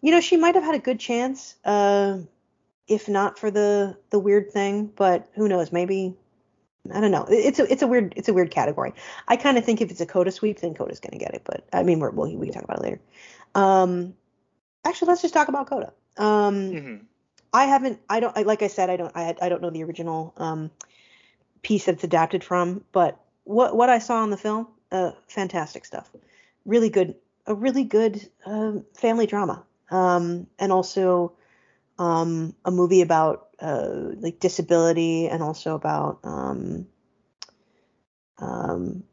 you 0.00 0.10
know, 0.10 0.20
she 0.20 0.36
might 0.36 0.56
have 0.56 0.64
had 0.64 0.74
a 0.74 0.80
good 0.80 0.98
chance, 0.98 1.54
uh, 1.64 2.18
if 2.88 3.08
not 3.08 3.38
for 3.38 3.52
the 3.52 3.96
the 4.10 4.18
weird 4.18 4.50
thing, 4.50 4.90
but 4.96 5.28
who 5.34 5.48
knows? 5.48 5.70
Maybe 5.70 6.16
I 6.90 7.00
don't 7.00 7.12
know. 7.12 7.26
It's 7.28 7.60
a 7.60 7.70
it's 7.70 7.82
a 7.82 7.86
weird 7.86 8.14
it's 8.16 8.28
a 8.28 8.32
weird 8.34 8.50
category. 8.50 8.92
I 9.28 9.36
kind 9.36 9.56
of 9.56 9.64
think 9.64 9.80
if 9.80 9.90
it's 9.90 10.00
a 10.00 10.06
Coda 10.06 10.32
sweep, 10.32 10.60
then 10.60 10.74
Coda's 10.74 10.98
gonna 11.00 11.18
get 11.18 11.34
it, 11.34 11.42
but 11.44 11.64
I 11.72 11.82
mean, 11.84 12.00
we're, 12.00 12.10
we'll 12.10 12.34
we 12.36 12.46
can 12.46 12.54
talk 12.54 12.64
about 12.64 12.78
it 12.78 12.82
later. 12.82 13.00
Um, 13.54 14.14
actually, 14.84 15.08
let's 15.08 15.22
just 15.22 15.34
talk 15.34 15.48
about 15.48 15.68
Coda. 15.68 15.92
Um, 16.16 16.72
Mhm. 16.72 17.00
I 17.52 17.66
haven't. 17.66 18.00
I 18.08 18.20
don't. 18.20 18.36
I, 18.36 18.42
like 18.42 18.62
I 18.62 18.68
said, 18.68 18.90
I 18.90 18.96
don't. 18.96 19.12
I, 19.14 19.36
I 19.40 19.48
don't 19.48 19.62
know 19.62 19.70
the 19.70 19.84
original 19.84 20.32
um, 20.38 20.70
piece 21.62 21.84
that 21.84 21.92
it's 21.92 22.04
adapted 22.04 22.42
from, 22.42 22.84
but 22.92 23.20
what 23.44 23.76
what 23.76 23.88
I 23.90 23.98
saw 23.98 24.24
in 24.24 24.30
the 24.30 24.36
film, 24.36 24.66
uh, 24.90 25.12
fantastic 25.28 25.84
stuff. 25.84 26.10
Really 26.64 26.88
good. 26.88 27.14
A 27.46 27.54
really 27.54 27.84
good 27.84 28.28
um, 28.46 28.84
family 28.94 29.26
drama, 29.26 29.64
um, 29.90 30.46
and 30.58 30.72
also 30.72 31.32
um, 31.98 32.54
a 32.64 32.70
movie 32.70 33.02
about 33.02 33.48
uh, 33.62 34.14
like 34.20 34.40
disability, 34.40 35.28
and 35.28 35.42
also 35.42 35.74
about 35.74 36.18
um, 36.24 36.86
um, 38.38 39.04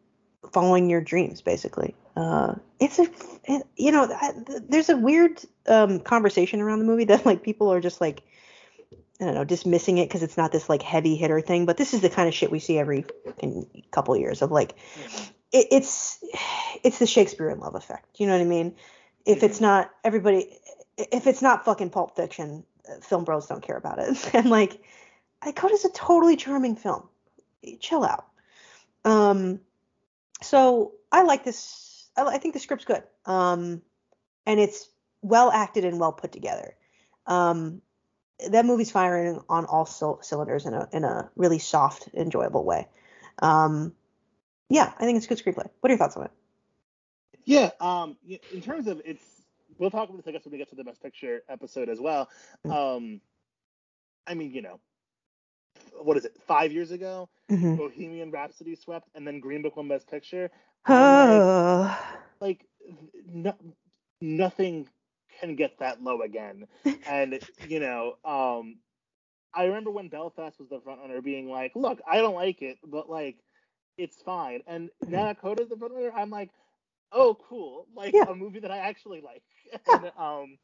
following 0.51 0.89
your 0.89 1.01
dreams, 1.01 1.41
basically. 1.41 1.95
Uh, 2.15 2.55
it's 2.79 2.99
a, 2.99 3.07
it, 3.45 3.65
you 3.77 3.91
know, 3.91 4.09
I- 4.11 4.33
there's 4.67 4.89
a 4.89 4.97
weird 4.97 5.41
um, 5.67 5.99
conversation 5.99 6.61
around 6.61 6.79
the 6.79 6.85
movie 6.85 7.05
that 7.05 7.25
like 7.25 7.43
people 7.43 7.71
are 7.71 7.79
just 7.81 8.01
like, 8.01 8.23
I 9.21 9.25
don't 9.25 9.35
know, 9.35 9.43
dismissing 9.43 9.97
it 9.97 10.07
because 10.07 10.23
it's 10.23 10.37
not 10.37 10.51
this 10.51 10.69
like 10.69 10.81
heavy 10.81 11.15
hitter 11.15 11.41
thing. 11.41 11.65
But 11.65 11.77
this 11.77 11.93
is 11.93 12.01
the 12.01 12.09
kind 12.09 12.27
of 12.27 12.33
shit 12.33 12.51
we 12.51 12.59
see 12.59 12.77
every 12.77 13.05
fucking 13.25 13.83
couple 13.91 14.17
years 14.17 14.41
of 14.41 14.51
like, 14.51 14.75
it, 15.51 15.67
it's 15.71 16.23
it's 16.83 16.99
the 16.99 17.07
Shakespeare 17.07 17.49
in 17.49 17.59
love 17.59 17.75
effect. 17.75 18.19
You 18.19 18.27
know 18.27 18.33
what 18.33 18.41
I 18.41 18.45
mean? 18.45 18.75
If 19.25 19.43
it's 19.43 19.61
not 19.61 19.91
everybody, 20.03 20.57
if 20.97 21.27
it's 21.27 21.41
not 21.41 21.65
fucking 21.65 21.89
Pulp 21.91 22.15
Fiction, 22.15 22.63
film 23.01 23.23
bros 23.23 23.47
don't 23.47 23.61
care 23.61 23.77
about 23.77 23.99
it. 23.99 24.29
and 24.33 24.49
like, 24.49 24.81
Coda's 25.43 25.85
a 25.85 25.91
totally 25.91 26.35
charming 26.35 26.75
film. 26.75 27.07
Chill 27.79 28.03
out. 28.03 28.25
Um, 29.05 29.59
so 30.41 30.93
I 31.11 31.23
like 31.23 31.43
this. 31.43 32.09
I, 32.17 32.23
I 32.23 32.37
think 32.37 32.53
the 32.53 32.59
script's 32.59 32.85
good. 32.85 33.03
Um, 33.25 33.81
and 34.45 34.59
it's 34.59 34.89
well 35.21 35.51
acted 35.51 35.85
and 35.85 35.99
well 35.99 36.13
put 36.13 36.31
together. 36.31 36.75
Um, 37.25 37.81
that 38.49 38.65
movie's 38.65 38.91
firing 38.91 39.41
on 39.49 39.65
all 39.65 39.85
cylinders 39.85 40.65
in 40.65 40.73
a 40.73 40.87
in 40.93 41.03
a 41.03 41.29
really 41.35 41.59
soft, 41.59 42.07
enjoyable 42.13 42.63
way. 42.63 42.87
Um, 43.39 43.93
yeah, 44.69 44.91
I 44.97 45.05
think 45.05 45.17
it's 45.17 45.25
a 45.25 45.29
good 45.29 45.43
screenplay. 45.43 45.69
What 45.79 45.89
are 45.89 45.89
your 45.89 45.97
thoughts 45.97 46.15
on 46.15 46.25
it? 46.25 46.31
Yeah, 47.45 47.71
um, 47.79 48.15
in 48.53 48.61
terms 48.61 48.87
of 48.87 49.01
it's, 49.05 49.23
we'll 49.79 49.89
talk 49.89 50.09
about 50.09 50.17
this 50.17 50.27
I 50.27 50.31
guess 50.31 50.45
when 50.45 50.51
we 50.51 50.57
get 50.57 50.69
to 50.69 50.75
the 50.75 50.83
best 50.83 51.01
picture 51.01 51.41
episode 51.49 51.89
as 51.89 51.99
well. 51.99 52.29
Mm-hmm. 52.67 52.71
Um, 52.71 53.21
I 54.27 54.35
mean, 54.35 54.51
you 54.53 54.61
know, 54.61 54.79
what 56.01 56.17
is 56.17 56.25
it? 56.25 56.37
Five 56.47 56.71
years 56.71 56.91
ago, 56.91 57.29
mm-hmm. 57.49 57.75
Bohemian 57.75 58.31
Rhapsody 58.31 58.75
swept, 58.75 59.09
and 59.15 59.25
then 59.25 59.39
Green 59.39 59.61
Book 59.61 59.75
won 59.75 59.87
Best 59.87 60.09
Picture. 60.09 60.51
like, 60.87 61.95
like 62.39 62.65
no, 63.25 63.55
nothing 64.21 64.87
can 65.39 65.55
get 65.55 65.79
that 65.79 66.03
low 66.03 66.21
again. 66.21 66.67
and 67.07 67.39
you 67.67 67.79
know, 67.79 68.15
um, 68.23 68.77
I 69.53 69.65
remember 69.65 69.91
when 69.91 70.09
Belfast 70.09 70.59
was 70.59 70.69
the 70.69 70.79
front 70.81 71.01
runner, 71.01 71.21
being 71.21 71.49
like, 71.49 71.71
"Look, 71.75 71.99
I 72.09 72.17
don't 72.17 72.35
like 72.35 72.61
it, 72.61 72.77
but 72.85 73.09
like, 73.09 73.37
it's 73.97 74.21
fine." 74.21 74.61
And 74.67 74.89
now 75.07 75.25
that 75.25 75.41
Coda's 75.41 75.69
the 75.69 75.77
front 75.77 75.93
runner, 75.93 76.11
I'm 76.15 76.29
like, 76.29 76.49
"Oh, 77.11 77.37
cool! 77.47 77.87
Like 77.95 78.13
yeah. 78.13 78.25
a 78.29 78.35
movie 78.35 78.59
that 78.59 78.71
I 78.71 78.77
actually 78.77 79.21
like." 79.21 79.43
and, 79.91 80.11
um, 80.17 80.57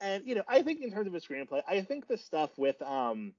and 0.00 0.26
you 0.26 0.34
know, 0.34 0.42
I 0.48 0.62
think 0.62 0.82
in 0.82 0.90
terms 0.90 1.06
of 1.06 1.14
a 1.14 1.20
screenplay, 1.20 1.62
I 1.68 1.80
think 1.80 2.06
the 2.06 2.16
stuff 2.16 2.50
with 2.56 2.80
um, 2.82 3.32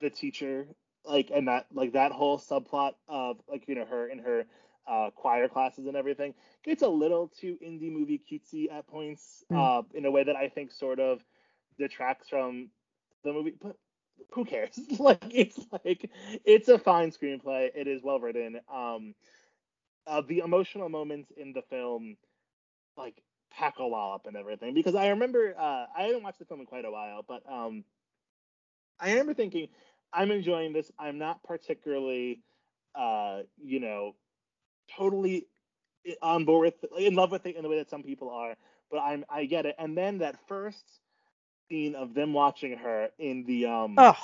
the 0.00 0.10
teacher, 0.10 0.66
like, 1.04 1.30
and 1.34 1.48
that 1.48 1.66
like 1.72 1.92
that 1.92 2.12
whole 2.12 2.38
subplot 2.38 2.92
of 3.08 3.38
like 3.48 3.68
you 3.68 3.74
know 3.74 3.84
her 3.84 4.08
and 4.08 4.20
her 4.20 4.44
uh, 4.86 5.10
choir 5.14 5.48
classes 5.48 5.86
and 5.86 5.96
everything 5.96 6.34
gets 6.62 6.82
a 6.82 6.88
little 6.88 7.28
too 7.28 7.56
indie 7.64 7.90
movie 7.90 8.20
cutesy 8.30 8.70
at 8.72 8.86
points 8.86 9.44
mm. 9.50 9.56
uh, 9.56 9.82
in 9.94 10.04
a 10.04 10.10
way 10.10 10.24
that 10.24 10.36
I 10.36 10.48
think 10.48 10.72
sort 10.72 11.00
of 11.00 11.24
detracts 11.78 12.28
from 12.28 12.70
the 13.22 13.32
movie. 13.32 13.54
But 13.60 13.76
who 14.32 14.44
cares? 14.44 14.78
like 14.98 15.22
it's 15.30 15.58
like 15.84 16.10
it's 16.44 16.68
a 16.68 16.78
fine 16.78 17.10
screenplay. 17.10 17.70
It 17.74 17.86
is 17.86 18.02
well 18.02 18.20
written. 18.20 18.60
Um, 18.72 19.14
uh, 20.06 20.20
the 20.20 20.40
emotional 20.40 20.88
moments 20.88 21.32
in 21.36 21.52
the 21.52 21.62
film, 21.62 22.16
like 22.96 23.22
pack 23.56 23.74
a 23.78 23.86
wallop 23.86 24.22
and 24.26 24.36
everything. 24.36 24.74
Because 24.74 24.94
I 24.94 25.08
remember 25.08 25.54
uh, 25.58 25.86
I 25.96 26.02
haven't 26.02 26.22
watched 26.22 26.38
the 26.38 26.44
film 26.44 26.60
in 26.60 26.66
quite 26.66 26.84
a 26.84 26.90
while, 26.90 27.24
but 27.26 27.42
um, 27.50 27.84
I 29.00 29.10
remember 29.10 29.34
thinking 29.34 29.68
I'm 30.12 30.30
enjoying 30.30 30.72
this. 30.72 30.90
I'm 30.98 31.18
not 31.18 31.42
particularly, 31.42 32.40
uh, 32.94 33.40
you 33.62 33.80
know, 33.80 34.14
totally 34.96 35.46
on 36.22 36.44
board 36.44 36.74
with 36.82 36.92
in 36.98 37.14
love 37.14 37.30
with 37.30 37.46
it 37.46 37.56
in 37.56 37.62
the 37.62 37.68
way 37.68 37.78
that 37.78 37.88
some 37.88 38.02
people 38.02 38.30
are 38.30 38.54
but 38.90 38.98
i'm 38.98 39.24
i 39.30 39.44
get 39.44 39.66
it 39.66 39.74
and 39.78 39.96
then 39.96 40.18
that 40.18 40.36
first 40.46 41.00
scene 41.68 41.94
of 41.94 42.14
them 42.14 42.32
watching 42.32 42.76
her 42.76 43.08
in 43.18 43.44
the 43.46 43.66
um 43.66 43.94
oh, 43.98 44.14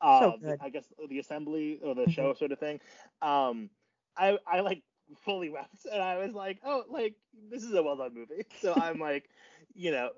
uh, 0.00 0.20
so 0.20 0.36
good. 0.40 0.58
i 0.62 0.68
guess 0.68 0.84
the 1.08 1.18
assembly 1.18 1.80
or 1.82 1.94
the 1.94 2.02
mm-hmm. 2.02 2.10
show 2.10 2.34
sort 2.34 2.52
of 2.52 2.58
thing 2.58 2.80
um 3.20 3.68
i 4.16 4.38
i 4.46 4.60
like 4.60 4.82
fully 5.24 5.48
wept 5.48 5.86
and 5.92 6.02
i 6.02 6.16
was 6.18 6.34
like 6.34 6.58
oh 6.64 6.84
like 6.88 7.14
this 7.50 7.64
is 7.64 7.74
a 7.74 7.82
well 7.82 7.96
done 7.96 8.14
movie 8.14 8.44
so 8.60 8.74
i'm 8.76 8.98
like 9.00 9.28
you 9.74 9.90
know 9.90 10.10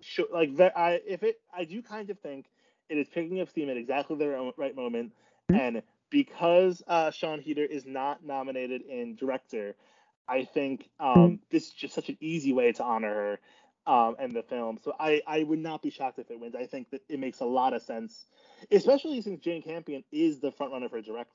sure, 0.00 0.26
like 0.32 0.50
i 0.76 1.00
if 1.06 1.22
it 1.22 1.40
i 1.56 1.64
do 1.64 1.82
kind 1.82 2.10
of 2.10 2.18
think 2.20 2.46
it 2.88 2.98
is 2.98 3.08
picking 3.08 3.40
up 3.40 3.48
steam 3.48 3.70
at 3.70 3.76
exactly 3.76 4.16
the 4.16 4.52
right 4.56 4.76
moment 4.76 5.12
mm-hmm. 5.50 5.60
and 5.60 5.82
because 6.12 6.82
uh, 6.86 7.10
Sian 7.10 7.40
Heder 7.40 7.64
is 7.64 7.86
not 7.86 8.22
nominated 8.22 8.82
in 8.82 9.16
director, 9.16 9.74
I 10.28 10.44
think 10.44 10.88
um, 11.00 11.14
hmm. 11.14 11.34
this 11.50 11.68
is 11.68 11.72
just 11.72 11.94
such 11.94 12.10
an 12.10 12.18
easy 12.20 12.52
way 12.52 12.70
to 12.72 12.84
honor 12.84 13.38
her 13.86 13.92
um, 13.92 14.16
in 14.20 14.34
the 14.34 14.42
film. 14.42 14.78
So 14.84 14.94
I, 15.00 15.22
I 15.26 15.42
would 15.42 15.58
not 15.58 15.82
be 15.82 15.90
shocked 15.90 16.18
if 16.18 16.30
it 16.30 16.38
wins. 16.38 16.54
I 16.54 16.66
think 16.66 16.90
that 16.90 17.00
it 17.08 17.18
makes 17.18 17.40
a 17.40 17.46
lot 17.46 17.72
of 17.72 17.82
sense, 17.82 18.26
especially 18.70 19.22
since 19.22 19.40
Jane 19.40 19.62
Campion 19.62 20.04
is 20.12 20.38
the 20.38 20.52
frontrunner 20.52 20.90
for 20.90 21.00
director. 21.00 21.32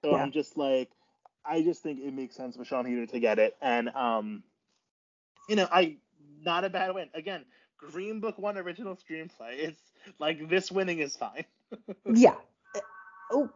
So 0.00 0.12
yeah. 0.12 0.22
I'm 0.22 0.32
just 0.32 0.56
like, 0.56 0.90
I 1.48 1.62
just 1.62 1.82
think 1.82 2.00
it 2.00 2.12
makes 2.12 2.36
sense 2.36 2.56
for 2.56 2.64
Sian 2.64 2.86
Heder 2.86 3.06
to 3.06 3.20
get 3.20 3.38
it. 3.38 3.56
And, 3.60 3.88
um, 3.90 4.42
you 5.48 5.56
know, 5.56 5.68
I 5.70 5.96
not 6.42 6.64
a 6.64 6.70
bad 6.70 6.94
win. 6.94 7.08
Again, 7.14 7.44
Green 7.78 8.20
Book 8.20 8.38
one 8.38 8.58
original 8.58 8.96
screenplay. 8.96 9.58
It's 9.58 9.80
like 10.18 10.48
this 10.48 10.70
winning 10.70 10.98
is 10.98 11.16
fine. 11.16 11.44
yeah. 12.14 12.34
Oh, 13.32 13.50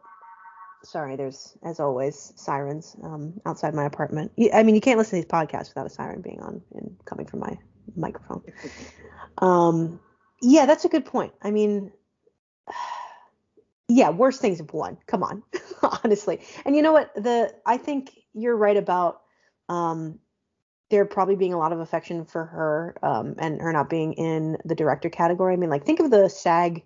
sorry, 0.83 1.15
there's 1.15 1.57
as 1.63 1.79
always 1.79 2.33
sirens 2.35 2.95
um, 3.03 3.39
outside 3.45 3.73
my 3.73 3.85
apartment. 3.85 4.31
I 4.53 4.63
mean, 4.63 4.75
you 4.75 4.81
can't 4.81 4.97
listen 4.97 5.21
to 5.21 5.25
these 5.25 5.31
podcasts 5.31 5.69
without 5.69 5.85
a 5.85 5.89
siren 5.89 6.21
being 6.21 6.41
on 6.41 6.61
and 6.73 6.95
coming 7.05 7.25
from 7.25 7.39
my 7.39 7.57
microphone. 7.95 8.43
Um, 9.37 9.99
yeah, 10.41 10.65
that's 10.65 10.85
a 10.85 10.89
good 10.89 11.05
point. 11.05 11.33
I 11.41 11.51
mean, 11.51 11.91
yeah, 13.93 14.09
worse 14.09 14.37
things 14.37 14.59
have 14.59 14.71
won. 14.71 14.97
Come 15.05 15.21
on, 15.21 15.43
honestly. 16.03 16.39
And 16.65 16.75
you 16.75 16.81
know 16.81 16.93
what? 16.93 17.13
The 17.15 17.53
I 17.65 17.77
think 17.77 18.11
you're 18.33 18.55
right 18.55 18.77
about 18.77 19.21
um, 19.67 20.19
there 20.89 21.05
probably 21.05 21.35
being 21.35 21.53
a 21.53 21.57
lot 21.57 21.73
of 21.73 21.79
affection 21.79 22.23
for 22.23 22.45
her 22.45 22.95
um, 23.03 23.35
and 23.37 23.61
her 23.61 23.73
not 23.73 23.89
being 23.89 24.13
in 24.13 24.57
the 24.63 24.75
director 24.75 25.09
category. 25.09 25.53
I 25.53 25.57
mean, 25.57 25.69
like 25.69 25.85
think 25.85 25.99
of 25.99 26.09
the 26.09 26.29
SAG 26.29 26.83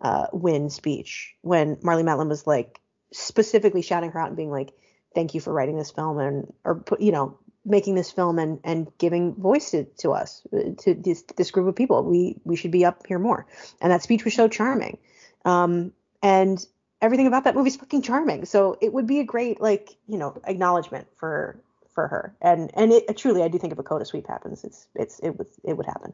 uh, 0.00 0.28
win 0.32 0.70
speech 0.70 1.34
when 1.42 1.76
Marlee 1.76 2.04
Matlin 2.04 2.28
was 2.28 2.46
like, 2.46 2.80
specifically 3.12 3.82
shouting 3.82 4.10
her 4.10 4.20
out 4.20 4.28
and 4.28 4.36
being 4.36 4.50
like, 4.50 4.72
"Thank 5.14 5.34
you 5.34 5.42
for 5.42 5.52
writing 5.52 5.76
this 5.76 5.90
film 5.90 6.18
and 6.18 6.50
or 6.64 6.82
you 6.98 7.12
know 7.12 7.38
making 7.66 7.94
this 7.94 8.10
film 8.10 8.38
and 8.38 8.58
and 8.64 8.88
giving 8.96 9.34
voice 9.34 9.72
to, 9.72 9.84
to 9.98 10.12
us 10.12 10.46
to 10.78 10.94
this 10.94 11.24
this 11.36 11.50
group 11.50 11.68
of 11.68 11.76
people. 11.76 12.02
We 12.04 12.36
we 12.44 12.56
should 12.56 12.70
be 12.70 12.86
up 12.86 13.06
here 13.06 13.18
more." 13.18 13.46
And 13.82 13.92
that 13.92 14.02
speech 14.02 14.24
was 14.24 14.32
so 14.32 14.48
charming. 14.48 14.96
Um, 15.44 15.92
and 16.22 16.64
everything 17.00 17.26
about 17.26 17.44
that 17.44 17.54
movie 17.54 17.68
is 17.68 17.76
fucking 17.76 18.02
charming. 18.02 18.44
So 18.44 18.76
it 18.80 18.92
would 18.92 19.06
be 19.06 19.20
a 19.20 19.24
great 19.24 19.60
like 19.60 19.96
you 20.06 20.18
know 20.18 20.40
acknowledgement 20.44 21.06
for 21.16 21.60
for 21.94 22.08
her. 22.08 22.34
And 22.40 22.70
and 22.74 22.92
it 22.92 23.16
truly, 23.16 23.42
I 23.42 23.48
do 23.48 23.58
think 23.58 23.72
if 23.72 23.78
a 23.78 23.82
coda 23.82 24.04
sweep 24.04 24.26
happens, 24.26 24.64
it's 24.64 24.86
it's 24.94 25.18
it 25.20 25.30
would 25.38 25.48
it 25.64 25.76
would 25.76 25.86
happen. 25.86 26.12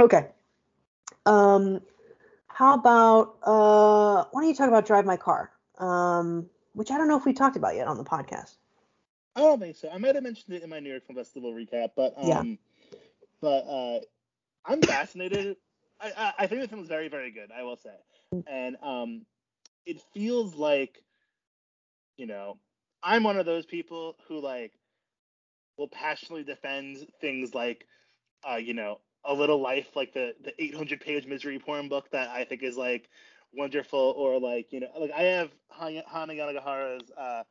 Okay. 0.00 0.28
Um, 1.24 1.80
how 2.48 2.74
about 2.74 3.36
uh, 3.42 4.24
why 4.30 4.40
don't 4.42 4.48
you 4.48 4.54
talk 4.54 4.68
about 4.68 4.86
Drive 4.86 5.04
My 5.04 5.16
Car? 5.16 5.52
um, 5.82 6.48
which 6.74 6.90
I 6.90 6.96
don't 6.96 7.08
know 7.08 7.18
if 7.18 7.24
we 7.24 7.32
talked 7.32 7.56
about 7.56 7.74
yet 7.74 7.88
on 7.88 7.98
the 7.98 8.04
podcast. 8.04 8.56
I 9.34 9.40
don't 9.40 9.60
think 9.60 9.76
so. 9.76 9.90
I 9.90 9.98
might 9.98 10.14
have 10.14 10.24
mentioned 10.24 10.54
it 10.54 10.62
in 10.62 10.70
my 10.70 10.78
New 10.78 10.90
York 10.90 11.06
Film 11.06 11.16
Festival 11.16 11.52
recap, 11.52 11.90
but 11.96 12.14
um, 12.16 12.28
yeah. 12.28 12.42
but 13.40 13.66
uh, 13.66 14.00
I'm 14.64 14.80
fascinated. 14.82 15.56
I, 16.00 16.12
I, 16.16 16.32
I 16.40 16.46
think 16.46 16.62
the 16.62 16.68
film 16.68 16.82
is 16.82 16.88
very 16.88 17.08
very 17.08 17.30
good. 17.30 17.50
I 17.56 17.62
will 17.62 17.76
say, 17.76 17.90
and 18.46 18.76
um, 18.82 19.26
it 19.86 20.00
feels 20.14 20.54
like, 20.54 21.02
you 22.16 22.26
know, 22.26 22.58
I'm 23.02 23.24
one 23.24 23.38
of 23.38 23.46
those 23.46 23.66
people 23.66 24.16
who 24.28 24.40
like 24.40 24.72
will 25.78 25.88
passionately 25.88 26.44
defend 26.44 26.98
things 27.20 27.54
like, 27.54 27.86
uh, 28.48 28.56
you 28.56 28.74
know, 28.74 29.00
a 29.24 29.34
little 29.34 29.60
life, 29.60 29.94
like 29.94 30.12
the 30.12 30.34
the 30.42 30.52
800 30.62 31.00
page 31.00 31.26
misery 31.26 31.58
porn 31.58 31.88
book 31.88 32.10
that 32.10 32.28
I 32.28 32.44
think 32.44 32.62
is 32.62 32.76
like 32.76 33.08
wonderful 33.54 34.14
or 34.16 34.40
like 34.40 34.72
you 34.72 34.80
know 34.80 34.86
like 34.98 35.10
i 35.12 35.24
have 35.24 35.50
hanya 35.78 36.02
yanagihara's 36.10 37.10
uh, 37.18 37.42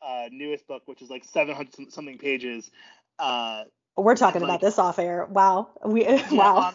uh, 0.00 0.28
newest 0.30 0.66
book 0.68 0.82
which 0.86 1.02
is 1.02 1.10
like 1.10 1.24
700 1.24 1.92
something 1.92 2.16
pages 2.16 2.70
uh, 3.18 3.64
we're 3.96 4.14
talking 4.14 4.40
like, 4.40 4.48
about 4.48 4.60
this 4.60 4.78
off 4.78 4.98
air. 4.98 5.26
Wow. 5.26 5.70
We 5.84 6.06
yeah, 6.06 6.20
wow. 6.30 6.74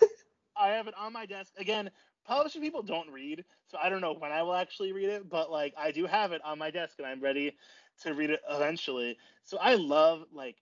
i 0.55 0.69
have 0.69 0.87
it 0.87 0.93
on 0.97 1.13
my 1.13 1.25
desk. 1.25 1.51
Again 1.57 1.89
publishing 2.27 2.61
people 2.61 2.81
don't 2.81 3.09
read 3.09 3.43
so 3.67 3.77
i 3.81 3.89
don't 3.89 4.01
know 4.01 4.13
when 4.13 4.31
i 4.31 4.43
will 4.43 4.53
actually 4.53 4.91
read 4.91 5.09
it 5.09 5.29
but 5.29 5.51
like 5.51 5.73
i 5.77 5.91
do 5.91 6.05
have 6.05 6.31
it 6.31 6.41
on 6.43 6.59
my 6.59 6.69
desk 6.69 6.95
and 6.97 7.07
i'm 7.07 7.21
ready 7.21 7.55
to 8.01 8.13
read 8.13 8.29
it 8.29 8.41
eventually 8.49 9.17
so 9.43 9.57
i 9.59 9.75
love 9.75 10.23
like 10.33 10.57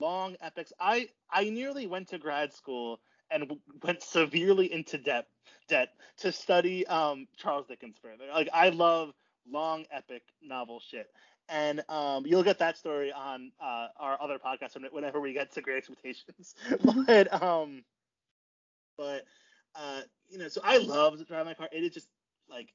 long 0.00 0.36
epics 0.40 0.72
i 0.80 1.08
i 1.30 1.44
nearly 1.48 1.86
went 1.86 2.08
to 2.08 2.18
grad 2.18 2.52
school 2.52 3.00
and 3.30 3.50
went 3.82 4.02
severely 4.02 4.72
into 4.72 4.98
debt 4.98 5.26
debt 5.68 5.90
to 6.18 6.32
study 6.32 6.86
um, 6.86 7.26
Charles 7.36 7.66
Dickens 7.66 7.96
further. 8.02 8.24
Like 8.32 8.48
I 8.52 8.70
love 8.70 9.12
long 9.50 9.84
epic 9.90 10.22
novel 10.42 10.80
shit. 10.80 11.06
And 11.50 11.82
um, 11.88 12.26
you'll 12.26 12.42
get 12.42 12.58
that 12.58 12.76
story 12.76 13.10
on 13.10 13.52
uh, 13.62 13.88
our 13.98 14.20
other 14.20 14.38
podcast 14.38 14.76
whenever 14.92 15.20
we 15.20 15.32
get 15.32 15.52
to 15.52 15.62
Great 15.62 15.78
Expectations. 15.78 16.54
but 17.06 17.42
um, 17.42 17.84
but 18.98 19.22
uh, 19.78 20.00
you 20.28 20.38
know, 20.38 20.48
so 20.48 20.60
I 20.64 20.78
love 20.78 21.24
Drive 21.26 21.46
My 21.46 21.54
Car. 21.54 21.68
It 21.72 21.84
is 21.84 21.92
just 21.92 22.08
like 22.50 22.72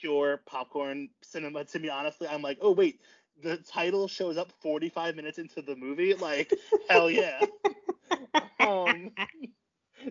pure 0.00 0.40
popcorn 0.46 1.08
cinema 1.22 1.64
to 1.64 1.78
me. 1.78 1.88
Honestly, 1.88 2.28
I'm 2.28 2.42
like, 2.42 2.58
oh 2.60 2.72
wait, 2.72 3.00
the 3.42 3.56
title 3.58 4.06
shows 4.06 4.36
up 4.36 4.52
45 4.60 5.16
minutes 5.16 5.38
into 5.38 5.62
the 5.62 5.76
movie. 5.76 6.14
Like, 6.14 6.52
hell 6.88 7.10
yeah. 7.10 7.40
um, 8.60 9.10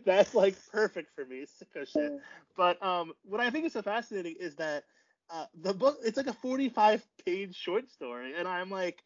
that's 0.06 0.34
like 0.34 0.56
perfect 0.72 1.12
for 1.16 1.26
me, 1.26 1.46
sicko 1.46 1.88
shit. 1.88 2.20
But 2.58 2.82
um, 2.84 3.14
what 3.24 3.40
I 3.40 3.50
think 3.50 3.66
is 3.66 3.74
so 3.74 3.82
fascinating 3.82 4.36
is 4.40 4.56
that 4.56 4.84
uh, 5.30 5.46
the 5.62 5.74
book 5.74 5.98
it's 6.04 6.18
like 6.18 6.28
a 6.28 6.34
45 6.34 7.06
page 7.26 7.56
short 7.56 7.90
story, 7.90 8.34
and 8.38 8.48
I'm 8.48 8.70
like, 8.70 9.04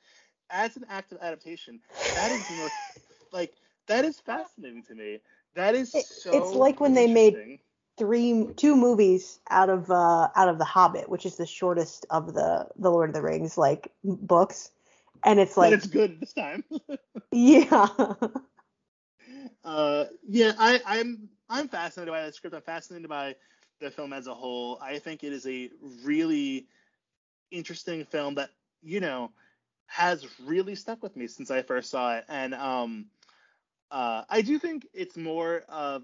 as 0.49 0.77
an 0.77 0.85
active 0.89 1.17
adaptation, 1.21 1.79
that 2.15 2.31
is 2.31 2.47
the 2.47 2.55
most 2.55 2.73
like 3.31 3.53
that 3.87 4.05
is 4.05 4.19
fascinating 4.19 4.83
to 4.83 4.95
me. 4.95 5.19
That 5.55 5.75
is 5.75 5.91
so. 5.91 6.31
It's 6.33 6.51
like 6.51 6.79
when 6.79 6.93
they 6.93 7.07
made 7.07 7.59
three 7.97 8.47
two 8.55 8.75
movies 8.75 9.39
out 9.49 9.69
of 9.69 9.89
uh 9.91 10.29
out 10.35 10.49
of 10.49 10.57
the 10.57 10.65
Hobbit, 10.65 11.09
which 11.09 11.25
is 11.25 11.37
the 11.37 11.45
shortest 11.45 12.05
of 12.09 12.33
the 12.33 12.67
the 12.77 12.89
Lord 12.89 13.09
of 13.09 13.15
the 13.15 13.21
Rings 13.21 13.57
like 13.57 13.91
books, 14.03 14.71
and 15.23 15.39
it's 15.39 15.57
like 15.57 15.71
but 15.71 15.79
it's 15.79 15.87
good 15.87 16.19
this 16.19 16.33
time. 16.33 16.63
yeah. 17.31 17.87
Uh, 19.63 20.05
yeah, 20.27 20.53
I, 20.57 20.81
I'm 20.85 21.29
I'm 21.49 21.67
fascinated 21.67 22.13
by 22.13 22.25
the 22.25 22.33
script. 22.33 22.55
I'm 22.55 22.61
fascinated 22.61 23.09
by 23.09 23.35
the 23.79 23.89
film 23.91 24.13
as 24.13 24.27
a 24.27 24.33
whole. 24.33 24.77
I 24.81 24.99
think 24.99 25.23
it 25.23 25.31
is 25.31 25.45
a 25.47 25.69
really 26.03 26.67
interesting 27.51 28.03
film 28.05 28.35
that 28.35 28.49
you 28.81 28.99
know 28.99 29.31
has 29.87 30.25
really 30.43 30.75
stuck 30.75 31.01
with 31.03 31.15
me 31.15 31.27
since 31.27 31.51
I 31.51 31.61
first 31.61 31.89
saw 31.89 32.17
it, 32.17 32.25
and 32.27 32.53
um, 32.53 33.05
uh, 33.93 34.25
I 34.29 34.41
do 34.43 34.59
think 34.59 34.87
it's 34.93 35.17
more 35.17 35.63
of 35.69 36.03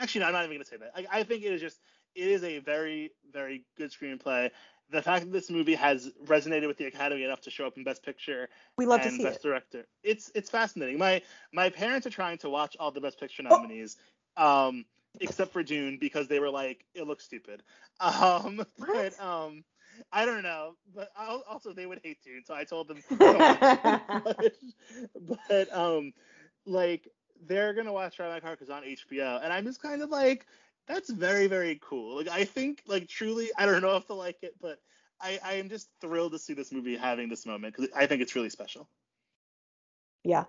actually 0.00 0.20
no, 0.22 0.26
I'm 0.28 0.32
not 0.34 0.44
even 0.44 0.56
gonna 0.56 0.64
say 0.64 0.78
that. 0.78 0.92
I, 0.96 1.20
I 1.20 1.24
think 1.24 1.44
it 1.44 1.52
is 1.52 1.60
just 1.60 1.80
it 2.14 2.28
is 2.28 2.44
a 2.44 2.58
very 2.58 3.12
very 3.32 3.64
good 3.76 3.92
screenplay. 3.92 4.50
The 4.90 5.02
fact 5.02 5.26
that 5.26 5.32
this 5.32 5.50
movie 5.50 5.74
has 5.74 6.12
resonated 6.26 6.68
with 6.68 6.78
the 6.78 6.86
Academy 6.86 7.24
enough 7.24 7.42
to 7.42 7.50
show 7.50 7.66
up 7.66 7.76
in 7.76 7.84
Best 7.84 8.04
Picture 8.04 8.48
we 8.76 8.86
love 8.86 9.00
and 9.00 9.08
to 9.10 9.10
see 9.10 9.24
Best 9.24 9.42
it. 9.42 9.42
Director, 9.42 9.86
it's 10.02 10.30
it's 10.34 10.50
fascinating. 10.50 10.98
My 10.98 11.22
my 11.52 11.70
parents 11.70 12.06
are 12.06 12.10
trying 12.10 12.38
to 12.38 12.50
watch 12.50 12.76
all 12.80 12.92
the 12.92 13.00
Best 13.00 13.20
Picture 13.20 13.42
Oh. 13.50 13.58
nominees, 13.58 13.96
um, 14.36 14.84
except 15.20 15.52
for 15.52 15.62
Dune 15.62 15.98
because 16.00 16.28
they 16.28 16.40
were 16.40 16.50
like 16.50 16.84
it 16.94 17.06
looks 17.06 17.24
stupid. 17.24 17.62
Um, 18.00 18.64
but 18.92 19.18
um, 19.20 19.64
I 20.12 20.26
don't 20.26 20.42
know. 20.42 20.74
But 20.94 21.10
al- 21.18 21.44
also 21.48 21.72
they 21.74 21.86
would 21.86 22.00
hate 22.02 22.22
Dune, 22.22 22.44
so 22.44 22.54
I 22.54 22.64
told 22.64 22.88
them. 22.88 23.04
but, 24.12 24.52
but 25.48 25.72
um, 25.74 26.12
like 26.66 27.08
they're 27.46 27.74
gonna 27.74 27.92
watch 27.92 28.16
Drive 28.16 28.32
My 28.32 28.40
Car 28.40 28.52
because 28.52 28.70
on 28.70 28.82
HBO, 28.82 29.42
and 29.42 29.52
I'm 29.52 29.64
just 29.64 29.82
kind 29.82 30.02
of 30.02 30.10
like, 30.10 30.46
that's 30.86 31.10
very 31.10 31.46
very 31.46 31.78
cool. 31.82 32.16
Like 32.16 32.28
I 32.28 32.44
think 32.44 32.82
like 32.86 33.08
truly, 33.08 33.50
I 33.56 33.66
don't 33.66 33.82
know 33.82 33.96
if 33.96 34.06
they'll 34.06 34.16
like 34.16 34.42
it, 34.42 34.54
but 34.60 34.78
I 35.20 35.38
I 35.44 35.54
am 35.54 35.68
just 35.68 35.88
thrilled 36.00 36.32
to 36.32 36.38
see 36.38 36.54
this 36.54 36.72
movie 36.72 36.96
having 36.96 37.28
this 37.28 37.46
moment 37.46 37.74
because 37.74 37.90
I 37.94 38.06
think 38.06 38.22
it's 38.22 38.34
really 38.34 38.50
special. 38.50 38.88
Yeah. 40.24 40.44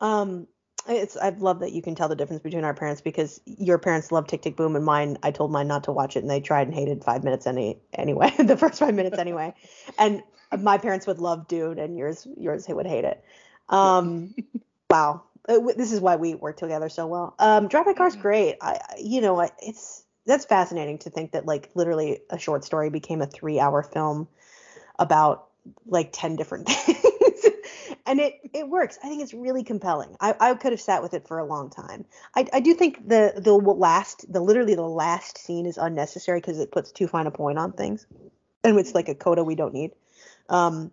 Um 0.00 0.46
it's 0.86 1.16
I 1.16 1.30
love 1.30 1.60
that 1.60 1.72
you 1.72 1.80
can 1.80 1.94
tell 1.94 2.08
the 2.08 2.16
difference 2.16 2.42
between 2.42 2.64
our 2.64 2.74
parents 2.74 3.00
because 3.00 3.40
your 3.46 3.78
parents 3.78 4.12
love 4.12 4.26
Tick 4.26 4.42
Tick 4.42 4.56
Boom 4.56 4.76
and 4.76 4.84
mine 4.84 5.16
I 5.22 5.30
told 5.30 5.50
mine 5.50 5.68
not 5.68 5.84
to 5.84 5.92
watch 5.92 6.16
it 6.16 6.20
and 6.20 6.30
they 6.30 6.40
tried 6.40 6.66
and 6.66 6.74
hated 6.74 7.04
5 7.04 7.24
minutes 7.24 7.46
any 7.46 7.78
anyway 7.94 8.32
the 8.38 8.56
first 8.56 8.80
5 8.80 8.94
minutes 8.94 9.18
anyway 9.18 9.54
and 9.98 10.22
my 10.58 10.78
parents 10.78 11.06
would 11.06 11.18
love 11.18 11.48
Dune 11.48 11.78
and 11.78 11.96
yours 11.96 12.26
yours 12.36 12.66
would 12.68 12.86
hate 12.86 13.04
it. 13.04 13.24
Um 13.68 14.34
wow. 14.90 15.22
Uh, 15.48 15.58
This 15.76 15.92
is 15.92 16.00
why 16.00 16.16
we 16.16 16.34
work 16.34 16.56
together 16.56 16.88
so 16.88 17.06
well. 17.06 17.34
Um 17.38 17.68
Drive 17.68 17.86
My 17.86 17.94
Car's 17.94 18.16
Mhm. 18.16 18.22
great. 18.22 18.56
I 18.60 18.78
you 18.98 19.20
know 19.20 19.40
it's 19.60 20.04
that's 20.26 20.44
fascinating 20.46 20.98
to 20.98 21.10
think 21.10 21.32
that 21.32 21.44
like 21.46 21.70
literally 21.74 22.20
a 22.30 22.38
short 22.38 22.64
story 22.64 22.88
became 22.90 23.20
a 23.20 23.26
3-hour 23.26 23.82
film 23.82 24.26
about 24.98 25.48
like 25.86 26.10
10 26.12 26.36
different 26.36 26.66
things. 26.68 27.46
and 28.06 28.20
it 28.20 28.34
it 28.52 28.68
works. 28.68 28.98
I 29.02 29.08
think 29.08 29.22
it's 29.22 29.34
really 29.34 29.62
compelling. 29.64 30.16
I, 30.20 30.34
I 30.40 30.54
could 30.54 30.72
have 30.72 30.80
sat 30.80 31.02
with 31.02 31.14
it 31.14 31.26
for 31.26 31.38
a 31.38 31.44
long 31.44 31.70
time. 31.70 32.04
I, 32.34 32.46
I 32.52 32.60
do 32.60 32.74
think 32.74 33.06
the 33.08 33.32
the 33.36 33.52
last 33.54 34.30
the 34.32 34.40
literally 34.40 34.74
the 34.74 34.82
last 34.82 35.38
scene 35.38 35.66
is 35.66 35.78
unnecessary 35.78 36.40
because 36.40 36.58
it 36.58 36.70
puts 36.72 36.92
too 36.92 37.06
fine 37.06 37.26
a 37.26 37.30
point 37.30 37.58
on 37.58 37.72
things, 37.72 38.06
and 38.62 38.78
it's 38.78 38.94
like 38.94 39.08
a 39.08 39.14
coda 39.14 39.44
we 39.44 39.54
don't 39.54 39.74
need. 39.74 39.92
Um, 40.48 40.90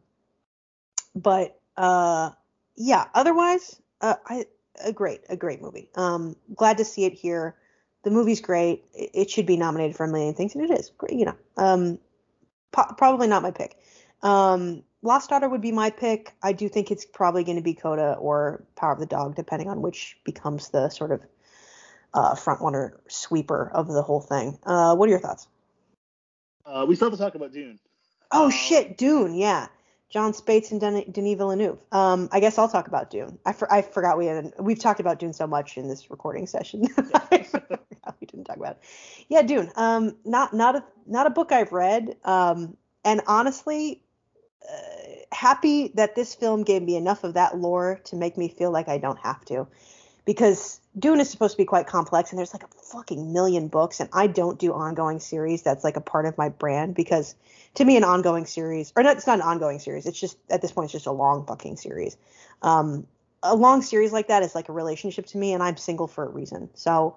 but 1.15 1.59
uh, 1.77 2.31
yeah. 2.75 3.05
Otherwise, 3.13 3.80
uh, 4.01 4.15
I 4.25 4.45
a 4.83 4.91
great 4.91 5.21
a 5.29 5.35
great 5.35 5.61
movie. 5.61 5.89
Um, 5.95 6.35
glad 6.55 6.77
to 6.77 6.85
see 6.85 7.05
it 7.05 7.13
here. 7.13 7.55
The 8.03 8.11
movie's 8.11 8.41
great. 8.41 8.83
It, 8.93 9.11
it 9.13 9.29
should 9.29 9.45
be 9.45 9.57
nominated 9.57 9.95
for 9.95 10.05
a 10.05 10.11
million 10.11 10.33
things, 10.33 10.55
and 10.55 10.63
it 10.63 10.71
is. 10.71 10.91
Great, 10.97 11.13
You 11.13 11.25
know, 11.25 11.35
um, 11.57 11.99
po- 12.71 12.93
probably 12.97 13.27
not 13.27 13.43
my 13.43 13.51
pick. 13.51 13.77
Um, 14.23 14.83
Lost 15.03 15.29
Daughter 15.29 15.49
would 15.49 15.61
be 15.61 15.71
my 15.71 15.89
pick. 15.89 16.33
I 16.43 16.53
do 16.53 16.69
think 16.69 16.91
it's 16.91 17.05
probably 17.05 17.43
going 17.43 17.57
to 17.57 17.63
be 17.63 17.73
Coda 17.73 18.13
or 18.19 18.63
Power 18.75 18.93
of 18.93 18.99
the 18.99 19.05
Dog, 19.07 19.35
depending 19.35 19.67
on 19.67 19.81
which 19.81 20.17
becomes 20.23 20.69
the 20.69 20.89
sort 20.89 21.11
of 21.11 21.21
uh, 22.13 22.35
front 22.35 22.61
runner 22.61 22.99
sweeper 23.07 23.71
of 23.73 23.87
the 23.87 24.03
whole 24.03 24.21
thing. 24.21 24.59
Uh, 24.63 24.95
what 24.95 25.07
are 25.07 25.09
your 25.09 25.19
thoughts? 25.19 25.47
Uh, 26.65 26.85
we 26.87 26.95
still 26.95 27.09
have 27.09 27.17
to 27.17 27.23
talk 27.23 27.35
about 27.35 27.51
Dune. 27.51 27.79
Oh 28.31 28.45
Um, 28.45 28.51
shit, 28.51 28.97
Dune, 28.97 29.33
yeah. 29.33 29.67
Jon 30.11 30.33
Spaihts 30.33 30.71
and 30.71 30.81
Den- 30.81 31.09
Denis 31.11 31.37
Villeneuve. 31.37 31.79
Um, 31.91 32.27
I 32.31 32.39
guess 32.41 32.57
I'll 32.57 32.69
talk 32.69 32.87
about 32.87 33.09
Dune. 33.09 33.39
I, 33.45 33.53
for- 33.53 33.71
I 33.71 33.81
forgot 33.81 34.17
we 34.17 34.25
had 34.27 34.53
we've 34.59 34.79
talked 34.79 34.99
about 34.99 35.19
Dune 35.19 35.33
so 35.33 35.47
much 35.47 35.77
in 35.77 35.87
this 35.87 36.11
recording 36.11 36.47
session. 36.47 36.87
We 38.19 38.27
didn't 38.27 38.45
talk 38.45 38.57
about 38.57 38.71
it. 38.73 38.79
Yeah, 39.29 39.41
Dune. 39.43 39.71
Um, 39.75 40.17
not 40.25 40.53
not 40.53 40.75
a 40.75 40.83
not 41.07 41.27
a 41.27 41.29
book 41.29 41.51
I've 41.51 41.71
read. 41.71 42.17
Um, 42.23 42.77
and 43.05 43.21
honestly, 43.27 44.03
uh, 44.69 44.75
happy 45.31 45.91
that 45.95 46.15
this 46.15 46.35
film 46.35 46.63
gave 46.63 46.81
me 46.81 46.95
enough 46.95 47.23
of 47.23 47.35
that 47.35 47.57
lore 47.57 47.99
to 48.05 48.15
make 48.15 48.37
me 48.37 48.47
feel 48.47 48.71
like 48.71 48.87
I 48.89 48.97
don't 48.97 49.19
have 49.19 49.43
to, 49.45 49.67
because 50.25 50.79
Dune 50.97 51.19
is 51.19 51.29
supposed 51.29 51.53
to 51.53 51.57
be 51.57 51.65
quite 51.65 51.87
complex, 51.87 52.31
and 52.31 52.39
there's 52.39 52.53
like 52.53 52.63
a 52.63 52.67
fucking 52.67 53.33
million 53.33 53.67
books, 53.67 53.99
and 53.99 54.09
I 54.13 54.27
don't 54.27 54.59
do 54.59 54.73
ongoing 54.73 55.19
series. 55.19 55.61
That's 55.61 55.83
like 55.83 55.97
a 55.97 56.01
part 56.01 56.25
of 56.25 56.37
my 56.37 56.49
brand 56.49 56.95
because 56.95 57.35
to 57.75 57.85
me 57.85 57.97
an 57.97 58.03
ongoing 58.03 58.45
series 58.45 58.91
or 58.95 59.03
not 59.03 59.17
it's 59.17 59.27
not 59.27 59.39
an 59.39 59.41
ongoing 59.41 59.79
series 59.79 60.05
it's 60.05 60.19
just 60.19 60.37
at 60.49 60.61
this 60.61 60.71
point 60.71 60.85
it's 60.85 60.93
just 60.93 61.05
a 61.05 61.11
long 61.11 61.45
fucking 61.45 61.77
series. 61.77 62.17
Um 62.61 63.07
a 63.43 63.55
long 63.55 63.81
series 63.81 64.11
like 64.11 64.27
that 64.27 64.43
is 64.43 64.53
like 64.53 64.69
a 64.69 64.73
relationship 64.73 65.25
to 65.27 65.37
me 65.37 65.53
and 65.53 65.63
i'm 65.63 65.77
single 65.77 66.07
for 66.07 66.25
a 66.25 66.29
reason. 66.29 66.69
So 66.73 67.15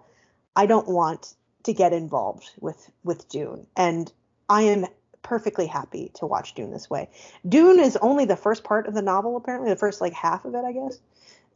i 0.57 0.67
don't 0.67 0.89
want 0.89 1.35
to 1.65 1.73
get 1.73 1.93
involved 1.93 2.51
with 2.61 2.91
with 3.03 3.29
dune 3.29 3.67
and 3.77 4.13
i 4.49 4.63
am 4.63 4.87
perfectly 5.23 5.67
happy 5.67 6.11
to 6.15 6.27
watch 6.27 6.55
dune 6.55 6.71
this 6.71 6.91
way. 6.91 7.09
Dune 7.49 7.81
is 7.81 7.97
only 7.97 8.27
the 8.27 8.37
first 8.37 8.63
part 8.63 8.87
of 8.87 8.93
the 8.93 9.01
novel 9.01 9.37
apparently 9.37 9.71
the 9.71 9.77
first 9.77 10.01
like 10.01 10.13
half 10.13 10.45
of 10.45 10.55
it 10.55 10.65
i 10.65 10.73
guess. 10.73 10.99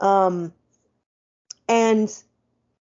Um 0.01 0.53
and 1.69 2.23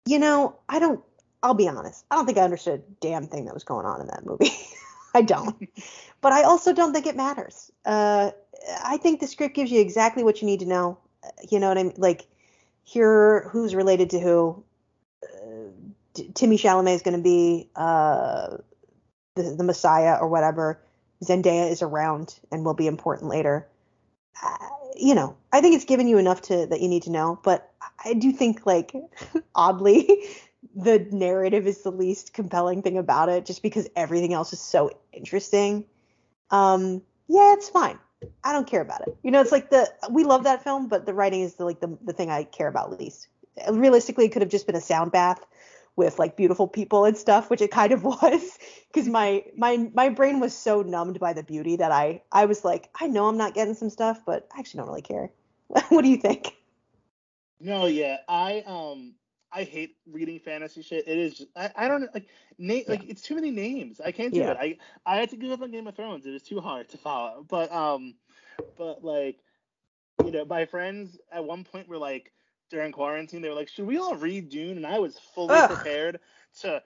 you 0.07 0.19
know 0.19 0.57
i 0.69 0.79
don't 0.79 1.03
i'll 1.43 1.55
be 1.55 1.69
honest 1.69 2.05
i 2.11 2.17
don't 2.17 2.27
think 2.27 2.39
i 2.39 2.43
understood 2.43 2.81
a 2.81 2.93
damn 3.01 3.27
thing 3.27 3.45
that 3.45 3.55
was 3.55 3.65
going 3.65 3.87
on 3.87 4.01
in 4.01 4.07
that 4.09 4.25
movie 4.27 4.51
I 5.15 5.23
don't. 5.23 5.69
but 6.21 6.33
I 6.33 6.43
also 6.45 6.73
don't 6.73 6.93
think 6.93 7.07
it 7.07 7.17
matters. 7.17 7.71
Uh, 7.85 8.31
I 8.83 8.97
think 8.97 9.21
the 9.21 9.27
script 9.27 9.55
gives 9.55 9.71
you 9.71 9.81
exactly 9.81 10.25
what 10.25 10.41
you 10.41 10.47
need 10.47 10.61
to 10.61 10.67
know. 10.67 10.99
Uh, 11.23 11.29
You 11.51 11.61
know 11.61 11.69
what 11.69 11.79
I 11.79 11.83
mean? 11.83 11.95
Like, 11.99 12.27
here, 12.83 13.49
who's 13.51 13.75
related 13.75 14.11
to 14.11 14.21
who? 14.21 14.65
Uh, 15.23 16.23
Timmy 16.35 16.57
Chalamet 16.57 16.95
is 16.95 17.03
going 17.03 17.17
to 17.17 17.23
be 17.23 17.69
uh, 17.77 18.57
the, 19.35 19.55
the 19.57 19.65
Messiah 19.65 20.17
or 20.21 20.29
whatever. 20.29 20.81
Zendaya 21.23 21.71
is 21.71 21.83
around 21.83 22.39
and 22.51 22.65
will 22.65 22.75
be 22.75 22.87
important 22.87 23.29
later. 23.29 23.69
Uh, 24.43 24.57
you 25.03 25.17
know, 25.17 25.37
I 25.53 25.61
think 25.61 25.75
it's 25.75 25.85
given 25.85 26.07
you 26.07 26.17
enough 26.19 26.43
to 26.43 26.67
that 26.67 26.81
you 26.81 26.89
need 26.89 27.03
to 27.03 27.11
know. 27.11 27.39
But 27.43 27.69
I 28.05 28.15
do 28.15 28.31
think, 28.31 28.65
like, 28.65 28.95
oddly, 29.55 30.25
the 30.77 31.01
narrative 31.11 31.67
is 31.67 31.83
the 31.83 31.91
least 31.91 32.33
compelling 32.33 32.83
thing 32.83 32.97
about 32.97 33.29
it 33.29 33.45
just 33.45 33.63
because 33.63 33.89
everything 33.97 34.33
else 34.33 34.53
is 34.53 34.61
so 34.61 34.93
interesting. 35.13 35.87
Um, 36.51 37.03
yeah, 37.27 37.55
it's 37.55 37.69
fine. 37.69 37.99
I 38.45 38.53
don't 38.53 38.69
care 38.69 38.81
about 38.81 39.01
it. 39.01 39.17
You 39.25 39.33
know, 39.33 39.41
it's 39.41 39.51
like 39.51 39.71
the 39.71 39.93
we 40.09 40.23
love 40.23 40.45
that 40.45 40.63
film, 40.63 40.87
but 40.87 41.05
the 41.05 41.13
writing 41.13 41.41
is 41.41 41.55
the 41.55 41.65
like 41.65 41.81
the, 41.81 41.99
the 42.05 42.13
thing 42.13 42.31
I 42.31 42.45
care 42.45 42.69
about 42.69 42.97
least. 42.97 43.27
Realistically, 43.69 44.27
it 44.27 44.29
could 44.33 44.43
have 44.43 44.51
just 44.51 44.67
been 44.67 44.77
a 44.77 44.81
sound 44.81 45.11
bath 45.11 45.45
with 45.97 46.19
like 46.19 46.37
beautiful 46.37 46.67
people 46.67 47.05
and 47.05 47.17
stuff, 47.17 47.51
which 47.51 47.61
it 47.61 47.71
kind 47.71 47.93
of 47.93 48.05
was 48.05 48.59
because 48.93 49.09
my 49.09 49.45
my 49.57 49.91
my 49.95 50.09
brain 50.09 50.41
was 50.41 50.55
so 50.57 50.83
numbed 50.83 51.21
by 51.21 51.33
the 51.33 51.43
beauty 51.43 51.77
that 51.77 51.93
I 51.93 52.23
I 52.33 52.47
was 52.47 52.65
like, 52.65 52.89
I 53.01 53.07
know 53.07 53.29
I'm 53.29 53.37
not 53.37 53.55
getting 53.55 53.75
some 53.75 53.91
stuff, 53.91 54.21
but 54.27 54.49
I 54.55 54.61
actually 54.61 54.79
don't 54.79 54.89
really 54.89 55.03
care. 55.03 55.31
what 55.89 56.03
do 56.03 56.09
you 56.09 56.17
think? 56.17 56.55
No, 57.61 57.87
yeah, 57.87 58.19
I 58.29 58.63
um 58.67 59.15
I 59.53 59.65
hate 59.65 59.97
reading 60.11 60.41
fantasy 60.41 60.83
shit. 60.83 61.07
It 61.07 61.19
is 61.19 61.35
just, 61.35 61.51
I, 61.55 61.71
I 61.77 61.89
don't 61.89 62.13
like 62.15 62.27
name 62.59 62.85
like 62.89 63.05
it's 63.05 63.23
too 63.23 63.35
many 63.35 63.51
names. 63.51 64.01
I 64.01 64.11
can't 64.13 64.35
do 64.35 64.41
Yeah. 64.41 64.51
it. 64.51 64.57
I 64.59 64.79
I 65.07 65.17
had 65.17 65.31
to 65.31 65.37
give 65.37 65.53
up 65.53 65.63
on 65.63 65.71
Game 65.71 65.87
of 65.87 65.95
Thrones. 65.95 66.27
It 66.27 66.33
was 66.33 66.43
too 66.43 66.61
hard 66.61 66.89
to 66.91 66.99
follow. 66.99 67.45
But 67.49 67.71
um 67.73 68.15
but 68.77 69.05
like 69.05 69.39
you 70.25 70.31
know, 70.31 70.45
my 70.45 70.65
friends 70.67 71.19
at 71.31 71.45
one 71.45 71.65
point 71.65 71.89
were 71.89 71.99
like 71.99 72.33
during 72.73 72.93
quarantine, 72.93 73.43
they 73.43 73.51
were 73.51 73.55
like, 73.57 73.69
"Should 73.69 73.87
we 73.87 73.99
all 73.99 74.17
read 74.17 74.51
Dune?" 74.51 74.79
And 74.79 74.87
I 74.87 74.99
was 75.01 75.19
fully 75.19 75.63
Ugh. 75.63 75.63
prepared 75.63 76.21
to 76.63 76.83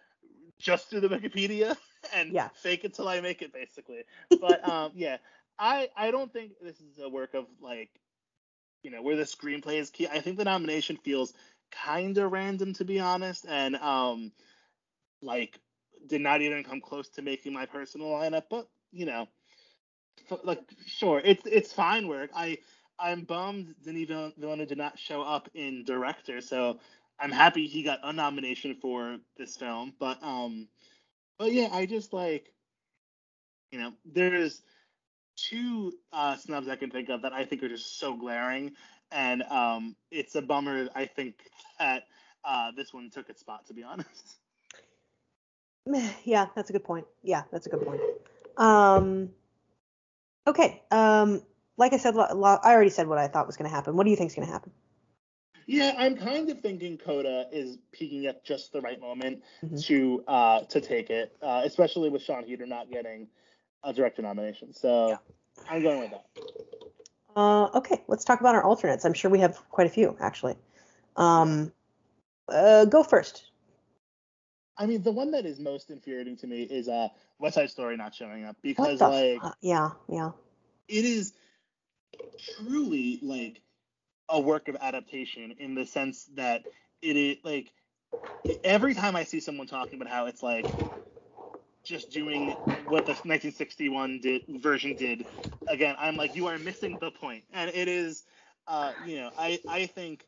just 0.59 0.91
do 0.91 1.01
the 1.01 1.09
Wikipedia 1.09 1.77
and 2.15 2.37
Yeah. 2.37 2.51
fake 2.53 2.85
it 2.85 2.95
till 2.95 3.09
I 3.09 3.21
make 3.21 3.43
it, 3.43 3.53
basically. 3.53 4.05
But 4.41 4.65
um, 4.65 4.93
yeah, 4.95 5.19
I 5.59 5.91
I 5.97 6.13
don't 6.13 6.33
think 6.33 6.53
this 6.63 6.81
is 6.81 6.99
a 6.99 7.09
work 7.09 7.35
of 7.35 7.47
like, 7.61 7.91
you 8.83 8.91
know, 8.91 9.03
where 9.03 9.17
the 9.17 9.25
screenplay 9.25 9.81
is 9.81 9.91
key. 9.91 10.09
I 10.09 10.21
think 10.21 10.39
the 10.39 10.45
nomination 10.45 10.97
feels 10.99 11.35
kind 11.71 12.19
of 12.19 12.33
random 12.33 12.75
to 12.75 12.85
be 12.85 13.01
honest, 13.01 13.47
and 13.49 13.77
um, 13.77 14.33
like 15.23 15.59
did 16.07 16.21
not 16.21 16.43
even 16.43 16.65
come 16.65 16.81
close 16.81 17.09
to 17.11 17.23
making 17.23 17.53
my 17.53 17.67
personal 17.67 18.09
lineup. 18.09 18.45
But 18.51 18.69
you 18.93 19.07
know, 19.07 19.29
like 20.45 20.61
sure, 20.87 21.21
it's 21.25 21.47
it's 21.47 21.73
fine 21.73 22.09
work. 22.09 22.31
I 22.35 22.59
I'm 22.99 23.23
bummed 23.23 23.75
Denis 23.85 24.33
Villeneuve 24.39 24.69
did 24.69 24.79
not 24.79 24.99
show 24.99 25.23
up 25.23 25.49
in 25.55 25.85
director, 25.85 26.41
so 26.41 26.79
I'm 27.21 27.31
happy 27.31 27.67
he 27.67 27.83
got 27.83 28.01
a 28.03 28.13
nomination 28.13 28.77
for 28.81 29.19
this 29.37 29.57
film. 29.57 29.95
But 29.99 30.23
um, 30.23 30.69
but 31.39 31.53
yeah, 31.53 31.69
I 31.73 31.87
just 31.87 32.13
like, 32.13 32.53
you 33.71 33.79
know, 33.79 33.93
there's 34.05 34.63
two 35.37 35.93
uh, 36.13 36.37
snubs 36.37 36.69
I 36.69 36.77
can 36.77 36.91
think 36.91 37.09
of 37.09 37.23
that 37.23 37.33
I 37.33 37.45
think 37.45 37.63
are 37.63 37.69
just 37.69 37.99
so 37.99 38.17
glaring, 38.17 38.73
and 39.11 39.43
um, 39.45 39.97
it's 40.11 40.35
a 40.35 40.43
bummer. 40.43 40.89
I 40.95 41.07
think 41.07 41.37
that 41.79 42.05
uh, 42.45 42.73
this 42.77 42.95
one 42.95 43.11
took 43.11 43.29
its 43.29 43.41
spot, 43.41 43.67
to 43.67 43.75
be 43.75 43.83
honest. 43.83 44.37
Yeah, 46.25 46.47
that's 46.55 46.71
a 46.71 46.73
good 46.73 46.85
point. 46.85 47.07
Yeah, 47.23 47.43
that's 47.53 47.67
a 47.67 47.71
good 47.71 47.85
point. 47.85 48.01
Um, 48.57 49.31
okay. 50.47 50.83
Um, 50.91 51.43
like 51.77 51.93
I 51.93 51.99
said, 51.99 52.17
I 52.17 52.31
already 52.33 52.91
said 52.91 53.07
what 53.07 53.19
I 53.19 53.29
thought 53.29 53.47
was 53.47 53.57
going 53.57 53.69
to 53.69 53.75
happen. 53.75 53.97
What 53.97 54.05
do 54.05 54.11
you 54.11 54.17
think 54.17 54.31
is 54.31 54.35
going 54.35 54.47
to 54.47 54.53
happen? 54.53 54.73
Yeah, 55.67 55.95
I'm 55.99 56.17
kind 56.17 56.49
of 56.49 56.61
thinking 56.61 56.97
Coda 56.97 57.47
is 57.51 57.79
peaking 57.93 58.27
at 58.27 58.45
just 58.45 58.73
the 58.73 58.81
right 58.81 59.01
moment 59.01 59.43
mm-hmm. 59.65 59.77
to 59.77 60.25
uh, 60.29 60.61
to 60.61 60.81
take 60.81 61.11
it, 61.11 61.37
uh, 61.43 61.63
especially 61.65 62.09
with 62.09 62.23
Sian 62.23 62.45
Heder 62.45 62.67
not 62.67 62.91
getting 62.91 63.27
a 63.83 63.93
director 63.93 64.23
nomination. 64.23 64.73
So 64.73 65.09
yeah. 65.09 65.17
I'm 65.69 65.83
going 65.83 66.01
with 66.01 66.11
that. 66.13 66.27
Uh, 67.35 67.67
okay, 67.75 68.03
let's 68.07 68.25
talk 68.25 68.41
about 68.41 68.55
our 68.55 68.63
alternates. 68.63 69.05
I'm 69.05 69.13
sure 69.13 69.31
we 69.31 69.41
have 69.41 69.57
quite 69.69 69.89
a 69.89 69.91
few 69.91 70.17
actually. 70.21 70.55
Um, 71.17 71.73
uh, 72.49 72.85
go 72.85 73.03
first. 73.03 73.51
I 74.79 74.87
mean, 74.87 75.03
the 75.03 75.13
one 75.13 75.33
that 75.33 75.47
is 75.47 75.59
most 75.59 75.91
infuriating 75.91 76.37
to 76.39 76.47
me 76.47 76.63
is 76.63 76.89
uh, 76.89 77.09
West 77.41 77.57
Side 77.57 77.71
Story 77.71 77.97
not 77.97 78.15
showing 78.15 78.45
up 78.45 78.57
because 78.63 79.01
like, 79.01 79.41
yeah, 79.63 79.91
yeah, 80.09 80.31
it 80.87 81.05
is 81.05 81.33
truly 82.39 83.21
like 83.23 83.63
a 84.29 84.41
work 84.41 84.69
of 84.69 84.77
adaptation 84.81 85.53
in 85.59 85.75
the 85.75 85.87
sense 85.87 86.27
that 86.35 86.65
it 87.03 87.17
is 87.17 87.39
like 87.45 87.73
every 88.65 88.95
time 88.95 89.17
I 89.17 89.25
see 89.25 89.41
someone 89.41 89.67
talking 89.67 90.01
about 90.01 90.13
how 90.13 90.27
it's 90.27 90.43
like 90.43 90.67
just 91.85 92.11
doing 92.11 92.51
what 92.89 93.07
the 93.07 93.13
1961 93.13 94.21
did, 94.21 94.43
version 94.49 94.97
did 94.97 95.27
again, 95.69 95.97
I'm 95.99 96.17
like, 96.17 96.37
you 96.37 96.47
are 96.49 96.59
missing 96.59 96.99
the 97.01 97.11
point. 97.11 97.45
And 97.53 97.71
it 97.71 97.89
is, 97.89 98.25
uh, 98.67 98.95
you 98.99 99.17
know, 99.17 99.31
I 99.37 99.61
I 99.69 99.87
think 99.87 100.27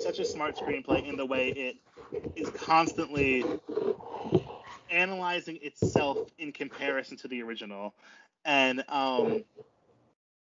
such 0.00 0.18
a 0.18 0.24
smart 0.24 0.56
screenplay 0.56 1.04
in 1.04 1.16
the 1.16 1.26
way 1.26 1.48
it 1.48 1.76
is 2.36 2.50
constantly 2.50 3.46
analyzing 4.90 5.58
itself 5.62 6.18
in 6.38 6.52
comparison 6.52 7.16
to 7.18 7.28
the 7.28 7.42
original 7.42 7.94
and 8.44 8.84
um 8.88 9.44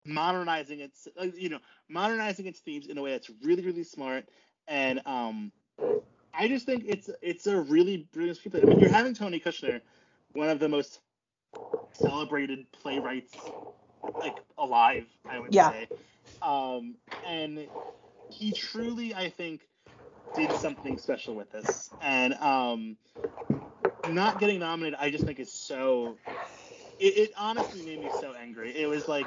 modernizing 0.07 0.79
its 0.79 1.07
uh, 1.19 1.27
you 1.35 1.49
know 1.49 1.59
modernizing 1.89 2.45
its 2.45 2.59
themes 2.59 2.87
in 2.87 2.97
a 2.97 3.01
way 3.01 3.11
that's 3.11 3.29
really 3.43 3.63
really 3.63 3.83
smart 3.83 4.25
and 4.67 5.01
um 5.05 5.51
I 6.33 6.47
just 6.47 6.65
think 6.65 6.83
it's 6.85 7.09
it's 7.21 7.47
a 7.47 7.59
really 7.59 8.07
brilliant 8.13 8.39
screenplay. 8.39 8.63
I 8.63 8.65
mean, 8.65 8.79
you're 8.79 8.91
having 8.91 9.15
Tony 9.15 9.39
Kushner, 9.39 9.81
one 10.33 10.49
of 10.49 10.59
the 10.59 10.69
most 10.69 10.99
celebrated 11.93 12.71
playwrights 12.71 13.35
like 14.19 14.37
alive, 14.57 15.05
I 15.27 15.39
would 15.39 15.53
yeah. 15.53 15.71
say. 15.71 15.87
Um, 16.41 16.95
and 17.25 17.67
he 18.29 18.51
truly, 18.51 19.15
I 19.15 19.29
think, 19.29 19.67
did 20.35 20.51
something 20.53 20.99
special 20.99 21.33
with 21.33 21.51
this. 21.51 21.89
And 22.01 22.35
um, 22.35 22.97
not 24.09 24.39
getting 24.39 24.59
nominated, 24.59 24.99
I 24.99 25.09
just 25.09 25.25
think 25.25 25.39
is 25.39 25.51
so. 25.51 26.17
It, 26.99 27.17
it 27.17 27.31
honestly 27.37 27.83
made 27.83 27.99
me 27.99 28.09
so 28.21 28.33
angry. 28.39 28.75
It 28.75 28.87
was 28.87 29.07
like 29.07 29.25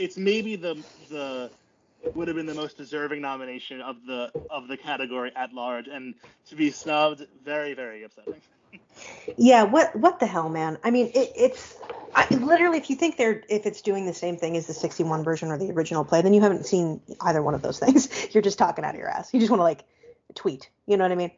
it's 0.00 0.16
maybe 0.16 0.56
the 0.56 0.82
the 1.08 1.50
would 2.14 2.28
have 2.28 2.36
been 2.36 2.46
the 2.46 2.54
most 2.54 2.76
deserving 2.78 3.20
nomination 3.20 3.80
of 3.80 3.96
the 4.06 4.32
of 4.50 4.68
the 4.68 4.76
category 4.76 5.30
at 5.36 5.52
large, 5.52 5.86
and 5.86 6.14
to 6.48 6.56
be 6.56 6.70
snubbed, 6.70 7.26
very 7.44 7.74
very 7.74 8.02
upsetting. 8.02 8.40
yeah, 9.36 9.62
what 9.62 9.94
what 9.94 10.18
the 10.18 10.26
hell, 10.26 10.48
man? 10.48 10.78
I 10.82 10.90
mean, 10.90 11.06
it, 11.14 11.32
it's 11.36 11.76
I, 12.14 12.26
literally 12.34 12.78
if 12.78 12.88
you 12.88 12.96
think 12.96 13.16
they're 13.16 13.42
if 13.48 13.66
it's 13.66 13.82
doing 13.82 14.06
the 14.06 14.14
same 14.14 14.36
thing 14.36 14.56
as 14.56 14.66
the 14.66 14.74
61 14.74 15.22
version 15.22 15.50
or 15.50 15.58
the 15.58 15.70
original 15.70 16.04
play, 16.04 16.22
then 16.22 16.32
you 16.32 16.40
haven't 16.40 16.66
seen 16.66 17.00
either 17.20 17.42
one 17.42 17.54
of 17.54 17.62
those 17.62 17.78
things. 17.84 18.08
You're 18.32 18.42
just 18.42 18.58
talking 18.58 18.84
out 18.84 18.94
of 18.94 18.98
your 18.98 19.08
ass. 19.08 19.32
You 19.34 19.40
just 19.40 19.50
want 19.50 19.60
to 19.60 19.64
like 19.64 19.84
tweet. 20.34 20.70
You 20.86 20.96
know 20.96 21.04
what 21.04 21.12
I 21.12 21.16
mean? 21.16 21.30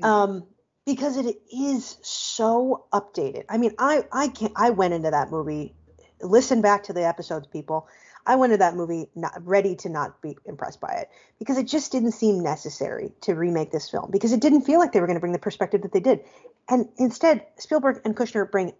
Mm-hmm. 0.00 0.04
Um, 0.04 0.46
because 0.86 1.18
it 1.18 1.36
is 1.52 1.98
so 2.00 2.86
updated. 2.92 3.44
I 3.50 3.58
mean, 3.58 3.74
I 3.78 4.04
I 4.10 4.28
can 4.28 4.52
I 4.56 4.70
went 4.70 4.94
into 4.94 5.10
that 5.10 5.30
movie 5.30 5.74
listen 6.22 6.60
back 6.60 6.84
to 6.84 6.92
the 6.92 7.06
episodes, 7.06 7.46
people. 7.46 7.88
I 8.26 8.36
went 8.36 8.52
to 8.52 8.58
that 8.58 8.74
movie 8.74 9.08
not 9.14 9.32
ready 9.46 9.74
to 9.76 9.88
not 9.88 10.20
be 10.20 10.36
impressed 10.44 10.80
by 10.80 10.92
it 10.92 11.08
because 11.38 11.56
it 11.56 11.66
just 11.66 11.92
didn't 11.92 12.12
seem 12.12 12.40
necessary 12.40 13.12
to 13.22 13.34
remake 13.34 13.72
this 13.72 13.88
film 13.88 14.10
because 14.10 14.32
it 14.32 14.40
didn't 14.40 14.62
feel 14.62 14.78
like 14.78 14.92
they 14.92 15.00
were 15.00 15.06
going 15.06 15.16
to 15.16 15.20
bring 15.20 15.32
the 15.32 15.38
perspective 15.38 15.82
that 15.82 15.92
they 15.92 16.00
did. 16.00 16.20
And 16.68 16.88
instead, 16.98 17.46
Spielberg 17.56 18.02
and 18.04 18.14
Kushner 18.14 18.50
bring 18.50 18.74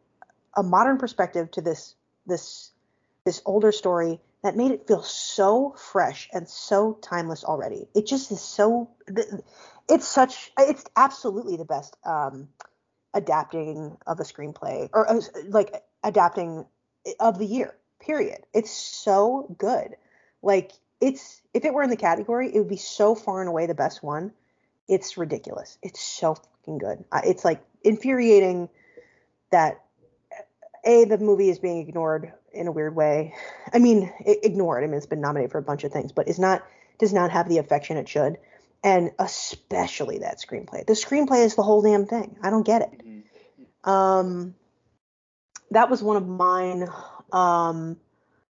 a 0.54 0.62
modern 0.62 0.98
perspective 0.98 1.50
to 1.52 1.62
this 1.62 1.94
this 2.26 2.70
this 3.24 3.40
older 3.46 3.72
story 3.72 4.20
that 4.42 4.56
made 4.56 4.70
it 4.70 4.86
feel 4.86 5.02
so 5.02 5.74
fresh 5.78 6.28
and 6.32 6.48
so 6.48 6.98
timeless 7.02 7.44
already. 7.44 7.88
It 7.94 8.06
just 8.06 8.30
is 8.30 8.40
so 8.40 8.90
it's 9.88 10.06
such 10.06 10.52
it's 10.58 10.84
absolutely 10.96 11.56
the 11.56 11.64
best 11.64 11.96
um 12.04 12.48
adapting 13.14 13.96
of 14.06 14.20
a 14.20 14.22
screenplay 14.22 14.90
or 14.92 15.10
uh, 15.10 15.20
like 15.48 15.82
adapting 16.04 16.66
of 17.20 17.38
the 17.38 17.46
year. 17.46 17.74
Period. 18.00 18.38
It's 18.54 18.70
so 18.70 19.54
good. 19.58 19.96
Like 20.42 20.72
it's 21.00 21.40
if 21.54 21.64
it 21.64 21.74
were 21.74 21.82
in 21.82 21.90
the 21.90 21.96
category, 21.96 22.54
it 22.54 22.58
would 22.58 22.68
be 22.68 22.76
so 22.76 23.14
far 23.14 23.40
and 23.40 23.48
away 23.48 23.66
the 23.66 23.74
best 23.74 24.02
one. 24.02 24.32
It's 24.88 25.18
ridiculous. 25.18 25.78
It's 25.82 26.00
so 26.00 26.34
fucking 26.34 26.78
good. 26.78 27.04
It's 27.24 27.44
like 27.44 27.62
infuriating 27.82 28.68
that 29.50 29.82
a 30.84 31.04
the 31.04 31.18
movie 31.18 31.50
is 31.50 31.58
being 31.58 31.86
ignored 31.86 32.32
in 32.52 32.66
a 32.66 32.72
weird 32.72 32.94
way. 32.94 33.34
I 33.72 33.78
mean, 33.78 34.12
ignored. 34.24 34.84
I 34.84 34.86
mean, 34.86 34.96
it's 34.96 35.06
been 35.06 35.20
nominated 35.20 35.52
for 35.52 35.58
a 35.58 35.62
bunch 35.62 35.84
of 35.84 35.92
things, 35.92 36.12
but 36.12 36.28
it's 36.28 36.38
not 36.38 36.64
does 36.98 37.12
not 37.12 37.30
have 37.30 37.48
the 37.48 37.58
affection 37.58 37.96
it 37.96 38.08
should, 38.08 38.38
and 38.82 39.10
especially 39.18 40.18
that 40.18 40.38
screenplay. 40.40 40.86
The 40.86 40.94
screenplay 40.94 41.44
is 41.44 41.54
the 41.54 41.62
whole 41.62 41.82
damn 41.82 42.06
thing. 42.06 42.36
I 42.42 42.50
don't 42.50 42.66
get 42.66 42.82
it. 42.82 43.06
Mm-hmm. 43.06 43.90
Um, 43.90 44.54
that 45.70 45.90
was 45.90 46.02
one 46.02 46.16
of 46.16 46.26
mine. 46.26 46.88
Um, 47.32 47.96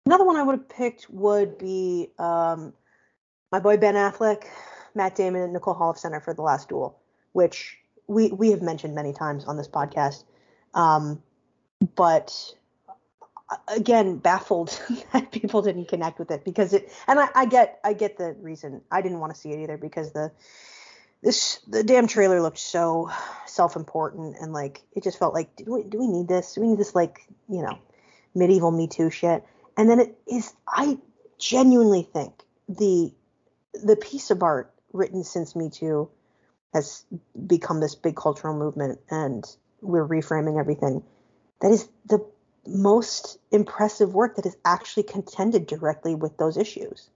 another 0.06 0.26
one 0.26 0.36
I 0.38 0.44
would 0.44 0.58
have 0.58 0.70
picked 0.70 1.10
would 1.10 1.58
be 1.58 2.10
um, 2.18 2.74
my 3.52 3.60
boy 3.60 3.78
Ben 3.78 3.96
Affleck, 3.96 4.46
Matt 4.96 5.16
Damon, 5.16 5.42
and 5.42 5.54
Nicole 5.54 5.76
Holofcener 5.76 6.24
for 6.24 6.34
The 6.34 6.42
Last 6.42 6.70
Duel, 6.70 7.00
which 7.34 7.78
we 8.08 8.30
we 8.30 8.52
have 8.52 8.62
mentioned 8.62 8.96
many 8.96 9.14
times 9.14 9.46
on 9.46 9.58
this 9.58 9.68
podcast. 9.68 10.24
Um, 10.74 11.22
but 11.96 12.56
uh, 13.50 13.58
again, 13.70 14.18
baffled 14.18 14.80
that 15.14 15.32
people 15.32 15.62
didn't 15.62 15.88
connect 15.88 16.20
with 16.20 16.32
it 16.32 16.44
because 16.44 16.74
it. 16.74 16.92
And 17.08 17.20
I, 17.20 17.30
I 17.36 17.46
get 17.46 17.80
I 17.84 17.94
get 17.94 18.18
the 18.18 18.34
reason. 18.40 18.82
I 18.92 19.02
didn't 19.02 19.20
want 19.20 19.34
to 19.34 19.40
see 19.40 19.52
it 19.52 19.60
either 19.60 19.78
because 19.78 20.12
the 20.12 20.32
this 21.22 21.60
the 21.68 21.84
damn 21.84 22.08
trailer 22.08 22.42
looked 22.42 22.60
so 22.60 23.10
self-important 23.46 24.38
and 24.40 24.54
like 24.54 24.82
it 24.94 25.04
just 25.04 25.20
felt 25.20 25.34
like 25.34 25.56
do 25.56 25.66
we, 25.74 25.84
do 25.84 26.00
we 26.00 26.08
need 26.08 26.28
this? 26.28 26.54
Do 26.54 26.62
we 26.62 26.68
need 26.68 26.80
this 26.80 26.96
like 26.96 27.20
you 27.50 27.62
know 27.62 27.78
medieval 28.34 28.72
me 28.72 28.88
too 28.88 29.10
shit? 29.10 29.44
And 29.78 29.90
then 29.90 30.00
it 30.00 30.18
is 30.28 30.54
i 30.68 30.98
genuinely 31.40 32.04
think 32.04 32.34
the 32.70 33.14
the 33.74 33.96
piece 33.96 34.32
of 34.32 34.44
art 34.44 34.74
written 34.94 35.24
since 35.24 35.56
me 35.56 35.70
too 35.70 36.10
has 36.74 37.06
become 37.48 37.80
this 37.80 37.96
big 37.96 38.16
cultural 38.16 38.58
movement 38.58 39.00
and 39.10 39.46
we're 39.82 40.08
reframing 40.08 40.60
everything 40.60 41.04
that 41.62 41.72
is 41.72 41.88
the 42.06 42.24
most 42.68 43.40
impressive 43.52 44.14
work 44.14 44.36
that 44.36 44.46
is 44.46 44.56
actually 44.64 45.04
contended 45.04 45.66
directly 45.66 46.14
with 46.14 46.38
those 46.38 46.58
issues 46.58 47.10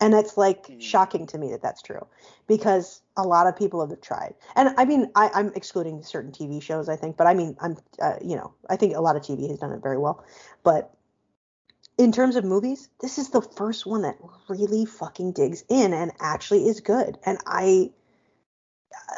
and 0.00 0.14
it's 0.14 0.36
like 0.36 0.66
mm. 0.66 0.80
shocking 0.80 1.26
to 1.28 1.38
me 1.38 1.50
that 1.50 1.62
that's 1.62 1.82
true 1.82 2.06
because 2.46 3.02
a 3.16 3.22
lot 3.22 3.46
of 3.46 3.56
people 3.56 3.86
have 3.86 4.00
tried. 4.00 4.34
And 4.56 4.74
I 4.78 4.84
mean, 4.84 5.10
I, 5.14 5.30
am 5.38 5.52
excluding 5.54 6.02
certain 6.02 6.32
TV 6.32 6.62
shows, 6.62 6.88
I 6.88 6.96
think, 6.96 7.16
but 7.16 7.26
I 7.26 7.34
mean, 7.34 7.56
I'm, 7.60 7.76
uh, 8.00 8.16
you 8.22 8.36
know, 8.36 8.54
I 8.68 8.76
think 8.76 8.96
a 8.96 9.00
lot 9.00 9.16
of 9.16 9.22
TV 9.22 9.48
has 9.48 9.58
done 9.58 9.72
it 9.72 9.82
very 9.82 9.98
well. 9.98 10.24
But 10.62 10.92
in 11.98 12.12
terms 12.12 12.36
of 12.36 12.44
movies, 12.44 12.88
this 13.00 13.18
is 13.18 13.28
the 13.28 13.42
first 13.42 13.86
one 13.86 14.02
that 14.02 14.16
really 14.48 14.86
fucking 14.86 15.32
digs 15.32 15.64
in 15.68 15.92
and 15.92 16.12
actually 16.18 16.66
is 16.66 16.80
good. 16.80 17.18
And 17.26 17.38
I, 17.46 17.90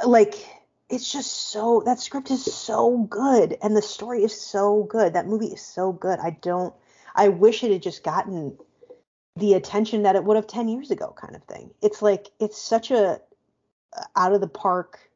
like, 0.04 0.34
it's 0.90 1.10
just 1.10 1.50
so, 1.52 1.82
that 1.86 2.00
script 2.00 2.30
is 2.30 2.44
so 2.44 2.98
good 2.98 3.56
and 3.62 3.76
the 3.76 3.82
story 3.82 4.24
is 4.24 4.38
so 4.38 4.82
good. 4.82 5.14
That 5.14 5.28
movie 5.28 5.46
is 5.46 5.62
so 5.62 5.92
good. 5.92 6.18
I 6.18 6.30
don't, 6.42 6.74
I 7.14 7.28
wish 7.28 7.62
it 7.62 7.70
had 7.70 7.82
just 7.82 8.02
gotten 8.02 8.58
the 9.36 9.54
attention 9.54 10.02
that 10.02 10.16
it 10.16 10.24
would 10.24 10.36
have 10.36 10.46
10 10.46 10.68
years 10.68 10.90
ago 10.90 11.14
kind 11.16 11.34
of 11.34 11.42
thing 11.44 11.70
it's 11.80 12.02
like 12.02 12.30
it's 12.38 12.60
such 12.60 12.90
a 12.90 13.20
out 14.16 14.32
of 14.32 14.40
the 14.40 14.48
park, 14.48 15.10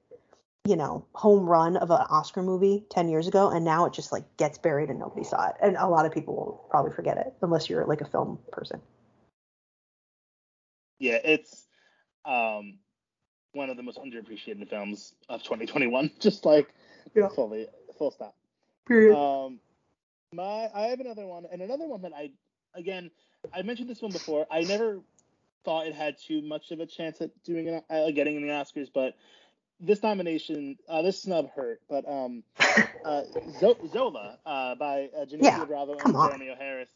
you 0.64 0.76
know, 0.76 1.06
home 1.14 1.48
run 1.48 1.76
of 1.76 1.90
an 1.90 2.00
Oscar 2.10 2.42
movie 2.42 2.84
10 2.90 3.08
years 3.08 3.28
ago, 3.28 3.50
and 3.50 3.64
now 3.64 3.86
it 3.86 3.92
just 3.92 4.12
like 4.12 4.24
gets 4.36 4.58
buried 4.58 4.90
and 4.90 4.98
nobody 4.98 5.24
saw 5.24 5.48
it. 5.48 5.54
And 5.62 5.76
a 5.76 5.86
lot 5.86 6.06
of 6.06 6.12
people 6.12 6.34
will 6.34 6.66
probably 6.70 6.92
forget 6.92 7.16
it 7.18 7.34
unless 7.42 7.68
you're 7.68 7.86
like 7.86 8.00
a 8.00 8.06
film 8.06 8.38
person. 8.52 8.80
Yeah, 10.98 11.18
it's 11.24 11.66
um 12.24 12.78
one 13.52 13.70
of 13.70 13.76
the 13.76 13.82
most 13.82 13.98
underappreciated 13.98 14.68
films 14.68 15.14
of 15.28 15.42
2021. 15.42 16.10
Just 16.20 16.44
like 16.44 16.68
Yeah. 17.14 17.28
fully 17.28 17.68
full 17.96 18.10
stop. 18.10 18.34
Period. 18.86 19.16
Um, 19.16 19.60
my 20.32 20.70
I 20.74 20.88
have 20.88 21.00
another 21.00 21.26
one, 21.26 21.46
and 21.50 21.62
another 21.62 21.86
one 21.86 22.02
that 22.02 22.12
I 22.14 22.32
again 22.74 23.10
I 23.54 23.62
mentioned 23.62 23.90
this 23.90 24.02
one 24.02 24.12
before. 24.12 24.46
I 24.50 24.62
never 24.64 25.00
thought 25.64 25.86
it 25.86 25.94
had 25.94 26.16
too 26.18 26.42
much 26.42 26.70
of 26.72 26.80
a 26.80 26.86
chance 26.86 27.20
at 27.20 27.30
doing 27.44 27.68
it, 27.68 27.84
uh, 27.90 28.10
getting 28.12 28.36
in 28.36 28.42
the 28.42 28.48
Oscars, 28.48 28.88
but 28.94 29.14
this 29.80 30.02
nomination, 30.02 30.78
uh, 30.88 31.02
this 31.02 31.22
snub 31.22 31.50
hurt. 31.54 31.80
But 31.88 32.08
um, 32.08 32.44
uh, 33.04 33.22
Zo- 33.50 33.78
Zola 33.88 34.38
uh, 34.46 34.74
by 34.76 35.10
uh, 35.16 35.26
Janicza 35.26 35.40
Yeah, 35.40 35.66
Bravo 35.66 36.04
and. 36.04 36.18
Jeremy 36.18 36.50
O. 36.50 36.56
Harris. 36.56 36.90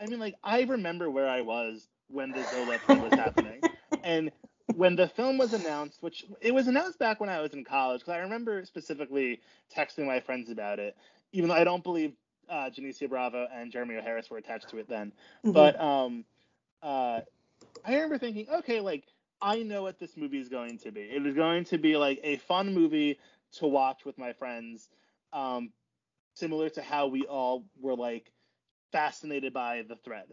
I 0.00 0.06
mean, 0.08 0.20
like 0.20 0.36
I 0.44 0.62
remember 0.62 1.10
where 1.10 1.28
I 1.28 1.42
was 1.42 1.88
when 2.08 2.32
the 2.34 2.44
Zola 2.44 2.78
thing 2.80 3.00
was 3.00 3.14
happening, 3.14 3.64
and 4.02 4.32
when 4.72 4.96
the 4.96 5.08
film 5.08 5.38
was 5.38 5.54
announced, 5.54 6.02
which 6.02 6.26
it 6.42 6.54
was 6.54 6.68
announced 6.68 7.00
back 7.00 7.20
when 7.20 7.30
I 7.30 7.40
was 7.40 7.54
in 7.54 7.64
college, 7.64 8.02
because 8.02 8.14
I 8.14 8.18
remember 8.18 8.64
specifically 8.66 9.40
texting 9.76 10.06
my 10.06 10.20
friends 10.20 10.50
about 10.50 10.80
it, 10.80 10.96
even 11.32 11.48
though 11.50 11.56
I 11.56 11.64
don't 11.64 11.84
believe 11.84 12.14
uh, 12.48 12.70
Janicza 12.70 13.08
Bravo 13.08 13.46
and 13.52 13.70
Jeremy 13.70 13.96
O. 13.96 14.02
Harris 14.02 14.30
were 14.30 14.38
attached 14.38 14.68
to 14.70 14.78
it 14.78 14.88
then. 14.88 15.12
Mhm. 15.44 15.52
But 15.52 15.80
um, 15.80 16.24
uh, 16.82 17.20
I 17.84 17.94
remember 17.94 18.18
thinking, 18.18 18.48
okay, 18.50 18.80
like 18.80 19.04
I 19.40 19.62
know 19.62 19.82
what 19.82 19.98
this 19.98 20.16
movie 20.16 20.40
is 20.40 20.48
going 20.48 20.78
to 20.78 20.90
be. 20.92 21.02
It 21.02 21.24
is 21.26 21.34
going 21.34 21.64
to 21.66 21.78
be 21.78 21.96
like 21.96 22.20
a 22.22 22.36
fun 22.38 22.74
movie 22.74 23.18
to 23.52 23.66
watch 23.66 24.04
with 24.04 24.18
my 24.18 24.32
friends, 24.32 24.88
um, 25.32 25.72
similar 26.34 26.68
to 26.70 26.82
how 26.82 27.06
we 27.08 27.24
all 27.24 27.64
were 27.80 27.96
like 27.96 28.32
fascinated 28.92 29.52
by 29.52 29.82
the 29.88 29.96
thread. 29.96 30.26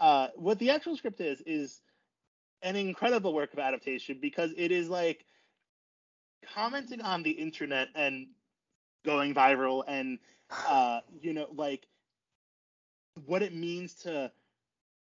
Uh, 0.00 0.28
what 0.36 0.58
the 0.58 0.70
actual 0.70 0.96
script 0.96 1.20
is 1.20 1.42
is 1.46 1.80
an 2.62 2.76
incredible 2.76 3.34
work 3.34 3.52
of 3.52 3.58
adaptation 3.58 4.18
because 4.20 4.52
it 4.56 4.70
is 4.72 4.88
like 4.88 5.24
commenting 6.54 7.00
on 7.00 7.22
the 7.22 7.30
internet 7.30 7.88
and 7.94 8.28
going 9.04 9.34
viral 9.34 9.84
and 9.86 10.18
uh, 10.64 11.00
you 11.20 11.32
know 11.32 11.46
like 11.54 11.86
what 13.26 13.42
it 13.42 13.54
means 13.54 13.94
to 13.94 14.30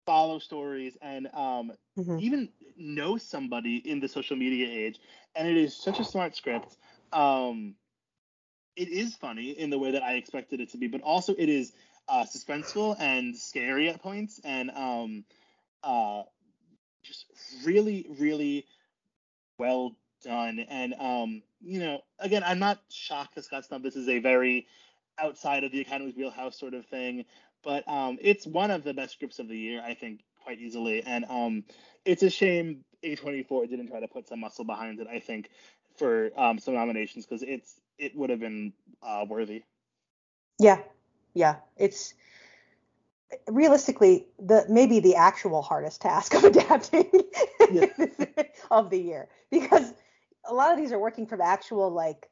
follow 0.06 0.40
stories 0.40 0.98
and 1.02 1.28
um, 1.34 1.72
Mhm. 1.96 2.20
even 2.20 2.50
know 2.78 3.18
somebody 3.18 3.78
in 3.78 4.00
the 4.00 4.08
social 4.08 4.36
media 4.36 4.68
age 4.68 5.00
and 5.36 5.48
it 5.48 5.58
is 5.58 5.76
such 5.76 6.00
a 6.00 6.04
smart 6.04 6.36
script 6.36 6.78
um, 7.14 7.76
it 8.76 8.90
is 8.90 9.16
funny 9.16 9.52
in 9.52 9.70
the 9.70 9.78
way 9.78 9.92
that 9.92 10.04
i 10.04 10.14
expected 10.14 10.60
it 10.60 10.70
to 10.70 10.78
be 10.78 10.88
but 10.88 11.02
also 11.02 11.34
it 11.38 11.50
is 11.50 11.74
uh, 12.08 12.24
suspenseful 12.24 12.96
and 13.00 13.36
scary 13.38 13.90
at 13.90 14.02
points 14.02 14.40
and 14.44 14.70
um, 14.72 15.24
uh, 15.84 16.24
just 17.04 17.26
really 17.66 18.08
really 18.20 18.66
well 19.58 19.96
done 20.24 20.60
and 20.70 20.94
um, 21.00 21.42
you 21.62 21.80
know 21.80 22.00
again 22.20 22.44
i'm 22.46 22.60
not 22.60 22.80
shocked 22.90 23.36
that 23.36 23.44
scott 23.44 23.66
snub 23.66 23.84
this 23.84 23.96
is 23.96 24.08
a 24.10 24.20
very 24.20 24.66
outside 25.22 25.64
of 25.64 25.72
the 25.72 25.82
academy's 25.82 26.16
wheelhouse 26.16 26.58
sort 26.60 26.74
of 26.74 26.86
thing 26.86 27.26
but 27.64 27.88
um, 27.88 28.18
it's 28.22 28.46
one 28.48 28.72
of 28.72 28.84
the 28.84 28.94
best 28.94 29.14
scripts 29.14 29.40
of 29.40 29.48
the 29.48 29.58
year, 29.58 29.82
I 29.84 29.94
think, 29.94 30.22
quite 30.44 30.60
easily. 30.60 31.04
And 31.04 31.26
um, 31.30 31.64
it's 32.06 32.24
a 32.24 32.30
shame 32.30 32.84
A24 33.04 33.70
didn't 33.70 33.88
try 33.88 34.00
to 34.00 34.08
put 34.08 34.28
some 34.28 34.40
muscle 34.40 34.66
behind 34.66 35.00
it. 35.00 35.08
I 35.08 35.20
think 35.20 35.50
for 35.98 36.30
um, 36.38 36.60
some 36.60 36.74
nominations 36.76 37.26
because 37.26 37.44
it's 37.44 37.80
it 37.98 38.16
would 38.16 38.30
have 38.30 38.40
been 38.40 38.74
uh, 39.04 39.26
worthy. 39.28 39.64
Yeah, 40.58 40.80
yeah. 41.34 41.58
It's 41.78 42.14
realistically 43.48 44.28
the 44.40 44.66
maybe 44.70 45.00
the 45.00 45.16
actual 45.16 45.62
hardest 45.62 46.02
task 46.02 46.34
of 46.34 46.44
adapting 46.46 47.10
Yeah. 47.72 47.86
of 48.72 48.90
the 48.90 48.98
year 48.98 49.28
because 49.52 49.94
a 50.46 50.54
lot 50.54 50.72
of 50.72 50.78
these 50.78 50.92
are 50.92 51.00
working 51.00 51.28
from 51.28 51.42
actual 51.42 51.92
like 51.92 52.30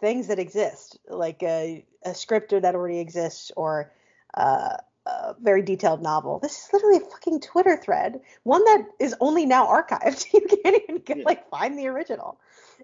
things 0.00 0.28
that 0.28 0.38
exist, 0.38 0.98
like 1.08 1.42
a, 1.42 1.84
a 2.04 2.14
script 2.14 2.50
that 2.50 2.74
already 2.74 2.98
exists 3.00 3.50
or 3.56 3.92
uh, 4.34 4.76
a 5.06 5.34
very 5.40 5.62
detailed 5.62 6.02
novel. 6.02 6.38
This 6.38 6.52
is 6.52 6.68
literally 6.72 6.98
a 6.98 7.00
fucking 7.00 7.40
Twitter 7.40 7.76
thread, 7.76 8.20
one 8.44 8.64
that 8.64 8.86
is 9.00 9.14
only 9.20 9.46
now 9.46 9.66
archived. 9.66 10.26
You 10.32 10.46
can't 10.62 10.82
even 10.82 10.98
get, 11.02 11.18
Yeah. 11.18 11.24
like 11.26 11.48
find 11.50 11.78
the 11.78 11.88
original. 11.88 12.38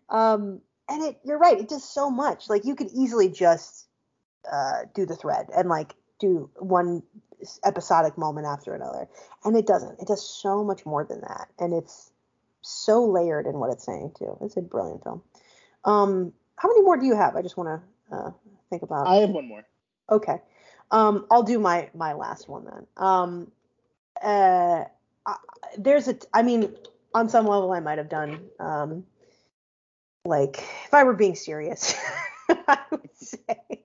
Um, 0.09 0.61
and 0.89 1.03
it, 1.05 1.19
you're 1.25 1.39
right, 1.39 1.59
it 1.59 1.69
does 1.69 1.85
so 1.89 2.11
much. 2.11 2.49
Like 2.49 2.65
you 2.65 2.75
could 2.75 2.89
easily 2.95 3.29
just 3.29 3.87
uh, 4.51 4.83
do 4.95 5.07
the 5.07 5.17
thread 5.17 5.49
and 5.57 5.69
like 5.69 5.95
do 6.19 6.51
one 6.59 7.03
episodic 7.65 8.17
moment 8.19 8.47
after 8.47 8.75
another, 8.75 9.09
and 9.45 9.57
it 9.57 9.67
doesn't. 9.67 10.01
It 10.01 10.09
does 10.09 10.27
so 10.29 10.65
much 10.65 10.85
more 10.87 11.05
than 11.05 11.21
that, 11.23 11.49
and 11.59 11.73
it's 11.73 12.11
so 12.63 13.05
layered 13.05 13.47
in 13.47 13.59
what 13.59 13.71
it's 13.71 13.85
saying 13.85 14.13
too. 14.19 14.37
It's 14.41 14.57
a 14.57 14.63
brilliant 14.63 15.03
film. 15.03 15.23
Um, 15.85 16.33
how 16.57 16.69
many 16.69 16.83
more 16.83 16.97
do 16.97 17.07
you 17.07 17.17
have? 17.17 17.37
I 17.37 17.43
just 17.43 17.57
want 17.57 17.83
to 18.11 18.17
uh, 18.17 18.31
think 18.71 18.83
about. 18.83 19.07
I 19.07 19.17
have 19.17 19.31
one 19.31 19.47
more. 19.47 19.65
Okay. 20.11 20.41
Um, 20.91 21.27
I'll 21.31 21.43
do 21.43 21.59
my 21.59 21.91
my 21.95 22.13
last 22.13 22.49
one 22.49 22.65
then. 22.65 22.87
Um, 22.97 23.51
uh, 24.23 24.85
I, 25.27 25.37
there's 25.79 26.09
a. 26.09 26.17
I 26.33 26.43
mean, 26.43 26.75
on 27.15 27.29
some 27.29 27.47
level, 27.47 27.73
I 27.73 27.81
might 27.81 27.99
have 27.99 28.09
done. 28.09 28.41
Um, 28.61 29.05
like, 30.25 30.59
if 30.87 30.95
I 30.95 31.05
were 31.05 31.15
being 31.15 31.35
serious, 31.35 31.95
I 32.49 32.79
would 32.91 33.17
say, 33.17 33.85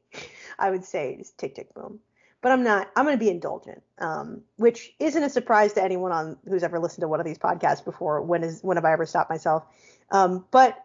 I 0.57 0.69
would 0.69 0.85
say 0.85 1.17
just 1.17 1.37
tick 1.37 1.55
tick 1.55 1.73
boom. 1.73 1.99
But 2.41 2.53
I'm 2.53 2.63
not. 2.63 2.89
I'm 2.95 3.05
going 3.05 3.17
to 3.17 3.23
be 3.23 3.29
indulgent, 3.29 3.83
um, 3.97 4.41
which 4.55 4.93
isn't 4.99 5.21
a 5.21 5.29
surprise 5.29 5.73
to 5.73 5.83
anyone 5.83 6.11
on 6.11 6.37
who's 6.47 6.63
ever 6.63 6.79
listened 6.79 7.01
to 7.01 7.07
one 7.07 7.19
of 7.19 7.25
these 7.25 7.37
podcasts 7.37 7.83
before. 7.83 8.21
When 8.21 8.43
is 8.43 8.61
when 8.61 8.77
have 8.77 8.85
I 8.85 8.93
ever 8.93 9.05
stopped 9.05 9.29
myself? 9.29 9.65
Um, 10.11 10.45
but 10.51 10.77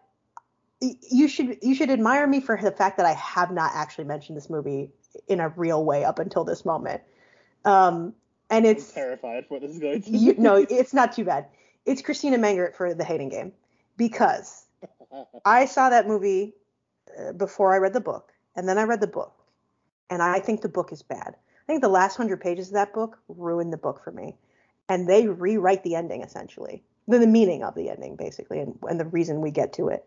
you 0.80 1.28
should 1.28 1.58
you 1.62 1.74
should 1.74 1.90
admire 1.90 2.26
me 2.26 2.40
for 2.40 2.58
the 2.60 2.72
fact 2.72 2.96
that 2.96 3.06
I 3.06 3.12
have 3.12 3.50
not 3.50 3.72
actually 3.74 4.04
mentioned 4.04 4.36
this 4.36 4.50
movie 4.50 4.90
in 5.28 5.40
a 5.40 5.48
real 5.50 5.84
way 5.84 6.04
up 6.04 6.18
until 6.18 6.44
this 6.44 6.64
moment. 6.64 7.02
Um, 7.64 8.14
and 8.50 8.66
I'm 8.66 8.72
it's 8.72 8.92
terrified 8.92 9.46
for 9.46 9.54
what 9.54 9.62
this 9.62 9.72
is 9.72 9.78
going 9.78 10.02
to. 10.02 10.10
you 10.10 10.34
no, 10.36 10.66
it's 10.68 10.92
not 10.92 11.12
too 11.12 11.24
bad. 11.24 11.46
It's 11.86 12.02
Christina 12.02 12.38
Mengert 12.38 12.74
for 12.74 12.94
The 12.94 13.04
Hating 13.04 13.28
Game 13.28 13.52
because 13.96 14.66
I 15.44 15.66
saw 15.66 15.90
that 15.90 16.06
movie 16.06 16.54
uh, 17.18 17.32
before 17.32 17.74
I 17.74 17.78
read 17.78 17.92
the 17.92 18.00
book, 18.00 18.32
and 18.56 18.68
then 18.68 18.78
I 18.78 18.84
read 18.84 19.00
the 19.00 19.06
book, 19.06 19.34
and 20.10 20.22
I 20.22 20.40
think 20.40 20.60
the 20.60 20.68
book 20.68 20.92
is 20.92 21.02
bad. 21.02 21.34
I 21.36 21.66
think 21.66 21.82
the 21.82 21.88
last 21.88 22.16
hundred 22.16 22.40
pages 22.40 22.68
of 22.68 22.74
that 22.74 22.92
book 22.92 23.18
ruined 23.28 23.72
the 23.72 23.78
book 23.78 24.02
for 24.02 24.12
me, 24.12 24.36
and 24.88 25.08
they 25.08 25.28
rewrite 25.28 25.82
the 25.82 25.94
ending 25.94 26.22
essentially, 26.22 26.82
the, 27.08 27.18
the 27.18 27.26
meaning 27.26 27.62
of 27.62 27.74
the 27.74 27.88
ending 27.88 28.16
basically, 28.16 28.60
and, 28.60 28.78
and 28.82 29.00
the 29.00 29.06
reason 29.06 29.40
we 29.40 29.50
get 29.50 29.72
to 29.74 29.88
it 29.88 30.04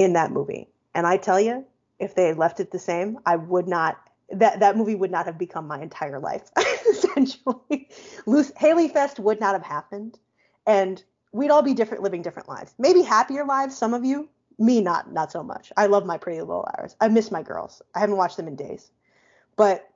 in 0.00 0.14
that 0.14 0.32
movie. 0.32 0.66
And 0.94 1.06
I 1.06 1.18
tell 1.18 1.38
you, 1.38 1.66
if 1.98 2.14
they 2.14 2.24
had 2.24 2.38
left 2.38 2.58
it 2.58 2.70
the 2.70 2.78
same, 2.78 3.18
I 3.26 3.36
would 3.36 3.68
not. 3.68 4.00
That 4.30 4.60
that 4.60 4.76
movie 4.76 4.94
would 4.94 5.10
not 5.10 5.26
have 5.26 5.36
become 5.36 5.66
my 5.66 5.82
entire 5.82 6.18
life. 6.18 6.50
essentially, 6.88 7.88
Luce, 8.26 8.52
Haley 8.56 8.88
Fest 8.88 9.18
would 9.18 9.40
not 9.40 9.52
have 9.54 9.62
happened, 9.62 10.18
and 10.66 11.02
we'd 11.32 11.50
all 11.50 11.62
be 11.62 11.74
different, 11.74 12.02
living 12.02 12.22
different 12.22 12.48
lives. 12.48 12.72
Maybe 12.78 13.02
happier 13.02 13.44
lives. 13.44 13.76
Some 13.76 13.92
of 13.92 14.04
you, 14.04 14.28
me 14.58 14.80
not 14.80 15.12
not 15.12 15.30
so 15.30 15.42
much. 15.42 15.70
I 15.76 15.86
love 15.86 16.06
my 16.06 16.16
Pretty 16.16 16.40
Little 16.40 16.66
Liars. 16.74 16.96
I 17.00 17.08
miss 17.08 17.30
my 17.30 17.42
girls. 17.42 17.82
I 17.94 18.00
haven't 18.00 18.16
watched 18.16 18.38
them 18.38 18.48
in 18.48 18.56
days, 18.56 18.90
but 19.56 19.86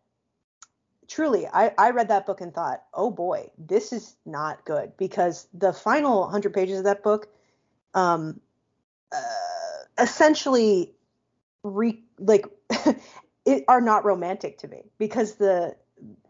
truly, 1.09 1.47
I 1.47 1.73
I 1.79 1.91
read 1.91 2.09
that 2.09 2.27
book 2.27 2.43
and 2.43 2.53
thought, 2.53 2.83
oh 2.93 3.11
boy, 3.11 3.51
this 3.57 3.93
is 3.93 4.17
not 4.27 4.67
good 4.67 4.93
because 4.99 5.49
the 5.55 5.73
final 5.73 6.23
100 6.23 6.53
pages 6.53 6.79
of 6.79 6.85
that 6.85 7.03
book, 7.03 7.29
um, 7.95 8.41
uh, 9.13 9.44
essentially, 9.99 10.93
re 11.63 12.03
like. 12.19 12.47
it 13.47 13.65
are 13.69 13.81
not 13.81 14.05
romantic 14.05 14.59
to 14.59 14.69
me 14.69 14.83
because 14.99 15.35
the 15.35 15.77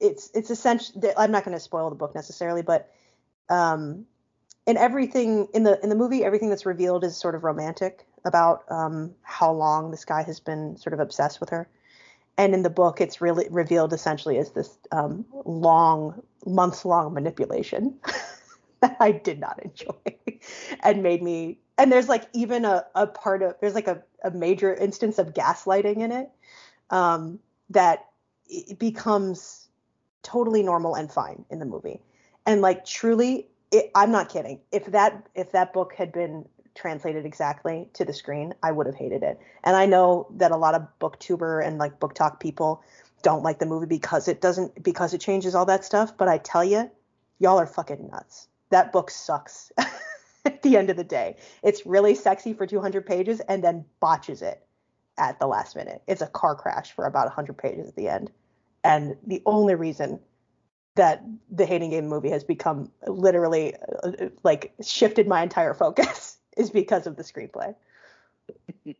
it's 0.01 0.31
it's 0.35 0.51
essentially 0.51 1.11
I'm 1.17 1.31
not 1.31 1.45
going 1.45 1.57
to 1.57 1.61
spoil 1.61 1.91
the 1.91 1.97
book 1.97 2.15
necessarily, 2.15 2.62
but 2.62 2.93
um, 3.49 4.07
in 4.67 4.77
everything 4.77 5.49
in 5.55 5.65
the 5.65 5.81
in 5.83 5.89
the 5.89 5.95
movie, 5.95 6.25
everything 6.25 6.49
that's 6.49 6.67
revealed 6.67 7.05
is 7.05 7.17
sort 7.17 7.35
of 7.35 7.45
romantic 7.45 8.07
about 8.25 8.65
um, 8.71 9.15
how 9.23 9.53
long 9.53 9.91
this 9.91 10.05
guy 10.05 10.23
has 10.23 10.41
been 10.41 10.77
sort 10.77 10.95
of 10.95 11.01
obsessed 11.01 11.41
with 11.41 11.51
her, 11.51 11.69
and 12.37 12.55
in 12.55 12.62
the 12.62 12.71
book, 12.71 13.01
it's 13.01 13.21
really 13.21 13.47
revealed 13.51 13.93
essentially 13.93 14.39
as 14.39 14.53
this 14.53 14.77
um, 14.93 15.25
long, 15.45 16.23
months 16.47 16.85
long 16.85 17.12
manipulation 17.15 17.99
that 18.81 18.97
I 19.01 19.12
did 19.12 19.41
not 19.41 19.62
enjoy 19.62 20.41
and 20.83 21.03
made 21.03 21.23
me. 21.23 21.59
And 21.77 21.91
there's 21.91 22.09
like 22.09 22.25
even 22.33 22.64
a, 22.64 22.85
a 22.95 23.07
part 23.07 23.43
of 23.43 23.57
there's 23.61 23.75
like 23.75 23.89
a, 23.89 24.03
a 24.22 24.31
major 24.31 24.72
instance 24.75 25.18
of 25.18 25.35
gaslighting 25.35 25.97
in 25.99 26.12
it 26.12 26.31
um, 26.91 27.41
that 27.70 28.07
it 28.47 28.79
becomes 28.79 29.68
totally 30.22 30.62
normal 30.62 30.95
and 30.95 31.11
fine 31.11 31.45
in 31.51 31.59
the 31.59 31.66
movie. 31.66 32.01
And 32.47 32.61
like 32.61 32.85
truly, 32.85 33.49
it, 33.72 33.91
I'm 33.95 34.12
not 34.12 34.29
kidding. 34.29 34.61
If 34.70 34.87
that 34.87 35.29
if 35.35 35.53
that 35.53 35.72
book 35.72 35.95
had 35.95 36.12
been 36.12 36.47
translated 36.75 37.25
exactly 37.25 37.89
to 37.95 38.05
the 38.05 38.12
screen, 38.12 38.55
I 38.62 38.72
would 38.72 38.87
have 38.87 38.97
hated 38.97 39.22
it. 39.22 39.39
And 39.62 39.77
I 39.77 39.87
know 39.87 40.27
that 40.37 40.51
a 40.51 40.57
lot 40.57 40.75
of 40.75 40.87
booktuber 41.01 41.64
and 41.64 41.79
like 41.79 42.01
BookTok 42.01 42.41
people 42.41 42.83
don't 43.22 43.43
like 43.43 43.59
the 43.59 43.66
movie 43.66 43.87
because 43.87 44.29
it 44.29 44.41
doesn't 44.41 44.83
because 44.83 45.14
it 45.14 45.20
changes 45.20 45.55
all 45.55 45.66
that 45.66 45.85
stuff. 45.85 46.16
But 46.16 46.29
I 46.29 46.39
tell 46.39 46.64
you, 46.64 46.91
y'all 47.39 47.59
are 47.59 47.66
fucking 47.66 48.09
nuts. 48.11 48.49
That 48.70 48.93
book 48.93 49.11
sucks. 49.11 49.72
at 50.47 50.62
the 50.62 50.76
end 50.76 50.90
of 50.90 50.97
the 50.97 51.05
day, 51.05 51.36
it's 51.62 51.86
really 51.86 52.14
sexy 52.14 52.53
for 52.53 52.66
200 52.66 53.07
pages 53.07 53.40
and 53.40 53.62
then 53.62 53.84
botches 54.01 54.42
it 54.42 54.66
at 55.18 55.38
the 55.38 55.47
last 55.47 55.76
minute. 55.76 56.03
It's 56.07 56.22
a 56.22 56.26
car 56.26 56.55
crash 56.55 56.92
for 56.92 57.07
about 57.07 57.26
100 57.26 57.57
pages 57.57 57.88
at 57.88 57.97
the 57.97 58.09
end. 58.09 58.30
And 58.82 59.16
the 59.26 59.42
only 59.47 59.74
reason 59.74 60.20
that 60.97 61.24
the 61.51 61.66
Hating 61.66 61.90
Game 61.90 62.07
movie 62.09 62.30
has 62.30 62.45
become 62.45 62.90
literally 63.07 63.74
uh, 64.03 64.28
like 64.42 64.74
shifted 64.82 65.26
my 65.26 65.42
entire 65.42 65.74
focus 65.74 66.38
is 66.57 66.70
because 66.70 67.07
of 67.07 67.16
the 67.16 67.22
screenplay. 67.22 67.74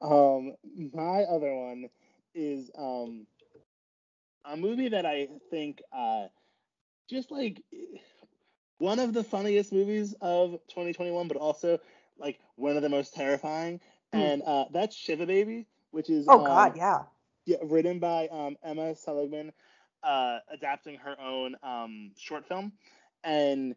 um, 0.00 0.54
my 0.92 1.22
other 1.22 1.54
one 1.54 1.88
is 2.34 2.70
um 2.78 3.26
a 4.44 4.56
movie 4.56 4.88
that 4.88 5.06
I 5.06 5.28
think 5.50 5.82
uh 5.92 6.26
just 7.08 7.30
like 7.30 7.62
one 8.78 8.98
of 8.98 9.12
the 9.12 9.24
funniest 9.24 9.72
movies 9.72 10.14
of 10.20 10.52
2021, 10.68 11.28
but 11.28 11.36
also 11.36 11.78
like 12.18 12.38
one 12.56 12.76
of 12.76 12.82
the 12.82 12.88
most 12.88 13.14
terrifying, 13.14 13.80
mm. 14.12 14.18
and 14.18 14.42
uh, 14.42 14.64
that's 14.72 14.96
Shiva 14.96 15.26
Baby, 15.26 15.66
which 15.90 16.10
is 16.10 16.26
oh 16.28 16.38
um, 16.38 16.44
god, 16.44 16.76
yeah, 16.76 17.02
yeah, 17.44 17.58
written 17.62 17.98
by 17.98 18.28
um, 18.28 18.56
Emma 18.62 18.94
Seligman 18.94 19.52
uh, 20.02 20.38
adapting 20.52 20.96
her 20.96 21.16
own 21.20 21.56
um, 21.62 22.10
short 22.16 22.46
film, 22.46 22.72
and 23.24 23.74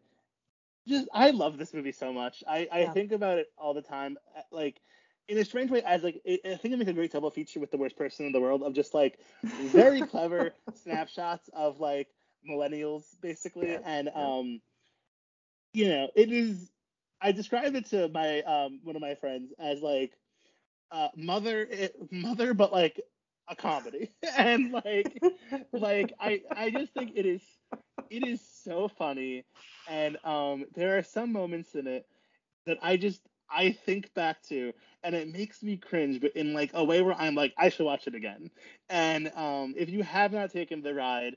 just 0.86 1.08
I 1.12 1.30
love 1.30 1.58
this 1.58 1.74
movie 1.74 1.92
so 1.92 2.12
much. 2.12 2.42
I, 2.48 2.68
I 2.72 2.80
yeah. 2.80 2.92
think 2.92 3.12
about 3.12 3.38
it 3.38 3.52
all 3.56 3.74
the 3.74 3.82
time, 3.82 4.18
uh, 4.36 4.42
like 4.50 4.80
in 5.28 5.38
a 5.38 5.44
strange 5.44 5.70
way, 5.70 5.82
as 5.82 6.02
like 6.02 6.20
it, 6.24 6.40
I 6.44 6.56
think 6.56 6.74
it 6.74 6.76
makes 6.78 6.90
a 6.90 6.94
great 6.94 7.12
double 7.12 7.30
feature 7.30 7.60
with 7.60 7.70
the 7.70 7.76
worst 7.76 7.96
person 7.96 8.26
in 8.26 8.32
the 8.32 8.40
world 8.40 8.62
of 8.62 8.74
just 8.74 8.94
like 8.94 9.18
very 9.42 10.00
clever 10.06 10.52
snapshots 10.74 11.48
of 11.52 11.80
like 11.80 12.08
millennials 12.48 13.04
basically, 13.20 13.72
yeah. 13.72 13.78
and 13.84 14.08
um, 14.14 14.60
you 15.72 15.88
know, 15.88 16.08
it 16.14 16.32
is. 16.32 16.70
I 17.20 17.32
describe 17.32 17.74
it 17.74 17.86
to 17.90 18.08
my 18.08 18.42
um 18.42 18.80
one 18.82 18.96
of 18.96 19.02
my 19.02 19.14
friends 19.14 19.52
as 19.58 19.82
like 19.82 20.12
uh 20.90 21.08
mother 21.16 21.68
eh, 21.70 21.88
mother, 22.10 22.54
but 22.54 22.72
like 22.72 23.00
a 23.48 23.56
comedy 23.56 24.10
and 24.38 24.72
like 24.72 25.20
like 25.72 26.12
i 26.20 26.40
i 26.54 26.70
just 26.70 26.92
think 26.94 27.12
it 27.14 27.26
is 27.26 27.42
it 28.10 28.24
is 28.24 28.40
so 28.64 28.88
funny 28.88 29.44
and 29.86 30.16
um 30.24 30.64
there 30.74 30.96
are 30.98 31.02
some 31.02 31.32
moments 31.32 31.74
in 31.74 31.86
it 31.86 32.06
that 32.66 32.78
i 32.82 32.96
just 32.96 33.22
i 33.50 33.70
think 33.72 34.12
back 34.14 34.42
to 34.42 34.72
and 35.02 35.14
it 35.14 35.28
makes 35.28 35.62
me 35.62 35.76
cringe 35.76 36.20
but 36.20 36.32
in 36.36 36.54
like 36.54 36.70
a 36.74 36.84
way 36.84 37.02
where 37.02 37.14
i'm 37.14 37.34
like 37.34 37.52
i 37.58 37.68
should 37.68 37.84
watch 37.84 38.06
it 38.06 38.14
again 38.14 38.50
and 38.88 39.30
um 39.36 39.74
if 39.76 39.90
you 39.90 40.02
have 40.02 40.32
not 40.32 40.50
taken 40.50 40.82
the 40.82 40.94
ride 40.94 41.34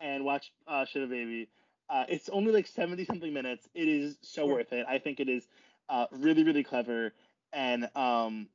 and 0.00 0.24
watched 0.24 0.52
uh 0.68 0.84
Shiva 0.84 1.06
Baby 1.06 1.48
uh 1.90 2.04
it's 2.08 2.28
only 2.28 2.52
like 2.52 2.66
70 2.66 3.04
something 3.04 3.32
minutes 3.32 3.68
it 3.74 3.88
is 3.88 4.16
so 4.22 4.46
yeah. 4.46 4.52
worth 4.52 4.72
it 4.72 4.86
i 4.88 4.98
think 4.98 5.20
it 5.20 5.28
is 5.28 5.46
uh 5.88 6.06
really 6.12 6.44
really 6.44 6.64
clever 6.64 7.12
and 7.52 7.88
um 7.94 8.48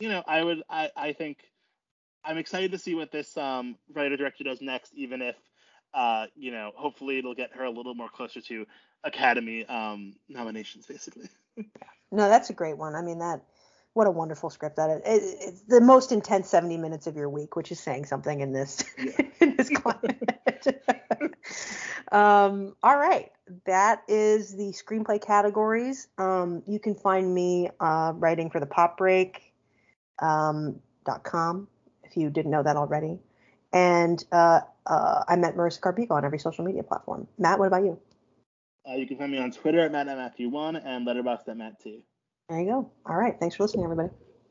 you 0.00 0.08
know 0.08 0.22
i 0.26 0.42
would 0.42 0.62
i 0.68 0.90
i 0.96 1.12
think 1.12 1.38
I'm 2.22 2.36
excited 2.36 2.72
to 2.72 2.78
see 2.78 2.94
what 2.94 3.10
this 3.10 3.36
um, 3.38 3.76
writer 3.94 4.16
director 4.16 4.44
does 4.44 4.60
next, 4.60 4.92
even 4.94 5.22
if 5.22 5.36
uh, 5.92 6.26
you 6.36 6.52
know, 6.52 6.72
hopefully 6.76 7.18
it'll 7.18 7.34
get 7.34 7.52
her 7.52 7.64
a 7.64 7.70
little 7.70 7.94
more 7.94 8.08
closer 8.08 8.40
to 8.40 8.66
Academy 9.02 9.66
um, 9.66 10.14
nominations, 10.28 10.86
basically. 10.86 11.28
no, 12.12 12.28
that's 12.28 12.50
a 12.50 12.52
great 12.52 12.78
one. 12.78 12.94
I 12.94 13.02
mean, 13.02 13.18
that 13.18 13.42
what 13.94 14.06
a 14.06 14.10
wonderful 14.10 14.50
script 14.50 14.76
that 14.76 14.90
is. 14.90 15.00
It, 15.04 15.36
it's 15.40 15.62
the 15.62 15.80
most 15.80 16.12
intense 16.12 16.48
70 16.48 16.76
minutes 16.76 17.06
of 17.06 17.16
your 17.16 17.28
week, 17.28 17.56
which 17.56 17.72
is 17.72 17.80
saying 17.80 18.04
something 18.04 18.40
in 18.40 18.52
this 18.52 18.84
yeah. 18.96 19.20
in 19.40 19.56
this 19.56 19.68
climate. 19.68 20.22
um, 22.12 22.74
all 22.82 22.96
right, 22.96 23.30
that 23.66 24.02
is 24.08 24.56
the 24.56 24.72
screenplay 24.72 25.24
categories. 25.24 26.08
Um, 26.18 26.62
you 26.66 26.78
can 26.78 26.94
find 26.94 27.34
me 27.34 27.70
uh, 27.80 28.12
writing 28.16 28.50
for 28.50 28.60
the 28.60 28.66
Pop 28.66 28.98
Break. 28.98 29.42
Um, 30.20 30.80
.com 31.18 31.66
if 32.04 32.16
you 32.16 32.30
didn't 32.30 32.50
know 32.50 32.62
that 32.62 32.76
already. 32.76 33.18
And 33.72 34.22
uh, 34.32 34.60
uh, 34.86 35.24
I 35.28 35.36
met 35.36 35.56
Marissa 35.56 35.80
Carpico 35.80 36.12
on 36.12 36.24
every 36.24 36.38
social 36.38 36.64
media 36.64 36.82
platform. 36.82 37.28
Matt, 37.38 37.58
what 37.58 37.66
about 37.66 37.84
you? 37.84 37.98
Uh, 38.88 38.94
you 38.94 39.06
can 39.06 39.16
find 39.16 39.30
me 39.30 39.38
on 39.38 39.52
Twitter 39.52 39.80
at 39.80 39.92
Matt 39.92 40.06
Matthew1 40.06 40.82
and 40.84 41.06
Letterboxd 41.06 41.48
at 41.48 41.56
Matt2. 41.56 42.02
There 42.48 42.60
you 42.60 42.66
go. 42.66 42.90
All 43.06 43.16
right. 43.16 43.36
Thanks 43.38 43.56
for 43.56 43.64
listening, 43.64 43.84
everybody. 43.84 44.08